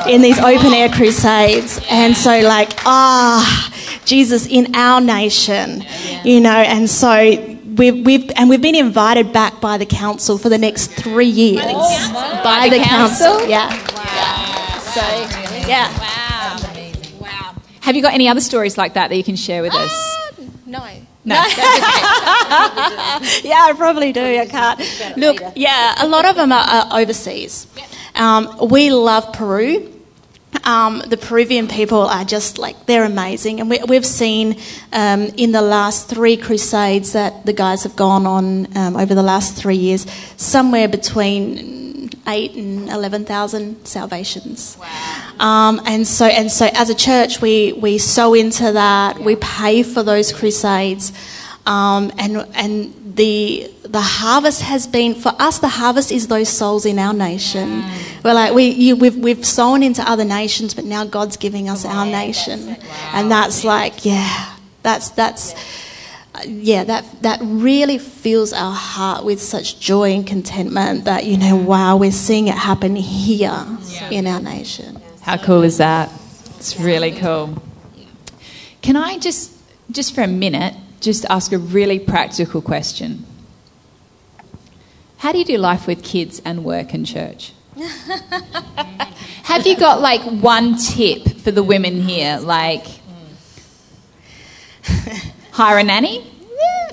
in 0.07 0.21
these 0.21 0.39
open 0.39 0.73
air 0.73 0.89
crusades. 0.89 1.79
And 1.89 2.15
so, 2.15 2.39
like, 2.41 2.71
ah, 2.85 3.71
Jesus 4.05 4.47
in 4.47 4.75
our 4.75 4.99
nation, 4.99 5.85
you 6.23 6.41
know, 6.41 6.49
and 6.49 6.89
so 6.89 7.57
we've, 7.75 8.05
we've 8.05 8.31
and 8.35 8.49
we've 8.49 8.61
been 8.61 8.75
invited 8.75 9.31
back 9.31 9.61
by 9.61 9.77
the 9.77 9.85
council 9.85 10.39
for 10.39 10.49
the 10.49 10.57
next 10.57 10.87
three 10.87 11.27
years. 11.27 11.61
By 11.61 12.69
the, 12.71 12.79
council? 12.79 13.47
yeah. 13.47 13.69
Wow. 13.69 14.79
So 14.79 15.01
yeah. 15.67 15.91
Wow. 15.99 17.55
Have 17.81 17.95
you 17.95 18.01
got 18.01 18.13
any 18.13 18.27
other 18.27 18.41
stories 18.41 18.77
like 18.77 18.95
that 18.95 19.09
that 19.09 19.15
you 19.15 19.23
can 19.23 19.35
share 19.35 19.61
with 19.61 19.73
us? 19.73 20.26
No. 20.67 20.85
No. 21.27 21.35
no. 21.35 21.41
yeah, 23.43 23.65
I 23.67 23.73
probably 23.75 24.13
do. 24.13 24.21
I 24.21 24.45
can't. 24.45 24.79
Look, 25.17 25.41
yeah, 25.57 25.95
a 25.97 26.07
lot 26.07 26.23
of 26.23 26.37
them 26.37 26.53
are, 26.53 26.63
are 26.63 27.01
overseas. 27.01 27.67
Um, 28.15 28.69
we 28.69 28.91
love 28.91 29.33
Peru. 29.33 29.93
Um, 30.63 31.03
the 31.05 31.17
Peruvian 31.17 31.67
people 31.67 31.99
are 31.99 32.23
just 32.23 32.57
like, 32.57 32.85
they're 32.85 33.03
amazing. 33.03 33.59
And 33.59 33.69
we, 33.69 33.79
we've 33.89 34.05
seen 34.05 34.57
um, 34.93 35.23
in 35.35 35.51
the 35.51 35.61
last 35.61 36.07
three 36.07 36.37
crusades 36.37 37.11
that 37.11 37.45
the 37.45 37.51
guys 37.51 37.83
have 37.83 37.97
gone 37.97 38.25
on 38.25 38.77
um, 38.77 38.95
over 38.95 39.13
the 39.13 39.23
last 39.23 39.57
three 39.57 39.75
years, 39.75 40.05
somewhere 40.37 40.87
between 40.87 41.96
eight 42.27 42.53
and 42.55 42.89
11,000 42.89 43.85
salvations. 43.85 44.77
Um, 45.39 45.81
and 45.85 46.05
so, 46.07 46.25
and 46.25 46.51
so 46.51 46.69
as 46.73 46.89
a 46.89 46.95
church, 46.95 47.41
we, 47.41 47.73
we 47.73 47.97
sow 47.97 48.33
into 48.33 48.71
that, 48.73 49.19
we 49.19 49.35
pay 49.37 49.83
for 49.83 50.03
those 50.03 50.31
crusades. 50.31 51.13
Um, 51.65 52.13
and 52.17 52.37
and 52.55 52.93
the 53.17 53.69
the 53.83 54.01
harvest 54.01 54.61
has 54.61 54.87
been 54.87 55.15
for 55.15 55.33
us. 55.37 55.59
The 55.59 55.67
harvest 55.67 56.13
is 56.13 56.27
those 56.27 56.47
souls 56.47 56.85
in 56.85 56.97
our 56.97 57.13
nation. 57.13 57.83
We're 58.23 58.33
like 58.33 58.53
we 58.53 58.69
you, 58.69 58.95
we've 58.95 59.17
we've 59.17 59.45
sown 59.45 59.83
into 59.83 60.01
other 60.09 60.23
nations, 60.23 60.73
but 60.73 60.85
now 60.85 61.03
God's 61.03 61.35
giving 61.35 61.67
us 61.67 61.83
our 61.83 62.05
nation, 62.05 62.77
and 63.11 63.29
that's 63.29 63.65
like 63.65 64.05
yeah, 64.05 64.55
that's 64.81 65.09
that's 65.09 65.53
uh, 65.53 65.57
yeah 66.45 66.83
that 66.83 67.05
that 67.21 67.39
really 67.41 67.97
fills 67.97 68.53
our 68.53 68.73
heart 68.73 69.25
with 69.25 69.41
such 69.41 69.79
joy 69.79 70.11
and 70.11 70.27
contentment 70.27 71.05
that 71.05 71.25
you 71.25 71.37
know 71.37 71.55
wow 71.55 71.97
we're 71.97 72.11
seeing 72.11 72.47
it 72.47 72.55
happen 72.55 72.95
here 72.95 73.65
in 74.11 74.27
our 74.27 74.39
nation. 74.39 75.01
How 75.21 75.37
cool 75.37 75.63
is 75.63 75.77
that? 75.77 76.11
It's 76.57 76.79
really 76.79 77.11
cool. 77.11 77.61
Can 78.81 78.95
I 78.95 79.17
just, 79.17 79.51
just 79.91 80.15
for 80.15 80.21
a 80.21 80.27
minute, 80.27 80.73
just 81.01 81.25
ask 81.29 81.51
a 81.51 81.57
really 81.57 81.99
practical 81.99 82.61
question? 82.61 83.25
How 85.17 85.31
do 85.31 85.39
you 85.39 85.45
do 85.45 85.57
life 85.57 85.87
with 85.87 86.03
kids 86.03 86.41
and 86.45 86.63
work 86.63 86.93
and 86.93 87.05
church? 87.05 87.53
Have 89.43 89.67
you 89.67 89.75
got 89.77 90.01
like 90.01 90.21
one 90.21 90.77
tip 90.77 91.39
for 91.39 91.51
the 91.51 91.63
women 91.63 92.01
here? 92.01 92.39
Like, 92.39 92.85
hire 95.57 95.79
a 95.79 95.83
nanny? 95.83 96.23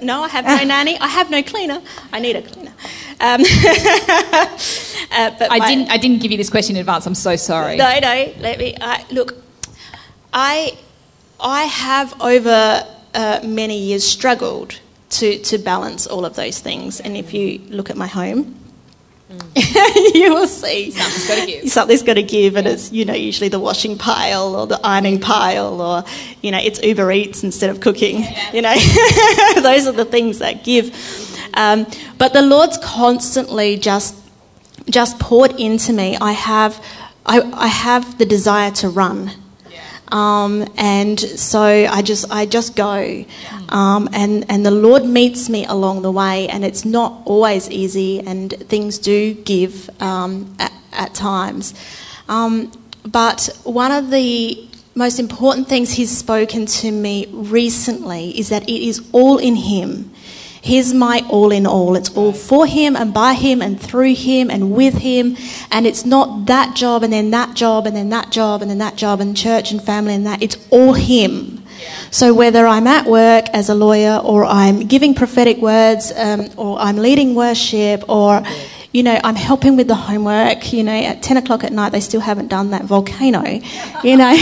No, 0.02 0.22
I 0.22 0.28
have 0.28 0.44
no 0.44 0.64
nanny. 0.74 0.98
I 0.98 1.06
have 1.06 1.30
no 1.30 1.42
cleaner. 1.42 1.80
I 2.12 2.18
need 2.20 2.36
a 2.36 2.42
cleaner. 2.42 2.72
Um, 3.20 3.40
uh, 5.20 5.30
but 5.38 5.52
I 5.52 5.58
my- 5.58 5.68
didn't. 5.68 5.90
I 5.90 5.98
didn't 5.98 6.20
give 6.22 6.30
you 6.32 6.38
this 6.38 6.50
question 6.50 6.76
in 6.76 6.80
advance. 6.80 7.06
I'm 7.06 7.14
so 7.14 7.36
sorry. 7.36 7.76
No, 7.76 7.98
no. 8.00 8.32
Let 8.38 8.58
me. 8.58 8.76
I, 8.80 9.04
look, 9.10 9.34
I 10.32 10.76
I 11.38 11.62
have 11.64 12.20
over 12.20 12.86
uh, 13.14 13.40
many 13.44 13.78
years 13.78 14.04
struggled 14.06 14.80
to 15.10 15.38
to 15.38 15.58
balance 15.58 16.06
all 16.06 16.24
of 16.24 16.34
those 16.34 16.58
things. 16.60 17.00
And 17.00 17.16
if 17.16 17.32
you 17.32 17.60
look 17.68 17.90
at 17.90 17.96
my 17.96 18.06
home. 18.08 18.60
you 20.14 20.34
will 20.34 20.46
see 20.46 20.90
Something's 20.90 21.28
gotta 21.28 21.46
give. 21.46 21.68
Something's 21.70 22.02
got 22.02 22.14
to 22.14 22.22
give, 22.22 22.56
and 22.56 22.66
it's 22.66 22.92
you 22.92 23.04
know 23.04 23.14
usually 23.14 23.48
the 23.48 23.60
washing 23.60 23.98
pile 23.98 24.54
or 24.56 24.66
the 24.66 24.80
ironing 24.84 25.20
pile, 25.20 25.80
or 25.80 26.04
you 26.42 26.50
know 26.50 26.58
it's 26.58 26.82
Uber 26.82 27.10
Eats 27.12 27.44
instead 27.44 27.70
of 27.70 27.80
cooking. 27.80 28.24
You 28.52 28.62
know, 28.62 28.74
those 29.62 29.86
are 29.86 29.92
the 29.92 30.06
things 30.08 30.38
that 30.40 30.64
give. 30.64 30.92
Um, 31.54 31.86
but 32.18 32.32
the 32.32 32.42
Lord's 32.42 32.78
constantly 32.78 33.76
just 33.76 34.16
just 34.90 35.18
poured 35.18 35.52
into 35.52 35.92
me. 35.92 36.16
I 36.20 36.32
have 36.32 36.84
I, 37.26 37.40
I 37.52 37.68
have 37.68 38.18
the 38.18 38.26
desire 38.26 38.70
to 38.72 38.88
run. 38.88 39.30
Um, 40.14 40.64
and 40.76 41.18
so 41.18 41.60
I 41.60 42.00
just 42.00 42.30
I 42.30 42.46
just 42.46 42.76
go, 42.76 43.24
um, 43.68 44.08
and 44.12 44.48
and 44.48 44.64
the 44.64 44.70
Lord 44.70 45.04
meets 45.04 45.48
me 45.48 45.66
along 45.66 46.02
the 46.02 46.12
way, 46.12 46.46
and 46.48 46.64
it's 46.64 46.84
not 46.84 47.22
always 47.24 47.68
easy, 47.68 48.20
and 48.20 48.52
things 48.52 48.98
do 48.98 49.34
give 49.34 49.90
um, 50.00 50.54
at, 50.60 50.72
at 50.92 51.14
times. 51.14 51.74
Um, 52.28 52.70
but 53.04 53.58
one 53.64 53.90
of 53.90 54.10
the 54.12 54.68
most 54.94 55.18
important 55.18 55.66
things 55.66 55.90
He's 55.90 56.16
spoken 56.16 56.66
to 56.66 56.92
me 56.92 57.26
recently 57.32 58.38
is 58.38 58.50
that 58.50 58.62
it 58.68 58.86
is 58.86 59.08
all 59.10 59.38
in 59.38 59.56
Him. 59.56 60.13
He's 60.64 60.94
my 60.94 61.22
all 61.28 61.52
in 61.52 61.66
all. 61.66 61.94
It's 61.94 62.08
all 62.16 62.32
for 62.32 62.64
Him 62.64 62.96
and 62.96 63.12
by 63.12 63.34
Him 63.34 63.60
and 63.60 63.78
through 63.78 64.14
Him 64.14 64.50
and 64.50 64.72
with 64.72 64.94
Him. 64.94 65.36
And 65.70 65.86
it's 65.86 66.06
not 66.06 66.46
that 66.46 66.74
job 66.74 67.02
and 67.02 67.12
then 67.12 67.32
that 67.32 67.54
job 67.54 67.86
and 67.86 67.94
then 67.94 68.08
that 68.08 68.30
job 68.30 68.62
and 68.62 68.70
then 68.70 68.78
that 68.78 68.96
job 68.96 69.20
and 69.20 69.36
church 69.36 69.72
and 69.72 69.82
family 69.82 70.14
and 70.14 70.24
that. 70.24 70.42
It's 70.42 70.56
all 70.70 70.94
Him. 70.94 71.62
So 72.10 72.32
whether 72.32 72.66
I'm 72.66 72.86
at 72.86 73.04
work 73.04 73.44
as 73.52 73.68
a 73.68 73.74
lawyer 73.74 74.16
or 74.24 74.46
I'm 74.46 74.86
giving 74.86 75.14
prophetic 75.14 75.58
words 75.58 76.10
um, 76.16 76.48
or 76.56 76.78
I'm 76.78 76.96
leading 76.96 77.34
worship 77.34 78.08
or 78.08 78.42
you 78.90 79.02
know, 79.02 79.20
I'm 79.22 79.34
helping 79.34 79.76
with 79.76 79.88
the 79.88 79.94
homework. 79.96 80.72
You 80.72 80.82
know, 80.84 80.92
at 80.92 81.22
10 81.22 81.36
o'clock 81.36 81.62
at 81.64 81.72
night, 81.72 81.92
they 81.92 82.00
still 82.00 82.22
haven't 82.22 82.48
done 82.48 82.70
that 82.70 82.84
volcano. 82.84 83.42
You 84.02 84.16
know, 84.16 84.32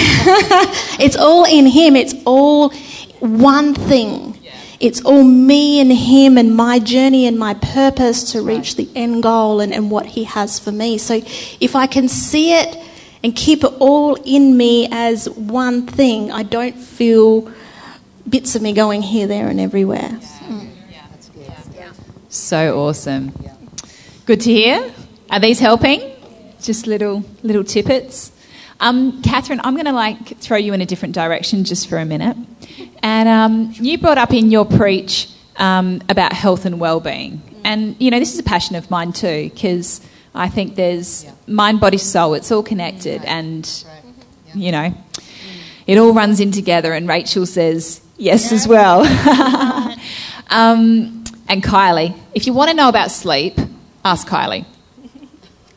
it's 1.00 1.16
all 1.16 1.46
in 1.46 1.66
Him. 1.66 1.96
It's 1.96 2.14
all 2.26 2.70
one 3.18 3.74
thing. 3.74 4.31
It's 4.82 5.00
all 5.02 5.22
me 5.22 5.80
and 5.80 5.92
Him 5.92 6.36
and 6.36 6.54
my 6.54 6.78
journey 6.78 7.26
and 7.26 7.38
my 7.38 7.54
purpose 7.54 8.32
to 8.32 8.42
reach 8.42 8.76
the 8.76 8.88
end 8.94 9.22
goal 9.22 9.60
and, 9.60 9.72
and 9.72 9.90
what 9.90 10.06
He 10.06 10.24
has 10.24 10.58
for 10.58 10.72
me. 10.72 10.98
So 10.98 11.22
if 11.60 11.74
I 11.74 11.86
can 11.86 12.08
see 12.08 12.52
it 12.52 12.76
and 13.24 13.34
keep 13.34 13.64
it 13.64 13.72
all 13.78 14.16
in 14.16 14.56
me 14.56 14.88
as 14.90 15.30
one 15.30 15.86
thing, 15.86 16.30
I 16.30 16.42
don't 16.42 16.76
feel 16.76 17.50
bits 18.28 18.54
of 18.56 18.62
me 18.62 18.72
going 18.72 19.02
here, 19.02 19.26
there, 19.26 19.48
and 19.48 19.60
everywhere. 19.60 20.18
Mm. 20.40 20.68
So 22.28 22.78
awesome. 22.78 23.32
Good 24.26 24.40
to 24.42 24.52
hear. 24.52 24.92
Are 25.30 25.40
these 25.40 25.60
helping? 25.60 26.12
just 26.62 26.86
little 26.86 27.24
little 27.42 27.64
tippets. 27.64 28.32
Um, 28.82 29.22
Catherine, 29.22 29.60
I'm 29.62 29.74
going 29.74 29.86
to 29.86 29.92
like 29.92 30.38
throw 30.38 30.56
you 30.56 30.72
in 30.72 30.80
a 30.80 30.86
different 30.86 31.14
direction 31.14 31.62
just 31.62 31.88
for 31.88 31.98
a 31.98 32.04
minute. 32.04 32.36
And 33.00 33.28
um, 33.28 33.72
you 33.76 33.96
brought 33.96 34.18
up 34.18 34.32
in 34.32 34.50
your 34.50 34.64
preach 34.64 35.28
um, 35.56 36.02
about 36.08 36.32
health 36.32 36.64
and 36.64 36.80
well-being, 36.80 37.40
and 37.62 37.94
you 38.00 38.10
know 38.10 38.18
this 38.18 38.32
is 38.32 38.40
a 38.40 38.42
passion 38.42 38.74
of 38.74 38.90
mine 38.90 39.12
too 39.12 39.50
because 39.54 40.00
I 40.34 40.48
think 40.48 40.74
there's 40.74 41.24
mind, 41.46 41.78
body, 41.78 41.96
soul. 41.96 42.34
It's 42.34 42.50
all 42.50 42.64
connected, 42.64 43.24
and 43.24 43.84
you 44.52 44.72
know 44.72 44.92
it 45.86 45.98
all 45.98 46.12
runs 46.12 46.40
in 46.40 46.50
together. 46.50 46.92
And 46.92 47.08
Rachel 47.08 47.46
says 47.46 48.00
yes 48.16 48.50
as 48.50 48.66
well. 48.66 49.02
um, 50.50 51.22
and 51.48 51.62
Kylie, 51.62 52.18
if 52.34 52.48
you 52.48 52.52
want 52.52 52.70
to 52.70 52.76
know 52.76 52.88
about 52.88 53.12
sleep, 53.12 53.60
ask 54.04 54.26
Kylie. 54.26 54.66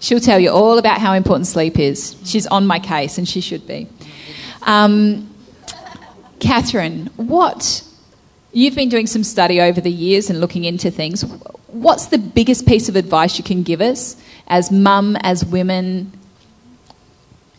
She'll 0.05 0.19
tell 0.19 0.39
you 0.39 0.51
all 0.51 0.77
about 0.77 1.01
how 1.01 1.13
important 1.13 1.47
sleep 1.47 1.79
is. 1.79 2.15
She's 2.23 2.45
on 2.45 2.67
my 2.67 2.77
case, 2.77 3.17
and 3.17 3.27
she 3.27 3.41
should 3.41 3.65
be. 3.65 3.87
Um, 4.61 5.33
Catherine, 6.39 7.07
what 7.15 7.83
you've 8.51 8.75
been 8.75 8.89
doing 8.89 9.07
some 9.07 9.23
study 9.23 9.59
over 9.59 9.81
the 9.81 9.89
years 9.89 10.29
and 10.29 10.39
looking 10.39 10.63
into 10.63 10.91
things. 10.91 11.23
What's 11.69 12.05
the 12.05 12.19
biggest 12.19 12.67
piece 12.67 12.87
of 12.87 12.95
advice 12.95 13.39
you 13.39 13.43
can 13.43 13.63
give 13.63 13.81
us 13.81 14.15
as 14.47 14.71
mum, 14.71 15.15
as 15.21 15.43
women, 15.43 16.11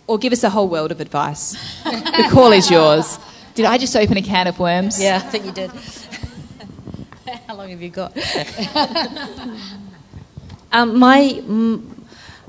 or 0.06 0.16
give 0.16 0.32
us 0.32 0.44
a 0.44 0.50
whole 0.50 0.68
world 0.68 0.92
of 0.92 1.00
advice? 1.00 1.56
the 1.82 2.28
call 2.30 2.52
is 2.52 2.70
yours. 2.70 3.18
Did 3.56 3.64
I 3.64 3.76
just 3.76 3.96
open 3.96 4.18
a 4.18 4.22
can 4.22 4.46
of 4.46 4.60
worms? 4.60 5.02
Yeah, 5.02 5.16
I 5.16 5.18
think 5.18 5.46
you 5.46 5.52
did. 5.52 5.72
How 7.48 7.56
long 7.56 7.70
have 7.70 7.82
you 7.82 7.90
got? 7.90 8.16
um, 10.70 10.96
my, 10.96 11.42
mm, 11.42 11.95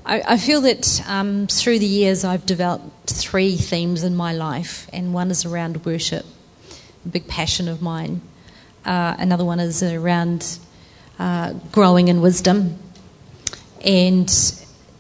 I, 0.08 0.24
I, 0.26 0.38
feel 0.38 0.62
that 0.62 1.03
um, 1.10 1.47
through 1.47 1.80
the 1.80 1.86
years 1.86 2.24
I've 2.24 2.45
developed 2.45 3.10
three 3.10 3.58
themes 3.58 4.03
in 4.03 4.16
my 4.16 4.32
life, 4.32 4.88
and 4.93 5.14
one 5.14 5.30
is 5.32 5.43
around 5.43 5.84
worship, 5.86 6.26
a 7.05 7.10
big 7.10 7.28
passion 7.28 7.68
of 7.68 7.82
mine. 7.82 8.22
Uh, 8.86 9.18
another 9.20 9.43
one 9.43 9.60
is 9.60 9.84
around 9.84 10.60
uh, 11.20 11.51
growing 11.74 12.08
in 12.08 12.22
wisdom, 12.22 12.80
and 13.84 14.32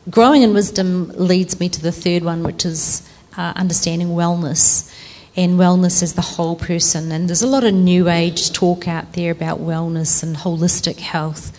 growing 0.09 0.41
in 0.41 0.53
wisdom 0.53 1.09
leads 1.15 1.57
me 1.57 1.69
to 1.69 1.81
the 1.81 1.93
third 1.93 2.23
one, 2.23 2.43
which 2.43 2.65
is 2.65 3.09
uh, 3.37 3.53
understanding 3.55 4.09
wellness 4.09 4.93
and 5.37 5.57
wellness 5.57 6.03
as 6.03 6.15
the 6.15 6.21
whole 6.21 6.57
person. 6.57 7.13
And 7.13 7.29
there's 7.29 7.43
a 7.43 7.47
lot 7.47 7.63
of 7.63 7.73
new 7.73 8.09
age 8.09 8.51
talk 8.51 8.89
out 8.89 9.13
there 9.13 9.31
about 9.31 9.59
wellness 9.59 10.21
and 10.21 10.35
holistic 10.35 10.97
health. 10.97 11.56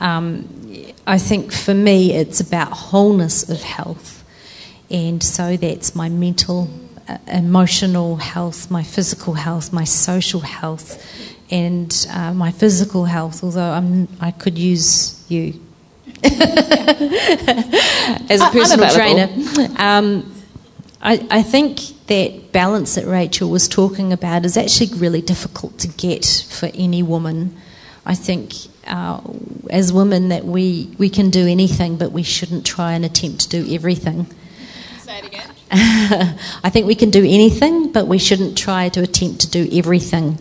Um, 0.00 0.48
I 1.06 1.18
think 1.18 1.52
for 1.52 1.74
me, 1.74 2.12
it's 2.14 2.40
about 2.40 2.72
wholeness 2.72 3.48
of 3.48 3.62
health. 3.62 4.24
And 4.90 5.22
so 5.22 5.56
that's 5.56 5.94
my 5.94 6.08
mental, 6.08 6.68
uh, 7.08 7.18
emotional 7.26 8.16
health, 8.16 8.70
my 8.70 8.82
physical 8.82 9.34
health, 9.34 9.72
my 9.72 9.84
social 9.84 10.40
health, 10.40 11.02
and 11.50 12.06
uh, 12.12 12.32
my 12.32 12.50
physical 12.50 13.04
health, 13.04 13.42
although 13.42 13.70
I'm, 13.72 14.08
I 14.20 14.30
could 14.30 14.58
use 14.58 15.24
you 15.28 15.60
as 16.24 16.32
a 18.40 18.50
personal 18.50 18.90
trainer. 18.90 19.28
Um, 19.78 20.34
I, 21.00 21.26
I 21.30 21.42
think 21.42 21.78
that 22.08 22.52
balance 22.52 22.96
that 22.96 23.06
Rachel 23.06 23.50
was 23.50 23.68
talking 23.68 24.12
about 24.12 24.44
is 24.44 24.56
actually 24.56 24.98
really 24.98 25.22
difficult 25.22 25.78
to 25.78 25.88
get 25.88 26.46
for 26.50 26.66
any 26.74 27.02
woman. 27.02 27.56
I 28.04 28.14
think 28.14 28.52
uh, 28.88 29.20
as 29.70 29.92
women 29.92 30.28
that 30.30 30.44
we, 30.44 30.90
we 30.98 31.08
can 31.08 31.30
do 31.30 31.46
anything, 31.46 31.96
but 31.96 32.12
we 32.12 32.22
shouldn't 32.22 32.66
try 32.66 32.92
and 32.92 33.04
attempt 33.04 33.40
to 33.40 33.48
do 33.48 33.74
everything. 33.74 34.26
Say 34.98 35.18
it 35.18 35.26
again. 35.26 35.50
I 35.70 36.70
think 36.70 36.86
we 36.86 36.94
can 36.94 37.10
do 37.10 37.20
anything, 37.20 37.92
but 37.92 38.06
we 38.06 38.18
shouldn't 38.18 38.56
try 38.56 38.88
to 38.90 39.02
attempt 39.02 39.40
to 39.40 39.50
do 39.50 39.68
everything. 39.72 40.38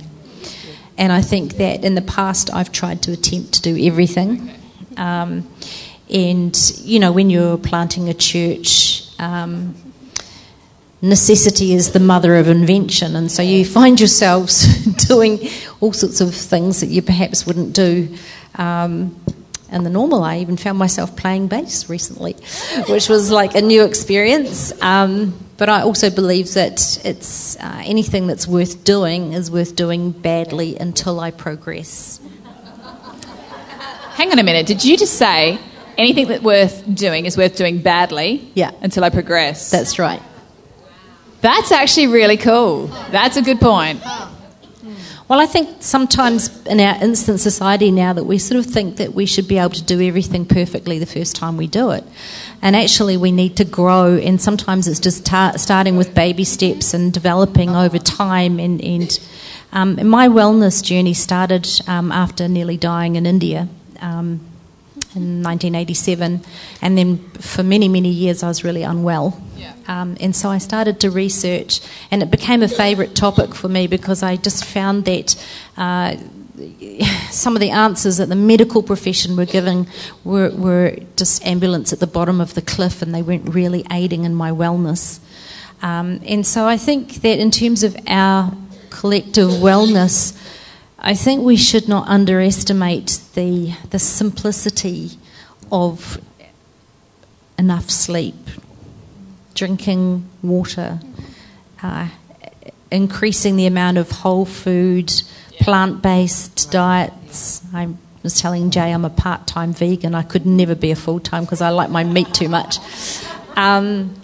And 0.98 1.12
I 1.12 1.22
think 1.22 1.58
that 1.58 1.84
in 1.84 1.96
the 1.96 2.02
past 2.02 2.54
I've 2.54 2.72
tried 2.72 3.04
to 3.04 3.12
attempt 3.12 3.54
to 3.54 3.62
do 3.62 3.78
everything. 3.86 4.50
Um, 4.96 5.48
and, 6.10 6.58
you 6.84 7.00
know, 7.00 7.12
when 7.12 7.30
you're 7.30 7.58
planting 7.58 8.10
a 8.10 8.14
church, 8.14 9.04
um, 9.20 9.76
necessity 11.02 11.74
is 11.74 11.92
the 11.92 12.00
mother 12.00 12.36
of 12.36 12.48
invention, 12.48 13.16
and 13.16 13.32
so 13.32 13.42
you 13.42 13.64
find 13.66 14.00
yourselves 14.00 14.86
doing 15.08 15.40
all 15.80 15.94
sorts 15.94 16.22
of 16.22 16.34
things 16.34 16.80
that 16.82 16.88
you 16.88 17.02
perhaps 17.02 17.46
wouldn't 17.46 17.74
do. 17.74 18.16
Um, 18.56 19.20
in 19.72 19.84
the 19.84 19.90
normal, 19.90 20.24
I 20.24 20.40
even 20.40 20.56
found 20.58 20.78
myself 20.78 21.16
playing 21.16 21.48
bass 21.48 21.90
recently, 21.90 22.34
which 22.88 23.10
was 23.10 23.32
like 23.32 23.56
a 23.56 23.62
new 23.62 23.84
experience. 23.84 24.72
Um, 24.82 25.38
but 25.58 25.70
I 25.70 25.82
also 25.82 26.10
believe 26.10 26.54
that 26.54 27.06
it's 27.06 27.58
uh, 27.58 27.82
anything 27.84 28.28
that's 28.28 28.48
worth 28.48 28.84
doing 28.84 29.34
is 29.34 29.52
worth 29.52 29.76
doing 29.76 30.12
badly 30.12 30.78
until 30.78 31.20
I 31.20 31.32
progress. 31.32 32.22
Hang 34.12 34.32
on 34.32 34.40
a 34.40 34.44
minute. 34.44 34.66
Did 34.66 34.84
you 34.86 34.98
just 34.98 35.16
say 35.16 35.60
anything 35.98 36.28
that's 36.28 36.44
worth 36.44 36.84
doing 36.92 37.26
is 37.26 37.38
worth 37.38 37.56
doing 37.56 37.82
badly? 37.82 38.50
Yeah. 38.54 38.72
Until 38.82 39.04
I 39.04 39.10
progress. 39.10 39.70
That's 39.70 40.00
right. 40.00 40.22
That's 41.42 41.72
actually 41.72 42.08
really 42.08 42.38
cool. 42.38 42.88
That's 43.12 43.38
a 43.38 43.42
good 43.42 43.60
point. 43.60 44.02
Well, 45.28 45.42
I 45.42 45.46
think 45.46 45.84
sometimes 45.84 46.66
in 46.66 46.80
our 46.80 47.04
instant 47.04 47.42
society 47.42 47.92
now 47.92 48.14
that 48.14 48.24
we 48.24 48.38
sort 48.38 48.60
of 48.60 48.72
think 48.72 48.96
that 48.96 49.14
we 49.14 49.26
should 49.26 49.46
be 49.46 49.58
able 49.58 49.72
to 49.72 49.84
do 49.84 50.00
everything 50.02 50.46
perfectly 50.46 51.00
the 51.00 51.06
first 51.06 51.36
time 51.36 51.58
we 51.58 51.68
do 51.68 51.92
it. 51.92 52.06
And 52.62 52.78
actually, 52.78 53.18
we 53.18 53.34
need 53.34 53.58
to 53.58 53.66
grow, 53.66 54.16
and 54.16 54.42
sometimes 54.42 54.88
it's 54.88 55.02
just 55.02 55.26
ta- 55.26 55.58
starting 55.58 55.98
with 55.98 56.16
baby 56.16 56.46
steps 56.46 56.94
and 56.94 57.12
developing 57.12 57.76
over 57.76 58.00
time. 58.00 58.58
And, 58.58 58.82
and, 58.82 59.20
um, 59.74 60.08
my 60.08 60.30
wellness 60.30 60.82
journey 60.82 61.14
started 61.14 61.68
um, 61.88 62.10
after 62.14 62.48
nearly 62.48 62.78
dying 62.78 63.18
in 63.18 63.26
India. 63.26 63.68
Um, 64.00 64.40
in 65.18 65.44
1987, 65.44 66.42
and 66.82 66.98
then 66.98 67.18
for 67.32 67.64
many, 67.64 67.88
many 67.88 68.10
years 68.10 68.44
I 68.44 68.48
was 68.48 68.64
really 68.64 68.84
unwell. 68.84 69.42
Yeah. 69.58 69.74
Um, 69.88 70.16
and 70.20 70.36
so 70.36 70.50
I 70.50 70.60
started 70.60 71.00
to 71.02 71.12
research, 71.12 71.82
and 72.12 72.24
it 72.24 72.32
became 72.32 72.64
a 72.64 72.68
favourite 72.68 73.16
topic 73.16 73.56
for 73.56 73.68
me 73.68 73.88
because 73.88 74.24
I 74.24 74.38
just 74.38 74.64
found 74.66 75.06
that. 75.06 75.36
Uh, 75.76 76.16
some 77.30 77.56
of 77.56 77.60
the 77.60 77.70
answers 77.70 78.18
that 78.18 78.30
the 78.30 78.36
medical 78.36 78.82
profession 78.82 79.36
were 79.38 79.46
giving 79.46 79.88
were, 80.24 80.50
were 80.50 80.96
just 81.16 81.46
ambulance 81.46 81.94
at 81.94 82.00
the 82.00 82.08
bottom 82.08 82.42
of 82.42 82.56
the 82.56 82.62
cliff, 82.62 83.04
and 83.04 83.14
they 83.14 83.22
weren't 83.22 83.54
really 83.54 83.86
aiding 83.92 84.24
in 84.24 84.34
my 84.34 84.50
wellness. 84.50 85.20
Um, 85.84 86.20
and 86.26 86.46
so 86.46 86.66
I 86.66 86.78
think 86.78 87.22
that 87.22 87.38
in 87.38 87.52
terms 87.52 87.84
of 87.84 87.96
our 88.08 88.52
collective 88.90 89.50
wellness, 89.50 90.36
I 91.00 91.14
think 91.14 91.44
we 91.44 91.58
should 91.58 91.88
not 91.88 92.08
underestimate 92.08 93.20
the, 93.36 93.74
the 93.92 94.00
simplicity 94.00 95.12
of 95.72 96.20
enough 97.58 97.90
sleep, 97.90 98.36
drinking 99.54 100.28
water, 100.42 101.00
uh, 101.84 102.10
increasing 102.90 103.58
the 103.58 103.68
amount 103.68 103.98
of 103.98 104.10
whole 104.10 104.46
food, 104.46 105.12
plant 105.60 106.02
based 106.02 106.72
diets. 106.72 107.62
I 107.74 107.90
was 108.24 108.40
telling 108.40 108.72
Jay 108.72 108.92
I'm 108.92 109.06
a 109.06 109.10
part 109.10 109.46
time 109.46 109.74
vegan. 109.74 110.16
I 110.16 110.24
could 110.24 110.46
never 110.46 110.76
be 110.76 110.92
a 110.92 110.96
full 110.96 111.20
time 111.20 111.44
because 111.44 111.62
I 111.62 111.70
like 111.70 111.90
my 111.90 112.04
meat 112.04 112.34
too 112.34 112.50
much. 112.50 112.78
Um, 113.56 114.16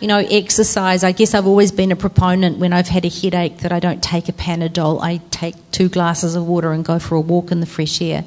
you 0.00 0.08
know, 0.08 0.18
exercise. 0.18 1.04
I 1.04 1.12
guess 1.12 1.34
I've 1.34 1.46
always 1.46 1.72
been 1.72 1.92
a 1.92 1.96
proponent 1.96 2.58
when 2.58 2.72
I've 2.72 2.88
had 2.88 3.04
a 3.04 3.08
headache 3.08 3.58
that 3.58 3.72
I 3.72 3.80
don't 3.80 4.02
take 4.02 4.28
a 4.28 4.32
Panadol. 4.32 5.02
I 5.02 5.18
take 5.30 5.54
two 5.70 5.88
glasses 5.88 6.34
of 6.34 6.46
water 6.46 6.72
and 6.72 6.84
go 6.84 6.98
for 6.98 7.14
a 7.14 7.20
walk 7.20 7.50
in 7.50 7.60
the 7.60 7.66
fresh 7.66 8.00
air. 8.02 8.24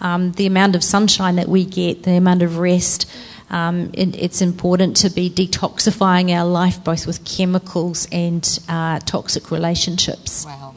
Um, 0.00 0.32
the 0.32 0.46
amount 0.46 0.76
of 0.76 0.82
sunshine 0.82 1.36
that 1.36 1.48
we 1.48 1.64
get, 1.64 2.04
the 2.04 2.12
amount 2.12 2.42
of 2.42 2.58
rest, 2.58 3.10
um, 3.50 3.90
it, 3.92 4.14
it's 4.16 4.40
important 4.40 4.96
to 4.98 5.10
be 5.10 5.28
detoxifying 5.28 6.30
our 6.30 6.46
life 6.46 6.82
both 6.84 7.06
with 7.06 7.24
chemicals 7.24 8.08
and 8.12 8.58
uh, 8.68 9.00
toxic 9.00 9.50
relationships. 9.50 10.46
Wow. 10.46 10.74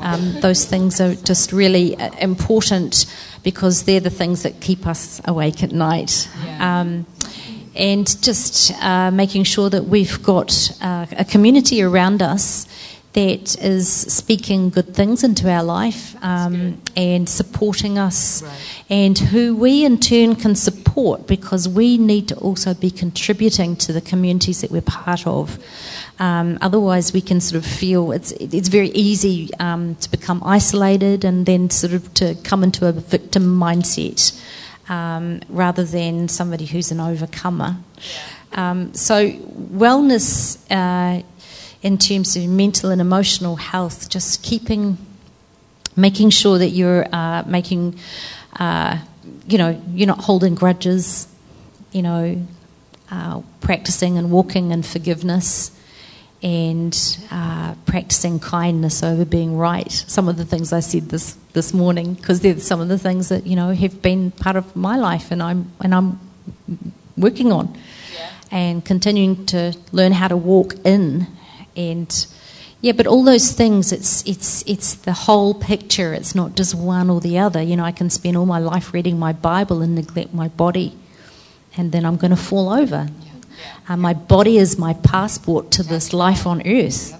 Um, 0.00 0.40
those 0.40 0.64
things 0.64 1.00
are 1.00 1.14
just 1.14 1.52
really 1.52 1.96
uh, 1.96 2.10
important 2.18 3.06
because 3.42 3.84
they're 3.84 4.00
the 4.00 4.10
things 4.10 4.42
that 4.42 4.60
keep 4.60 4.86
us 4.86 5.20
awake 5.24 5.62
at 5.62 5.72
night. 5.72 6.28
Yeah. 6.44 6.80
Um, 6.80 7.06
and 7.76 8.06
just 8.22 8.72
uh, 8.82 9.10
making 9.10 9.44
sure 9.44 9.70
that 9.70 9.84
we've 9.84 10.22
got 10.22 10.70
uh, 10.80 11.06
a 11.18 11.24
community 11.24 11.82
around 11.82 12.22
us 12.22 12.66
that 13.16 13.58
is 13.62 13.88
speaking 13.88 14.68
good 14.68 14.94
things 14.94 15.24
into 15.24 15.50
our 15.50 15.62
life 15.62 16.22
um, 16.22 16.78
and 16.96 17.26
supporting 17.26 17.98
us, 17.98 18.42
right. 18.42 18.84
and 18.90 19.16
who 19.18 19.56
we 19.56 19.86
in 19.86 19.98
turn 19.98 20.36
can 20.36 20.54
support 20.54 21.26
because 21.26 21.66
we 21.66 21.96
need 21.96 22.28
to 22.28 22.36
also 22.36 22.74
be 22.74 22.90
contributing 22.90 23.74
to 23.74 23.90
the 23.90 24.02
communities 24.02 24.60
that 24.60 24.70
we're 24.70 24.82
part 24.82 25.26
of. 25.26 25.58
Um, 26.18 26.58
otherwise, 26.60 27.14
we 27.14 27.22
can 27.22 27.40
sort 27.40 27.64
of 27.64 27.70
feel 27.70 28.12
it's 28.12 28.32
it's 28.32 28.68
very 28.68 28.90
easy 28.90 29.48
um, 29.60 29.94
to 29.96 30.10
become 30.10 30.42
isolated 30.44 31.24
and 31.24 31.46
then 31.46 31.70
sort 31.70 31.94
of 31.94 32.12
to 32.14 32.34
come 32.44 32.62
into 32.62 32.86
a 32.86 32.92
victim 32.92 33.58
mindset. 33.58 34.38
Um, 34.88 35.40
rather 35.48 35.84
than 35.84 36.28
somebody 36.28 36.66
who's 36.66 36.90
an 36.90 37.00
overcomer. 37.00 37.76
Um, 38.52 38.94
so, 38.94 39.30
wellness 39.30 40.58
uh, 40.70 41.22
in 41.82 41.98
terms 41.98 42.36
of 42.36 42.46
mental 42.46 42.90
and 42.90 43.00
emotional 43.00 43.56
health, 43.56 44.08
just 44.08 44.42
keeping, 44.42 44.98
making 45.94 46.30
sure 46.30 46.58
that 46.58 46.70
you're 46.70 47.06
uh, 47.12 47.42
making, 47.46 47.98
uh, 48.58 48.98
you 49.46 49.58
know, 49.58 49.80
you're 49.90 50.06
not 50.06 50.20
holding 50.20 50.54
grudges, 50.54 51.28
you 51.92 52.02
know, 52.02 52.46
uh, 53.10 53.42
practicing 53.60 54.18
and 54.18 54.30
walking 54.30 54.70
in 54.70 54.82
forgiveness 54.82 55.70
and 56.42 57.18
uh, 57.30 57.74
practicing 57.86 58.38
kindness 58.38 59.02
over 59.02 59.24
being 59.24 59.56
right. 59.56 59.90
Some 59.90 60.28
of 60.28 60.36
the 60.36 60.44
things 60.44 60.72
I 60.72 60.80
said 60.80 61.08
this 61.08 61.36
this 61.52 61.72
morning, 61.72 62.14
because 62.14 62.40
they're 62.40 62.58
some 62.58 62.80
of 62.80 62.88
the 62.88 62.98
things 62.98 63.28
that 63.28 63.46
you 63.46 63.56
know 63.56 63.72
have 63.72 64.02
been 64.02 64.30
part 64.30 64.56
of 64.56 64.76
my 64.76 64.96
life, 64.96 65.30
and 65.30 65.42
I'm 65.42 65.72
and 65.80 65.94
I'm 65.94 66.20
working 67.16 67.52
on, 67.52 67.76
yeah. 68.14 68.30
and 68.50 68.84
continuing 68.84 69.46
to 69.46 69.74
learn 69.92 70.12
how 70.12 70.28
to 70.28 70.36
walk 70.36 70.74
in, 70.84 71.26
and 71.76 72.26
yeah, 72.82 72.92
but 72.92 73.06
all 73.06 73.24
those 73.24 73.52
things, 73.52 73.90
it's 73.90 74.22
it's 74.26 74.62
it's 74.66 74.94
the 74.94 75.12
whole 75.12 75.54
picture. 75.54 76.12
It's 76.12 76.34
not 76.34 76.54
just 76.54 76.74
one 76.74 77.08
or 77.08 77.20
the 77.20 77.38
other. 77.38 77.62
You 77.62 77.76
know, 77.76 77.84
I 77.84 77.92
can 77.92 78.10
spend 78.10 78.36
all 78.36 78.46
my 78.46 78.58
life 78.58 78.92
reading 78.92 79.18
my 79.18 79.32
Bible 79.32 79.80
and 79.80 79.94
neglect 79.94 80.34
my 80.34 80.48
body, 80.48 80.96
and 81.76 81.90
then 81.90 82.04
I'm 82.04 82.16
going 82.16 82.30
to 82.30 82.36
fall 82.36 82.68
over. 82.68 83.08
Uh, 83.88 83.96
my 83.96 84.12
body 84.12 84.58
is 84.58 84.78
my 84.78 84.94
passport 84.94 85.70
to 85.72 85.82
this 85.82 86.12
life 86.12 86.46
on 86.46 86.66
earth. 86.66 87.14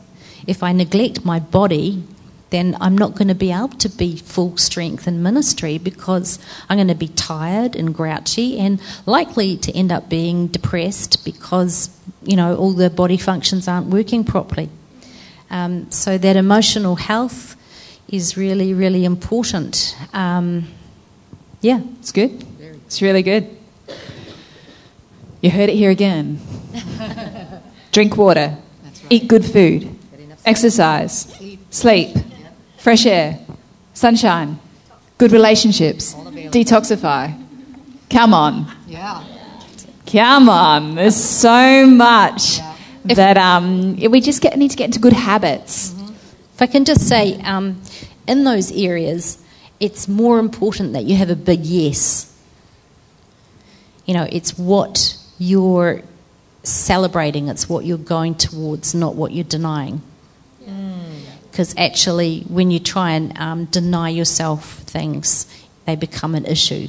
If 0.47 0.63
I 0.63 0.73
neglect 0.73 1.25
my 1.25 1.41
body, 1.41 2.05
then 2.51 2.77
I'm 2.81 2.97
not 2.97 3.15
going 3.15 3.29
to 3.29 3.35
be 3.35 3.51
able 3.51 3.69
to 3.69 3.89
be 3.89 4.17
full 4.17 4.57
strength 4.57 5.09
in 5.09 5.23
ministry 5.23 5.79
because 5.79 6.39
I'm 6.69 6.79
going 6.79 6.89
to 6.89 6.95
be 6.95 7.09
tired 7.09 7.75
and 7.75 7.95
grouchy 7.95 8.59
and 8.59 8.81
likely 9.05 9.57
to 9.59 9.73
end 9.73 9.91
up 9.91 10.09
being 10.09 10.47
depressed 10.47 11.25
because, 11.25 11.91
you 12.23 12.37
know, 12.37 12.57
all 12.57 12.73
the 12.73 12.89
body 12.89 13.17
functions 13.17 13.67
aren't 13.67 13.89
working 13.89 14.25
properly. 14.25 14.69
Um, 15.51 15.91
so 15.91 16.19
that 16.19 16.37
emotional 16.37 16.97
health 16.97 17.57
is 18.09 18.37
really, 18.37 18.73
really 18.75 19.05
important. 19.05 19.97
Um, 20.13 20.69
yeah. 21.61 21.81
It's 21.99 22.13
good. 22.13 22.45
It's 22.87 23.03
really 23.03 23.23
good. 23.23 23.56
You 25.41 25.51
heard 25.51 25.69
it 25.69 25.77
here 25.77 25.91
again. 25.91 26.41
Drink 27.93 28.17
water, 28.17 28.57
right. 28.85 29.03
eat 29.11 29.29
good 29.29 29.45
food, 29.45 29.95
exercise, 30.45 31.23
sleep, 31.23 31.61
sleep 31.71 32.17
fresh 32.87 33.05
air, 33.05 33.37
sunshine, 33.95 34.61
good 35.19 35.33
relationships, 35.33 36.15
detoxify. 36.15 37.37
Come 38.09 38.33
on. 38.33 38.71
Yeah. 38.87 39.25
Come 40.07 40.49
on. 40.49 40.95
There's 40.95 41.17
so 41.17 41.85
much 41.85 42.59
yeah. 42.59 42.77
that 43.07 43.37
um, 43.37 43.97
we 43.97 44.21
just 44.21 44.41
get, 44.41 44.57
need 44.57 44.71
to 44.71 44.77
get 44.77 44.85
into 44.85 45.01
good 45.01 45.15
habits. 45.15 45.91
Mm-hmm. 45.91 46.15
If 46.55 46.63
I 46.63 46.67
can 46.67 46.85
just 46.85 47.09
say, 47.09 47.41
um, 47.41 47.83
in 48.29 48.45
those 48.45 48.71
areas, 48.71 49.43
it's 49.81 50.07
more 50.07 50.39
important 50.39 50.93
that 50.93 51.07
you 51.07 51.17
have 51.17 51.31
a 51.31 51.35
big 51.35 51.67
yes. 51.67 52.33
You 54.05 54.15
know, 54.15 54.29
it's 54.31 54.57
what 54.57 55.19
you're 55.39 56.03
celebrating, 56.63 57.49
it's 57.49 57.69
what 57.69 57.85
you're 57.85 57.99
going 57.99 58.35
towards, 58.35 58.95
not 58.95 59.15
what 59.15 59.33
you're 59.33 59.45
denying. 59.45 60.03
Because 61.51 61.75
mm. 61.75 61.81
actually, 61.81 62.41
when 62.49 62.71
you 62.71 62.81
try 62.81 63.13
and 63.13 63.37
um, 63.39 63.65
deny 63.67 64.09
yourself 64.09 64.79
things, 64.81 65.47
they 65.85 65.97
become 65.97 66.35
an 66.35 66.45
issue. 66.45 66.89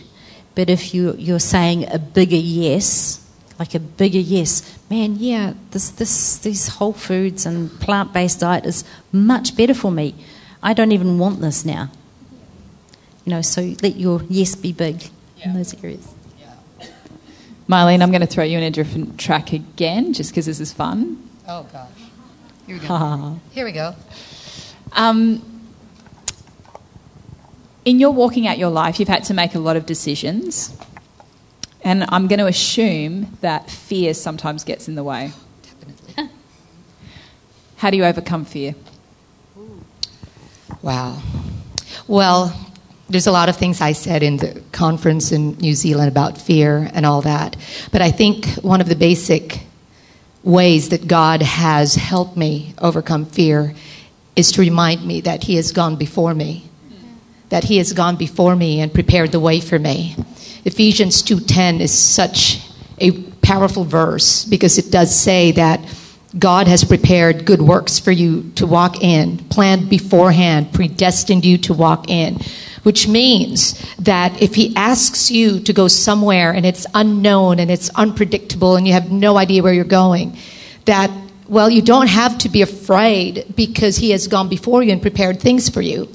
But 0.55 0.69
if 0.69 0.93
you, 0.93 1.13
you're 1.17 1.39
saying 1.39 1.87
a 1.91 1.99
bigger 1.99 2.35
yes, 2.35 3.23
like 3.59 3.75
a 3.75 3.79
bigger 3.79 4.19
yes, 4.19 4.77
man, 4.89 5.15
yeah, 5.17 5.53
this, 5.71 5.89
this, 5.91 6.37
these 6.39 6.67
whole 6.67 6.93
foods 6.93 7.45
and 7.45 7.71
plant 7.79 8.13
based 8.13 8.39
diet 8.39 8.65
is 8.65 8.83
much 9.11 9.55
better 9.55 9.73
for 9.73 9.91
me. 9.91 10.15
I 10.61 10.73
don't 10.73 10.91
even 10.91 11.19
want 11.19 11.41
this 11.41 11.63
now. 11.63 11.91
You 13.25 13.31
know, 13.31 13.41
so 13.41 13.75
let 13.83 13.97
your 13.97 14.23
yes 14.29 14.55
be 14.55 14.73
big 14.73 15.03
yeah. 15.37 15.49
in 15.49 15.53
those 15.53 15.73
areas. 15.83 16.07
Mylene, 17.67 18.01
I'm 18.01 18.11
going 18.11 18.21
to 18.21 18.27
throw 18.27 18.45
you 18.45 18.57
in 18.57 18.63
a 18.63 18.71
different 18.71 19.19
track 19.19 19.51
again, 19.51 20.13
just 20.13 20.31
because 20.31 20.45
this 20.45 20.59
is 20.59 20.71
fun. 20.71 21.29
Oh 21.47 21.67
gosh, 21.71 21.89
here 22.65 22.79
we 22.79 22.87
go. 22.87 23.39
here 23.51 23.65
we 23.65 23.71
go. 23.73 23.93
Um, 24.93 25.43
in 27.83 27.99
your 27.99 28.11
walking 28.11 28.47
out 28.47 28.57
your 28.57 28.69
life, 28.69 28.99
you've 28.99 29.09
had 29.09 29.25
to 29.25 29.33
make 29.33 29.53
a 29.53 29.59
lot 29.59 29.75
of 29.75 29.85
decisions, 29.85 30.77
and 31.83 32.05
I'm 32.07 32.27
going 32.27 32.39
to 32.39 32.47
assume 32.47 33.37
that 33.41 33.69
fear 33.69 34.13
sometimes 34.13 34.63
gets 34.63 34.87
in 34.87 34.95
the 34.95 35.03
way. 35.03 35.31
Definitely. 35.63 36.29
How 37.77 37.89
do 37.89 37.97
you 37.97 38.05
overcome 38.05 38.45
fear? 38.45 38.75
Wow. 40.81 41.21
Well, 42.07 42.66
there's 43.09 43.27
a 43.27 43.31
lot 43.31 43.49
of 43.49 43.55
things 43.55 43.79
I 43.79 43.93
said 43.93 44.21
in 44.21 44.37
the 44.37 44.61
conference 44.71 45.31
in 45.31 45.57
New 45.57 45.73
Zealand 45.73 46.09
about 46.09 46.37
fear 46.37 46.89
and 46.93 47.05
all 47.05 47.21
that. 47.21 47.55
But 47.91 48.01
I 48.01 48.11
think 48.11 48.45
one 48.55 48.81
of 48.81 48.89
the 48.89 48.95
basic 48.95 49.61
ways 50.43 50.89
that 50.89 51.07
God 51.07 51.41
has 51.41 51.95
helped 51.95 52.35
me 52.35 52.73
overcome 52.79 53.25
fear 53.25 53.73
is 54.35 54.51
to 54.53 54.61
remind 54.61 55.05
me 55.05 55.21
that 55.21 55.43
He 55.43 55.55
has 55.55 55.71
gone 55.71 55.95
before 55.95 56.33
me. 56.33 56.69
That 57.49 57.63
He 57.63 57.77
has 57.77 57.93
gone 57.93 58.17
before 58.17 58.55
me 58.55 58.81
and 58.81 58.93
prepared 58.93 59.31
the 59.31 59.39
way 59.39 59.61
for 59.61 59.79
me. 59.79 60.15
Ephesians 60.65 61.23
2:10 61.23 61.79
is 61.79 61.91
such 61.91 62.59
a 62.99 63.11
powerful 63.41 63.85
verse 63.85 64.43
because 64.43 64.77
it 64.77 64.91
does 64.91 65.15
say 65.15 65.53
that 65.53 65.79
God 66.37 66.67
has 66.67 66.83
prepared 66.83 67.45
good 67.45 67.61
works 67.61 67.99
for 67.99 68.11
you 68.11 68.51
to 68.55 68.67
walk 68.67 69.01
in, 69.01 69.37
planned 69.49 69.89
beforehand, 69.89 70.73
predestined 70.73 71.45
you 71.45 71.57
to 71.59 71.73
walk 71.73 72.09
in 72.09 72.41
which 72.83 73.07
means 73.07 73.73
that 73.97 74.41
if 74.41 74.55
he 74.55 74.75
asks 74.75 75.31
you 75.31 75.59
to 75.61 75.73
go 75.73 75.87
somewhere 75.87 76.51
and 76.51 76.65
it's 76.65 76.85
unknown 76.93 77.59
and 77.59 77.71
it's 77.71 77.89
unpredictable 77.95 78.75
and 78.75 78.87
you 78.87 78.93
have 78.93 79.11
no 79.11 79.37
idea 79.37 79.63
where 79.63 79.73
you're 79.73 79.83
going, 79.83 80.37
that, 80.85 81.11
well, 81.47 81.69
you 81.69 81.81
don't 81.81 82.07
have 82.07 82.37
to 82.39 82.49
be 82.49 82.61
afraid 82.61 83.45
because 83.55 83.97
he 83.97 84.11
has 84.11 84.27
gone 84.27 84.49
before 84.49 84.83
you 84.83 84.91
and 84.91 85.01
prepared 85.01 85.39
things 85.39 85.69
for 85.69 85.81
you. 85.81 86.09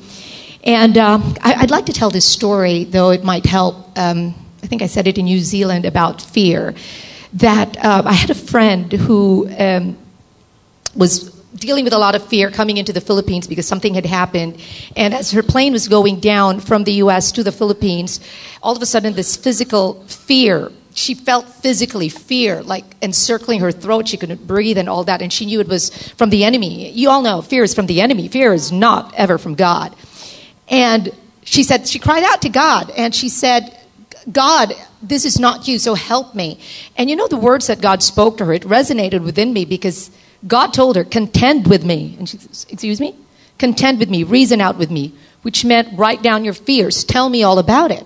And 0.64 0.96
um, 0.96 1.34
I, 1.40 1.60
would 1.60 1.70
like 1.70 1.86
to 1.86 1.92
tell 1.92 2.10
this 2.10 2.26
story, 2.26 2.84
though 2.84 3.10
it 3.10 3.24
might 3.24 3.44
help. 3.44 3.98
Um, 3.98 4.34
I 4.62 4.66
think 4.68 4.80
I 4.82 4.86
said 4.86 5.08
it 5.08 5.18
in 5.18 5.24
New 5.24 5.40
Zealand 5.40 5.84
about 5.84 6.22
fear. 6.22 6.74
That 7.34 7.76
uh, 7.84 8.02
I 8.04 8.12
had 8.12 8.30
a 8.30 8.34
friend 8.34 8.92
who 8.92 9.48
um, 9.58 9.98
was 10.94 11.31
dealing 11.62 11.84
with 11.84 11.92
a 11.92 11.98
lot 11.98 12.14
of 12.14 12.26
fear 12.26 12.50
coming 12.50 12.76
into 12.76 12.92
the 12.92 13.00
Philippines 13.00 13.46
because 13.46 13.66
something 13.66 13.94
had 13.94 14.06
happened. 14.06 14.60
And 14.96 15.14
as 15.14 15.30
her 15.32 15.42
plane 15.42 15.72
was 15.72 15.88
going 15.88 16.20
down 16.20 16.60
from 16.60 16.84
the 16.84 16.94
US 17.04 17.32
to 17.32 17.42
the 17.42 17.52
Philippines, 17.52 18.20
all 18.62 18.76
of 18.76 18.82
a 18.82 18.86
sudden 18.86 19.14
this 19.14 19.36
physical 19.36 20.04
fear 20.06 20.70
she 20.94 21.14
felt 21.14 21.48
physically 21.48 22.08
fear 22.08 22.62
like 22.62 22.84
encircling 23.00 23.60
her 23.60 23.72
throat. 23.72 24.08
She 24.08 24.16
couldn't 24.16 24.46
breathe 24.46 24.78
and 24.78 24.88
all 24.88 25.04
that. 25.04 25.22
And 25.22 25.32
she 25.32 25.46
knew 25.46 25.60
it 25.60 25.68
was 25.68 25.90
from 26.12 26.30
the 26.30 26.44
enemy. 26.44 26.90
You 26.90 27.10
all 27.10 27.22
know 27.22 27.42
fear 27.42 27.62
is 27.62 27.74
from 27.74 27.86
the 27.86 28.00
enemy. 28.00 28.28
Fear 28.28 28.52
is 28.52 28.70
not 28.70 29.14
ever 29.14 29.38
from 29.38 29.54
god. 29.54 29.94
And 30.68 31.10
she 31.44 31.62
said 31.62 31.88
she 31.88 31.98
cried 31.98 32.24
out 32.24 32.42
to 32.42 32.48
god 32.48 32.90
and 32.90 33.14
she 33.14 33.28
said 33.28 33.76
god 34.30 34.72
this 35.02 35.24
is 35.24 35.40
not 35.40 35.66
you 35.66 35.78
so 35.78 35.94
help 35.94 36.34
me. 36.34 36.60
And 36.96 37.10
you 37.10 37.16
know 37.16 37.28
the 37.28 37.36
words 37.36 37.66
that 37.66 37.80
god 37.80 38.02
spoke 38.02 38.38
to 38.38 38.44
her? 38.44 38.52
It 38.52 38.62
resonated 38.62 39.24
within 39.24 39.52
me 39.52 39.64
because 39.64 40.10
God 40.46 40.74
told 40.74 40.96
her, 40.96 41.04
contend 41.04 41.68
with 41.68 41.84
me. 41.84 42.16
And 42.18 42.28
she 42.28 42.38
says, 42.38 42.66
excuse 42.68 43.00
me? 43.00 43.16
Contend 43.58 43.98
with 43.98 44.10
me, 44.10 44.24
reason 44.24 44.60
out 44.60 44.76
with 44.76 44.90
me, 44.90 45.14
which 45.42 45.64
meant 45.64 45.96
write 45.98 46.22
down 46.22 46.44
your 46.44 46.54
fears, 46.54 47.04
tell 47.04 47.28
me 47.28 47.42
all 47.42 47.58
about 47.58 47.90
it. 47.90 48.04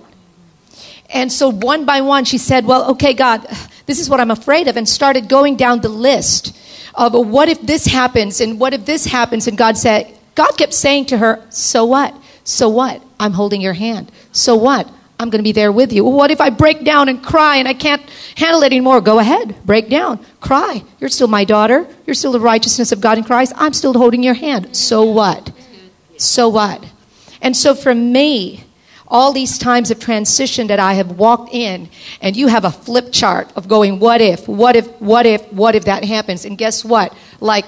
And 1.09 1.33
so 1.33 1.51
one 1.51 1.85
by 1.87 2.01
one, 2.01 2.25
she 2.25 2.37
said, 2.37 2.67
well, 2.67 2.91
okay, 2.91 3.15
God, 3.15 3.47
this 3.87 4.01
is 4.01 4.11
what 4.11 4.21
I'm 4.21 4.31
afraid 4.31 4.69
of, 4.69 4.77
and 4.77 4.89
started 4.89 5.29
going 5.29 5.57
down 5.57 5.81
the 5.81 5.89
list 5.89 6.57
of 6.95 7.15
what 7.15 7.49
if 7.49 7.61
this 7.63 7.87
happens, 7.87 8.41
and 8.41 8.59
what 8.59 8.75
if 8.75 8.85
this 8.85 9.07
happens, 9.07 9.47
and 9.47 9.57
God 9.57 9.79
said, 9.79 10.13
God 10.35 10.53
kept 10.59 10.75
saying 10.75 11.07
to 11.07 11.19
her, 11.19 11.43
so 11.51 11.85
what? 11.85 12.15
So 12.45 12.69
what? 12.69 13.03
I'm 13.19 13.33
holding 13.33 13.61
your 13.61 13.73
hand. 13.73 14.11
So 14.33 14.57
what? 14.57 14.91
I'm 15.19 15.31
going 15.31 15.39
to 15.39 15.45
be 15.45 15.53
there 15.53 15.73
with 15.73 15.93
you. 15.93 16.05
What 16.05 16.31
if 16.31 16.41
I 16.41 16.51
break 16.51 16.85
down 16.85 17.09
and 17.09 17.23
cry 17.23 17.57
and 17.57 17.67
I 17.67 17.73
can't 17.73 18.03
handle 18.37 18.63
it 18.63 18.67
anymore? 18.67 19.01
Go 19.01 19.19
ahead, 19.19 19.57
break 19.65 19.89
down, 19.89 20.25
cry. 20.41 20.83
You're 21.01 21.09
still 21.09 21.29
my 21.29 21.45
daughter. 21.45 21.87
You're 22.07 22.15
still 22.15 22.33
the 22.33 22.41
righteousness 22.41 22.93
of 22.93 23.01
God 23.01 23.17
in 23.17 23.25
Christ. 23.25 23.55
I'm 23.57 23.73
still 23.73 23.95
holding 23.95 24.23
your 24.23 24.35
hand. 24.35 24.77
So 24.77 25.05
what? 25.05 25.51
So 26.19 26.49
what? 26.49 26.85
And 27.41 27.57
so 27.57 27.75
for 27.75 27.95
me, 27.95 28.65
all 29.09 29.33
these 29.33 29.59
times 29.59 29.91
of 29.91 30.01
transition 30.01 30.67
that 30.67 30.81
I 30.81 30.95
have 30.95 31.13
walked 31.13 31.55
in, 31.55 31.89
and 32.21 32.37
you 32.37 32.49
have 32.49 32.65
a 32.65 32.71
flip 32.71 33.13
chart 33.13 33.53
of 33.57 33.69
going, 33.69 34.01
what 34.01 34.21
if, 34.21 34.49
what 34.49 34.77
if, 34.77 34.89
what 35.01 35.27
if, 35.27 35.51
what 35.53 35.75
if 35.75 35.85
that 35.85 36.05
happens? 36.05 36.45
And 36.45 36.59
guess 36.59 36.85
what? 36.85 37.17
Like, 37.41 37.65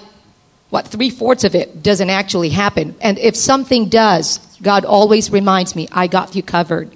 what, 0.70 0.88
three 0.88 1.10
fourths 1.10 1.44
of 1.44 1.54
it 1.54 1.82
doesn't 1.82 2.10
actually 2.10 2.50
happen. 2.50 2.96
And 3.00 3.18
if 3.18 3.36
something 3.36 3.88
does, 3.88 4.38
God 4.60 4.84
always 4.84 5.30
reminds 5.30 5.74
me, 5.76 5.88
I 5.92 6.08
got 6.08 6.34
you 6.34 6.42
covered. 6.42 6.94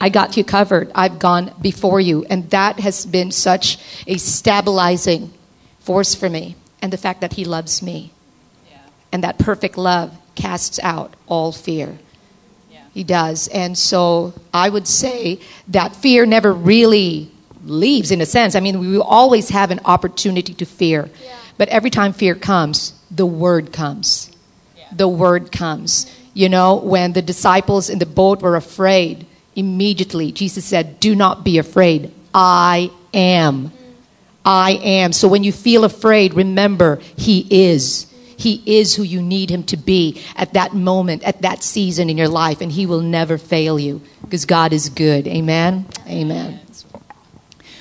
I 0.00 0.08
got 0.08 0.36
you 0.36 0.44
covered. 0.44 0.90
I've 0.94 1.18
gone 1.18 1.54
before 1.60 2.00
you. 2.00 2.24
And 2.28 2.50
that 2.50 2.80
has 2.80 3.06
been 3.06 3.30
such 3.30 3.78
a 4.06 4.18
stabilizing 4.18 5.32
force 5.80 6.14
for 6.14 6.28
me. 6.28 6.56
And 6.82 6.92
the 6.92 6.98
fact 6.98 7.20
that 7.22 7.34
He 7.34 7.44
loves 7.44 7.82
me. 7.82 8.12
And 9.12 9.24
that 9.24 9.38
perfect 9.38 9.78
love 9.78 10.16
casts 10.34 10.78
out 10.82 11.14
all 11.26 11.52
fear. 11.52 11.98
He 12.92 13.04
does. 13.04 13.48
And 13.48 13.76
so 13.76 14.32
I 14.54 14.70
would 14.70 14.88
say 14.88 15.40
that 15.68 15.94
fear 15.94 16.24
never 16.24 16.52
really 16.52 17.30
leaves, 17.62 18.10
in 18.10 18.22
a 18.22 18.26
sense. 18.26 18.54
I 18.54 18.60
mean, 18.60 18.78
we 18.78 18.98
always 18.98 19.50
have 19.50 19.70
an 19.70 19.80
opportunity 19.84 20.54
to 20.54 20.64
fear. 20.64 21.10
But 21.58 21.68
every 21.68 21.90
time 21.90 22.14
fear 22.14 22.34
comes, 22.34 22.94
the 23.10 23.26
word 23.26 23.72
comes. 23.72 24.30
The 24.92 25.08
word 25.08 25.52
comes. 25.52 26.06
You 26.32 26.48
know, 26.48 26.76
when 26.76 27.12
the 27.12 27.22
disciples 27.22 27.90
in 27.90 27.98
the 27.98 28.06
boat 28.06 28.40
were 28.40 28.56
afraid, 28.56 29.26
immediately 29.56 30.32
Jesus 30.32 30.64
said, 30.64 31.00
Do 31.00 31.14
not 31.14 31.44
be 31.44 31.58
afraid. 31.58 32.12
I 32.34 32.90
am. 33.12 33.72
I 34.44 34.72
am. 34.72 35.12
So 35.12 35.26
when 35.26 35.42
you 35.42 35.52
feel 35.52 35.84
afraid, 35.84 36.34
remember, 36.34 37.00
He 37.16 37.46
is. 37.50 38.06
He 38.36 38.62
is 38.66 38.94
who 38.94 39.02
you 39.02 39.22
need 39.22 39.50
him 39.50 39.64
to 39.64 39.78
be 39.78 40.22
at 40.36 40.52
that 40.52 40.74
moment, 40.74 41.24
at 41.24 41.40
that 41.42 41.62
season 41.62 42.10
in 42.10 42.18
your 42.18 42.28
life, 42.28 42.60
and 42.60 42.70
he 42.70 42.84
will 42.84 43.00
never 43.00 43.38
fail 43.38 43.78
you 43.78 44.02
because 44.22 44.44
God 44.44 44.74
is 44.74 44.90
good. 44.90 45.26
Amen? 45.26 45.86
Amen. 46.06 46.60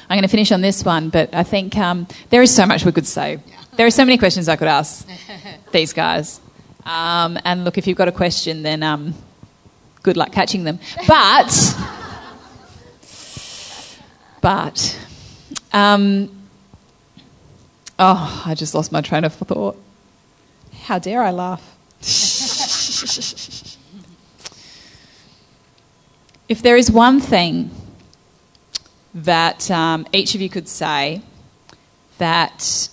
I'm 0.10 0.18
going 0.18 0.22
to 0.22 0.30
finish 0.30 0.52
on 0.52 0.62
this 0.62 0.86
one, 0.86 1.10
but 1.10 1.34
I 1.34 1.44
think 1.44 1.76
um, 1.78 2.08
there 2.30 2.42
is 2.42 2.56
so 2.56 2.66
much 2.66 2.86
we 2.86 2.92
could 2.92 3.08
say. 3.08 3.40
There 3.76 3.86
are 3.86 3.92
so 3.92 4.06
many 4.06 4.18
questions 4.18 4.48
I 4.48 4.56
could 4.56 4.68
ask 4.68 5.08
these 5.72 5.94
guys. 5.94 6.40
Um, 6.86 7.40
and 7.44 7.66
look, 7.66 7.78
if 7.78 7.88
you've 7.88 7.98
got 7.98 8.08
a 8.08 8.14
question, 8.14 8.62
then 8.62 8.84
um, 8.84 9.16
good 10.06 10.16
luck 10.16 10.32
catching 10.32 10.64
them. 10.64 10.80
But, 11.08 11.76
but, 14.40 15.00
um, 15.74 16.30
oh, 17.98 18.44
I 18.46 18.54
just 18.54 18.76
lost 18.76 18.92
my 18.92 19.02
train 19.02 19.24
of 19.24 19.34
thought. 19.34 19.82
How 20.84 21.00
dare 21.00 21.24
I 21.24 21.32
laugh? 21.32 21.76
if 26.48 26.62
there 26.62 26.78
is 26.78 26.92
one 26.92 27.20
thing 27.20 27.72
that 29.16 29.72
um, 29.72 30.06
each 30.14 30.36
of 30.36 30.42
you 30.42 30.50
could 30.50 30.68
say 30.68 31.24
that 32.20 32.90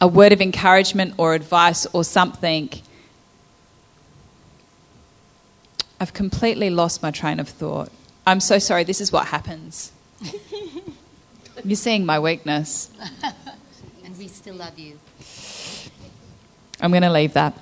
a 0.00 0.08
word 0.08 0.32
of 0.32 0.40
encouragement 0.40 1.12
or 1.18 1.34
advice 1.34 1.86
or 1.92 2.04
something, 2.04 2.70
I've 6.02 6.12
completely 6.12 6.68
lost 6.68 7.00
my 7.00 7.12
train 7.12 7.38
of 7.38 7.48
thought. 7.48 7.88
I'm 8.26 8.40
so 8.40 8.58
sorry, 8.58 8.82
this 8.82 9.00
is 9.00 9.12
what 9.12 9.28
happens. 9.28 9.92
You're 11.64 11.76
seeing 11.76 12.04
my 12.04 12.18
weakness. 12.18 12.90
And 14.04 14.18
we 14.18 14.26
still 14.26 14.56
love 14.56 14.76
you. 14.76 14.98
I'm 16.80 16.90
going 16.90 17.04
to 17.04 17.12
leave 17.12 17.34
that. 17.34 17.56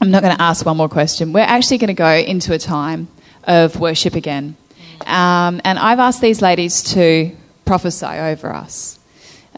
I'm 0.00 0.12
not 0.12 0.22
going 0.22 0.34
to 0.34 0.40
ask 0.40 0.64
one 0.64 0.76
more 0.76 0.88
question. 0.88 1.32
We're 1.32 1.40
actually 1.40 1.78
going 1.78 1.88
to 1.88 1.94
go 1.94 2.08
into 2.08 2.54
a 2.54 2.58
time 2.58 3.08
of 3.42 3.78
worship 3.80 4.14
again. 4.14 4.56
Um, 5.04 5.60
and 5.64 5.76
I've 5.76 5.98
asked 5.98 6.20
these 6.20 6.40
ladies 6.40 6.84
to 6.94 7.36
prophesy 7.64 8.06
over 8.06 8.54
us. 8.54 9.00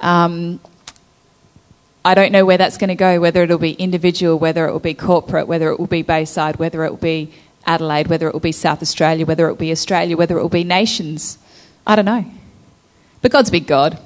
Um, 0.00 0.60
I 2.06 2.14
don't 2.14 2.32
know 2.32 2.46
where 2.46 2.56
that's 2.56 2.78
going 2.78 2.88
to 2.88 2.94
go, 2.94 3.20
whether 3.20 3.42
it'll 3.42 3.58
be 3.58 3.74
individual, 3.74 4.38
whether 4.38 4.66
it 4.66 4.72
will 4.72 4.80
be 4.80 4.94
corporate, 4.94 5.46
whether 5.46 5.70
it 5.70 5.78
will 5.78 5.86
be 5.86 6.00
Bayside, 6.00 6.56
whether 6.56 6.84
it 6.84 6.90
will 6.90 6.96
be 6.96 7.34
Adelaide, 7.66 8.08
whether 8.08 8.28
it 8.28 8.32
will 8.32 8.40
be 8.40 8.52
South 8.52 8.82
Australia, 8.82 9.26
whether 9.26 9.46
it 9.46 9.52
will 9.52 9.56
be 9.56 9.72
Australia, 9.72 10.16
whether 10.16 10.38
it 10.38 10.42
will 10.42 10.48
be 10.48 10.64
nations. 10.64 11.38
I 11.86 11.96
don't 11.96 12.04
know. 12.04 12.24
But 13.22 13.30
God's 13.32 13.48
a 13.48 13.52
big 13.52 13.66
God, 13.66 13.98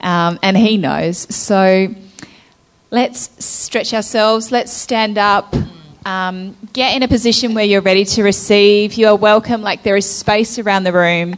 um, 0.00 0.38
and 0.42 0.56
He 0.56 0.76
knows. 0.76 1.18
So 1.34 1.94
let's 2.90 3.44
stretch 3.44 3.92
ourselves, 3.92 4.50
let's 4.50 4.72
stand 4.72 5.18
up. 5.18 5.54
Um, 6.04 6.56
get 6.72 6.94
in 6.94 7.02
a 7.02 7.08
position 7.08 7.54
where 7.54 7.64
you're 7.64 7.80
ready 7.80 8.04
to 8.04 8.22
receive. 8.22 8.94
You 8.94 9.08
are 9.08 9.16
welcome, 9.16 9.60
like 9.60 9.82
there 9.82 9.96
is 9.96 10.08
space 10.08 10.56
around 10.58 10.84
the 10.84 10.92
room. 10.92 11.34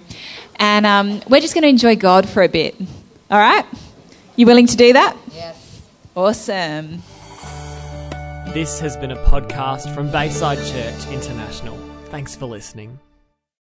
And 0.56 0.84
um, 0.84 1.22
we're 1.26 1.40
just 1.40 1.54
going 1.54 1.62
to 1.62 1.68
enjoy 1.68 1.96
God 1.96 2.28
for 2.28 2.42
a 2.42 2.48
bit. 2.48 2.78
All 3.30 3.38
right? 3.38 3.64
You 4.36 4.44
willing 4.44 4.66
to 4.66 4.76
do 4.76 4.92
that? 4.92 5.16
Yes. 5.32 5.82
Awesome. 6.14 7.02
This 8.54 8.80
has 8.80 8.96
been 8.96 9.10
a 9.10 9.16
podcast 9.26 9.94
from 9.94 10.10
Bayside 10.10 10.56
Church 10.58 11.06
International. 11.12 11.76
Thanks 12.06 12.34
for 12.34 12.46
listening. 12.46 12.98